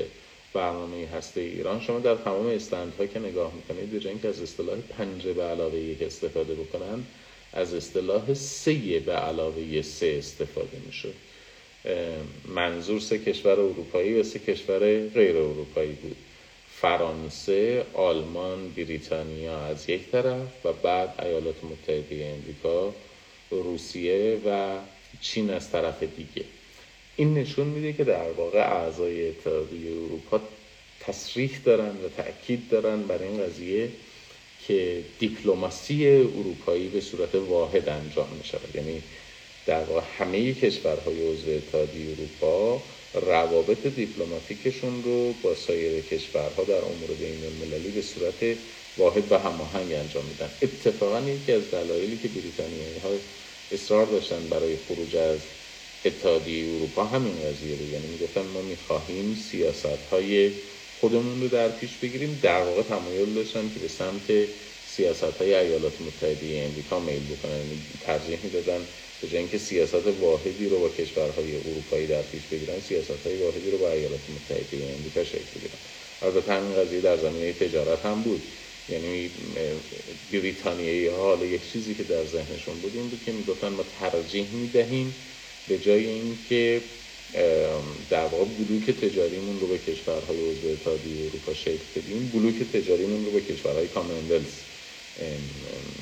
برنامه 0.53 1.07
هسته 1.07 1.41
ایران. 1.41 1.81
شما 1.81 1.99
در 1.99 2.15
تمام 2.15 2.47
استندها 2.47 3.05
که 3.05 3.19
نگاه 3.19 3.51
می‌کنید 3.55 4.03
به 4.03 4.09
اینکه 4.09 4.27
از 4.27 4.41
اصطلاح 4.41 4.77
پنجه 4.77 5.33
به 5.33 5.43
علاوه 5.43 5.79
یک 5.79 6.01
استفاده 6.01 6.53
بکنن 6.53 7.03
از 7.53 7.73
اصطلاح 7.73 8.33
سه 8.33 8.99
به 8.99 9.13
علاوه 9.13 9.81
سه 9.81 10.15
استفاده 10.17 10.77
می‌شد 10.85 11.13
منظور 12.47 12.99
سه 12.99 13.19
کشور 13.19 13.51
اروپایی 13.51 14.19
و 14.19 14.23
سه 14.23 14.39
کشور 14.39 15.07
غیر 15.07 15.37
اروپایی 15.37 15.91
بود. 15.91 16.15
فرانسه، 16.81 17.85
آلمان، 17.93 18.69
بریتانیا 18.69 19.57
از 19.59 19.89
یک 19.89 20.01
طرف 20.11 20.65
و 20.65 20.73
بعد 20.73 21.25
ایالات 21.25 21.63
متحده 21.63 22.35
امریکا، 22.39 22.93
روسیه 23.51 24.41
و 24.45 24.77
چین 25.21 25.49
از 25.49 25.71
طرف 25.71 26.03
دیگه. 26.03 26.45
این 27.15 27.33
نشون 27.33 27.67
میده 27.67 27.93
که 27.93 28.03
در 28.03 28.31
واقع 28.31 28.59
اعضای 28.59 29.29
اتحادیه 29.29 29.91
اروپا 29.91 30.39
تصریح 30.99 31.51
دارن 31.65 31.89
و 31.89 32.09
تاکید 32.17 32.69
دارن 32.69 33.01
بر 33.01 33.23
این 33.23 33.43
قضیه 33.43 33.89
که 34.67 35.03
دیپلماسی 35.19 36.07
اروپایی 36.07 36.87
به 36.87 37.01
صورت 37.01 37.35
واحد 37.35 37.89
انجام 37.89 38.27
می 38.29 38.79
یعنی 38.81 39.03
در 39.65 39.83
واقع 39.83 40.01
همه 40.17 40.53
کشورهای 40.53 41.33
عضو 41.33 41.51
اتحادیه 41.51 42.11
اروپا 42.11 42.81
روابط 43.13 43.87
دیپلماتیکشون 43.87 45.03
رو 45.03 45.33
با 45.33 45.55
سایر 45.55 46.01
کشورها 46.01 46.63
در 46.63 46.85
امور 46.85 47.09
بین 47.19 47.45
المللی 47.45 47.91
به 47.91 48.01
صورت 48.01 48.57
واحد 48.97 49.31
و 49.31 49.37
هماهنگ 49.37 49.93
انجام 49.93 50.25
میدن. 50.25 50.49
اتفاقا 50.61 51.29
یکی 51.29 51.51
از 51.51 51.71
دلایلی 51.71 52.17
که 52.17 52.27
بریتانیایی 52.27 52.99
ها 53.03 53.09
اصرار 53.71 54.05
داشتن 54.05 54.49
برای 54.49 54.77
خروج 54.87 55.15
از 55.15 55.39
اتحادیه 56.05 56.73
اروپا 56.75 57.03
همین 57.05 57.39
قضیه 57.41 57.75
رو. 57.75 57.85
یعنی 57.87 58.07
می‌گفتن 58.07 58.41
ما 58.41 58.61
می‌خواهیم 58.61 59.33
سیاست 59.35 59.85
های 59.85 60.51
خودمون 60.93 61.41
رو 61.41 61.47
در 61.47 61.69
پیش 61.69 61.97
بگیریم. 61.97 62.39
در 62.41 62.63
واقع 62.63 62.81
تمایل 62.83 63.33
داشتن 63.33 63.69
که 63.73 63.79
به 63.79 63.87
سمت 63.87 64.31
سیاست 64.83 65.23
های 65.23 65.55
ایالات 65.55 66.01
متحده 66.01 66.63
امریکا 66.69 66.99
میل 66.99 67.25
بکنن. 67.25 67.57
یعنی 67.57 67.85
ترجیح 67.99 68.39
می‌دادن 68.43 68.87
به 69.21 69.27
جای 69.27 69.39
اینکه 69.39 69.57
سیاست 69.57 70.07
واحدی 70.07 70.69
رو 70.69 70.79
با 70.79 70.89
کشورهای 70.89 71.55
اروپایی 71.55 72.07
در 72.07 72.21
پیش 72.21 72.47
بگیرن 72.47 72.79
سیاست 72.79 73.25
های 73.27 73.37
واحدی 73.37 73.71
رو 73.71 73.77
با 73.77 73.91
ایالات 73.91 74.29
متحده 74.29 74.95
امریکا 74.97 75.23
شکل 75.23 75.51
بگیرن. 75.55 75.77
البته 76.21 76.53
همین 76.53 76.75
قضیه 76.75 77.01
در 77.01 77.17
زمینه 77.17 77.53
تجارت 77.53 78.05
هم 78.05 78.23
بود. 78.23 78.51
یعنی 78.87 79.31
بریتانیایی 80.31 81.07
ها 81.07 81.17
حالا 81.17 81.45
یک 81.45 81.71
چیزی 81.71 81.95
که 81.95 82.03
در 82.03 82.25
ذهنشون 82.25 82.81
بود 82.81 82.95
این 82.95 83.09
بود 83.09 83.23
که 83.23 83.31
می‌گفتن 83.31 83.67
ما 83.69 83.83
ترجیح 83.83 84.51
می‌دهیم 84.51 85.15
به 85.67 85.77
جای 85.77 86.05
اینکه 86.05 86.81
در 88.09 88.25
واقع 88.25 88.45
بلوک 88.45 88.89
تجاریمون 88.89 89.59
رو 89.59 89.67
به 89.67 89.77
کشورهای 89.77 90.37
عضو 90.51 90.67
اتحادیه 90.67 91.25
اروپا 91.25 91.53
شکل 91.53 91.85
بدیم 91.95 92.31
بلوک 92.33 92.55
تجاریمون 92.73 93.25
رو 93.25 93.31
به 93.31 93.41
کشورهای 93.41 93.87
کامنولث 93.87 94.51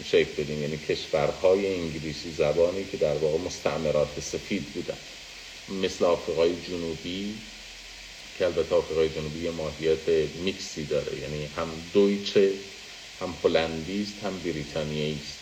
شکل 0.05 0.43
بدیم. 0.43 0.61
یعنی 0.61 0.77
کشورهای 0.77 1.73
انگلیسی 1.75 2.31
زبانی 2.37 2.85
که 2.91 2.97
در 2.97 3.15
واقع 3.17 3.37
مستعمرات 3.37 4.19
سفید 4.19 4.63
بودن. 4.63 4.97
مثل 5.83 6.05
آفریقای 6.05 6.51
جنوبی 6.67 7.33
که 8.37 8.45
البته 8.45 8.75
آفریقای 8.75 9.09
جنوبی 9.09 9.49
ماهیت 9.49 10.09
میکسی 10.43 10.85
داره. 10.85 11.19
یعنی 11.21 11.45
هم 11.57 11.67
دویچه 11.93 12.51
هم 13.21 13.33
هلندی 13.43 14.03
است 14.03 14.23
هم 14.23 14.39
بریتانیایی 14.39 15.19
است 15.23 15.39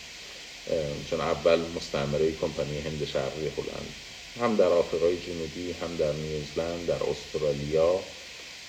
چون 1.09 1.21
اول 1.21 1.59
مستعمره 1.75 2.31
کمپانی 2.31 2.79
هند 2.79 3.05
شرقی 3.13 3.47
هلند. 3.57 3.93
هم 4.39 4.55
در 4.55 4.69
آفریقای 4.69 5.17
جنوبی 5.17 5.71
هم 5.71 5.97
در 5.97 6.13
نیوزلند 6.13 6.87
در 6.87 7.03
استرالیا 7.03 8.03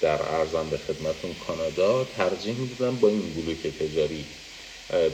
در 0.01 0.23
ارزم 0.23 0.71
به 0.71 0.79
خدمتون 0.79 1.35
کانادا 1.35 2.05
ترجیح 2.05 2.57
می‌دادن 2.57 2.97
با 2.97 3.09
این 3.09 3.35
بلوک 3.35 3.66
تجاری 3.66 4.27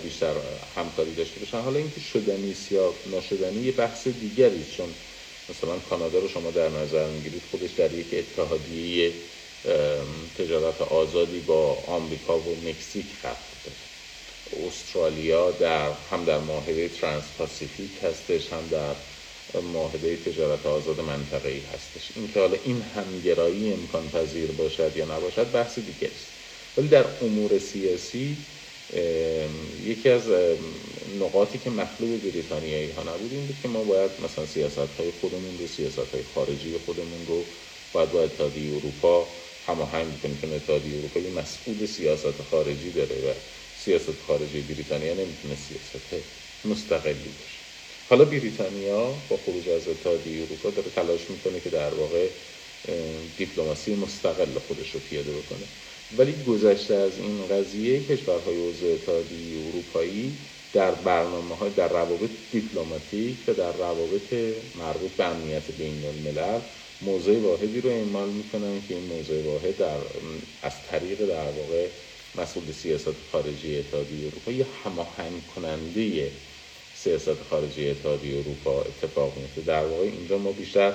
بیشتر 0.02 0.34
همکاری 0.76 1.14
داشته 1.14 1.38
باشن. 1.38 1.61
حالا 1.61 1.78
اینکه 1.78 2.00
شدنی 2.00 2.55
یا 2.70 2.94
ناشدنی 3.07 3.61
یه 3.61 3.72
بحث 3.72 4.09
دیگری 4.09 4.64
چون 4.64 4.94
مثلا 5.48 5.78
کانادا 5.78 6.18
رو 6.18 6.28
شما 6.28 6.50
در 6.50 6.68
نظر 6.68 7.11
می‌گیرید 7.11 7.44
خودش 7.44 7.70
در 7.70 7.94
یک 7.94 8.09
اتحادیه 8.12 9.14
تجارت 10.34 10.82
آزادی 10.82 11.40
با 11.40 11.74
آمریکا 11.74 12.40
و 12.40 12.57
مکزیک 12.61 13.18
قرار 13.22 13.36
استرالیا 14.66 15.50
در 15.50 15.92
هم 15.92 16.24
در 16.24 16.38
معاهده 16.38 16.88
ترانس 16.88 17.32
پاسیفیک 17.32 17.98
هستش 18.02 18.52
هم 18.52 18.68
در 18.68 18.96
معاهده 19.61 20.16
تجارت 20.16 20.66
آزاد 20.66 21.00
منطقه 21.00 21.48
ای 21.48 21.61
هستش. 21.61 22.12
این 22.16 22.28
که 22.28 22.40
حالا 22.40 22.57
این 22.64 22.82
همگرایی 22.82 23.72
امکان 23.72 24.11
پذیر 24.11 24.52
باشد 24.52 24.96
یا 24.96 25.05
نباشد 25.05 25.52
بحث 25.52 25.78
دیگه 25.78 26.09
است. 26.09 26.32
ولی 26.76 26.88
در 26.88 27.07
امور 27.22 27.59
سیاسی 27.59 28.46
یکی 29.80 30.09
از 30.09 30.30
نقاطی 31.20 31.59
که 31.59 31.70
مطلوب 31.70 32.22
بریتانیایی 32.22 32.90
ها 32.90 33.02
نبود 33.02 33.32
این 33.32 33.46
بود 33.46 33.59
که 33.62 33.68
ما 33.68 33.84
باید 33.84 34.11
مثلا 34.24 34.46
سیاست 34.46 34.78
های 34.78 35.11
خودمون 35.11 35.59
رو 35.59 35.66
سیاست 35.66 35.98
های 35.98 36.22
خارجی 36.22 36.78
خودمون 36.78 37.26
رو 37.26 37.46
باید 37.92 38.11
با 38.12 38.22
اتحادیه 38.22 38.74
اروپا 38.74 39.28
هماهنگ 39.66 40.18
بکنیم 40.18 40.38
که 40.38 40.55
اتحادیه 40.55 40.98
اروپا 40.98 41.20
یه 41.20 41.30
مسئول 41.30 41.86
سیاست 41.86 42.42
خارجی 42.42 42.90
داره 42.90 43.16
و 43.16 43.34
سیاست 43.74 44.20
خارجی 44.20 44.61
بریتانیا 44.62 45.14
نمی‌تونه 45.14 45.55
سیاست 45.55 46.14
مستقلی 46.64 47.28
باشه. 47.28 47.53
حالا 48.09 48.24
بریتانیا 48.24 49.22
با 49.28 49.36
خروج 49.36 49.68
از 49.68 49.88
اتحادیه 49.88 50.42
اروپا 50.42 50.70
داره 50.70 50.90
تلاش 50.90 51.30
می‌کنه 51.30 51.61
که 51.61 51.70
در 51.70 51.94
واقع 51.94 52.28
دیپلماسی 53.36 53.94
مستقل 53.94 54.59
خودش 54.59 54.94
رو 54.94 55.00
پیاده 55.00 55.32
بکنه. 55.32 55.68
ولی 56.18 56.32
گذشته 56.42 56.94
از 56.94 57.18
این 57.18 57.48
قضیه 57.48 58.05
کشورهای 58.05 58.68
عضو 58.68 58.86
اتحادیه 58.86 59.59
اروپایی 59.68 60.38
در 60.72 60.94
برنامه 60.94 61.57
های 61.57 61.70
در 61.70 61.88
روابط 61.88 62.30
دیپلماتیک 62.50 63.36
و 63.46 63.55
در 63.55 63.72
روابط 63.72 64.34
مربوط 64.74 65.12
به 65.12 65.24
امنیت 65.24 65.70
بین 65.70 66.05
الملل 66.05 66.61
موضوع 67.00 67.38
واحدی 67.38 67.80
رو 67.80 67.90
اعمال 67.90 68.28
می‌کنن 68.30 68.82
که 68.88 68.94
این 68.94 69.05
موضوع 69.05 69.42
واحد 69.42 69.76
در 69.76 69.98
از 70.62 70.82
طریق 70.82 71.26
در 71.26 71.50
واقع 71.50 71.88
مسئول 72.34 72.72
سیاست 72.72 73.14
خارجی 73.32 73.78
اتحادیه 73.78 74.26
اروپا 74.26 74.52
یا 74.52 74.66
هماهنگ 74.84 75.46
کننده 75.46 76.32
سیاست 77.05 77.42
خارجی 77.50 77.90
اتحادیه 77.90 78.38
اروپا 78.38 78.80
اتفاق 78.80 79.38
میفته 79.38 79.61
در 79.61 79.86
واقع 79.86 80.02
اینجا 80.02 80.38
ما 80.38 80.52
بیشتر 80.52 80.94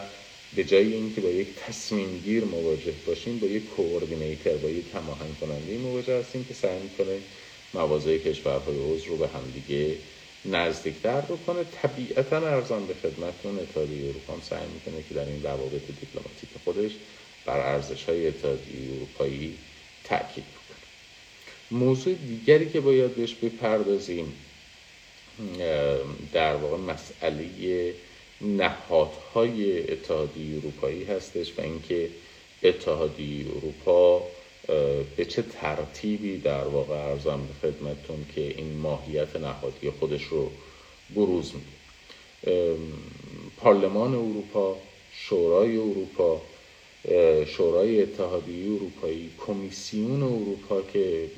به 0.56 0.64
جای 0.64 0.94
اینکه 0.94 1.22
با 1.22 1.30
یک 1.30 1.48
تصمیم 1.56 2.22
گیر 2.26 2.44
مواجه 2.44 2.94
باشیم 3.08 3.40
با 3.40 3.48
یک 3.48 3.70
کوردینیتر 3.70 4.58
با 4.58 4.70
یک 4.70 4.86
هماهنگ 4.96 5.40
کننده 5.42 5.78
مواجه 5.78 6.20
هستیم 6.20 6.46
که 6.46 6.54
سعی 6.54 6.80
می‌کنه 6.80 7.20
مواضع 7.74 8.18
کشورهای 8.18 8.78
عضو 8.94 9.10
رو 9.10 9.18
به 9.18 9.28
همدیگه 9.28 9.96
نزدیکتر 10.46 11.22
بکنه. 11.22 11.64
طبیعتا 11.82 12.38
ارزان 12.38 12.88
به 12.88 12.94
خدمتتون 12.94 13.60
اتحادیه 13.60 14.10
اروپا 14.10 14.34
هم 14.34 14.42
سعی 14.50 14.68
می‌کنه 14.74 15.04
که 15.10 15.16
در 15.16 15.26
این 15.26 15.44
روابط 15.44 15.82
دیپلماتیک 16.00 16.50
خودش 16.64 16.92
بر 17.46 17.60
ارزش 17.60 18.04
های 18.04 18.28
اتحادیه 18.28 18.96
اروپایی 18.96 19.58
تاکید 20.04 20.44
بکنه. 20.44 21.80
موضوع 21.80 22.14
دیگری 22.14 22.70
که 22.70 22.80
باید 22.80 23.16
بهش 23.16 23.34
بپردازیم 23.34 24.34
در 26.34 26.56
واقع 26.56 26.78
مسئله 26.78 27.94
نهادهای 28.42 29.92
اتحادیه 29.92 30.58
اروپایی 30.58 31.04
هستش 31.04 31.54
و 31.58 31.62
اینکه 31.62 32.10
اتحادیه 32.64 33.46
اروپا 33.58 34.24
به 35.18 35.26
چه 35.26 35.42
ترتیبی 35.42 36.38
در 36.38 36.64
واقع 36.64 36.96
ارزم 36.96 37.40
به 37.48 37.68
خدمتتون 37.68 38.26
که 38.36 38.42
این 38.42 38.78
ماهیت 38.78 39.36
نهادی 39.36 39.90
خودش 39.90 40.24
رو 40.24 40.52
بروز 41.16 41.52
میده. 41.54 42.78
پارلمان 43.58 44.14
اروپا 44.14 44.78
شورای 45.14 45.78
اروپا 45.78 46.42
شورای 47.48 48.02
اتحادیه 48.02 48.66
اروپایی 48.66 49.30
کمیسیون 49.48 50.24
اروپا 50.24 50.82
که 50.94 51.30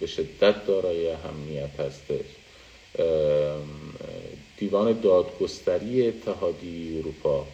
به 0.00 0.06
شدت 0.06 0.66
دارای 0.66 1.10
اهمیت 1.10 1.80
هستش. 1.80 2.24
دیوان 4.56 5.00
دادگستری 5.00 6.08
اتحادیه 6.08 6.98
اروپا 6.98 7.46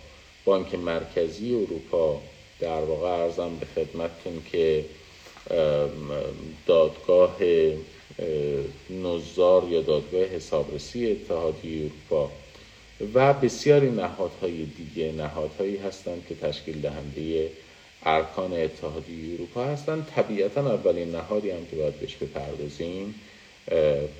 بانک 0.44 0.74
مرکزی 0.74 1.54
اروپا. 1.54 2.20
در 2.60 2.80
واقع 2.80 3.08
ارزم 3.08 3.50
به 3.60 3.66
خدمتتون 3.66 4.42
که 4.52 4.84
دادگاه 6.66 7.36
نزار 8.90 9.68
یا 9.68 9.80
دادگاه 9.82 10.22
حسابرسی 10.22 11.10
اتحادیه 11.12 11.80
اروپا 11.80 12.30
و 13.14 13.32
بسیاری 13.32 13.90
نهادهای 13.90 14.64
دیگه 14.64 15.12
نهادهایی 15.12 15.76
هستند 15.76 16.26
که 16.28 16.34
تشکیل 16.34 16.80
دهنده 16.80 17.50
ارکان 18.02 18.52
اتحادیه 18.52 19.34
اروپا 19.34 19.64
هستند. 19.64 20.08
طبیعتا 20.16 20.60
اولین 20.74 21.10
نهادی 21.10 21.50
هم 21.50 21.66
که 21.70 21.76
باید 21.76 22.00
بهش 22.00 22.16
بپردازیم 22.16 23.14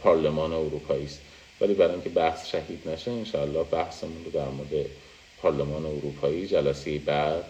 پارلمان 0.03 0.53
اروپایی 0.53 1.05
است. 1.05 1.21
ولی 1.61 1.75
برای 1.75 1.93
اینکه 1.93 2.09
بحث 2.09 2.49
شهید 2.49 2.89
نشه 2.89 3.11
انشاءالله 3.11 3.65
بحثمون 3.65 4.25
رو 4.25 4.31
در 4.31 4.49
مورد 4.49 4.87
پارلمان 5.43 5.87
اروپایی 5.87 6.47
جلسه 6.47 6.99
بعد 6.99 7.45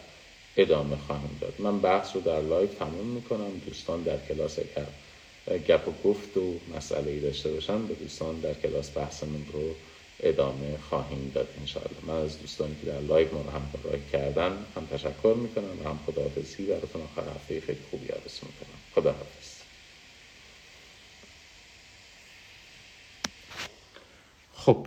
ادامه 0.56 0.96
خواهیم 1.06 1.38
داد. 1.40 1.54
من 1.58 1.78
بحث 1.78 2.16
رو 2.16 2.20
در 2.20 2.40
live 2.40 2.68
تموم 2.68 3.06
می‌کنم. 3.06 3.60
دوستان 3.66 4.02
در 4.02 4.18
کلاس 4.28 4.58
اگر 4.58 5.58
گپ 5.58 5.88
و 5.88 6.08
گفت 6.08 6.36
و 6.36 6.54
مسئله 6.76 7.10
ای 7.10 7.20
داشته 7.20 7.52
باشن 7.52 7.86
به 7.86 7.94
دوستان 7.94 8.40
در 8.40 8.54
کلاس 8.54 8.96
بحثمون 8.96 9.46
رو 9.52 9.74
ادامه 10.22 10.78
خواهیم 10.88 11.32
داد 11.34 11.48
انشاءالله. 11.60 12.00
من 12.06 12.14
از 12.14 12.40
دوستانی 12.40 12.76
که 12.84 12.90
در 12.90 13.00
live 13.00 13.34
ما 13.34 13.40
رو 13.40 13.50
همراهی 13.50 14.02
کردن 14.12 14.52
هم 14.76 14.86
تشکر 14.92 15.34
می‌کنم 15.36 15.80
و 15.84 15.88
هم 15.88 15.98
خداحافظی. 16.06 16.62
براتون 16.62 17.02
آخر 17.02 17.30
هفته 17.30 17.60
خیلی 17.60 17.78
خوبی 17.90 18.08
آرزو 18.08 18.46
می‌کنم. 18.46 18.78
خداحافظ. 18.94 19.43
خب 24.64 24.86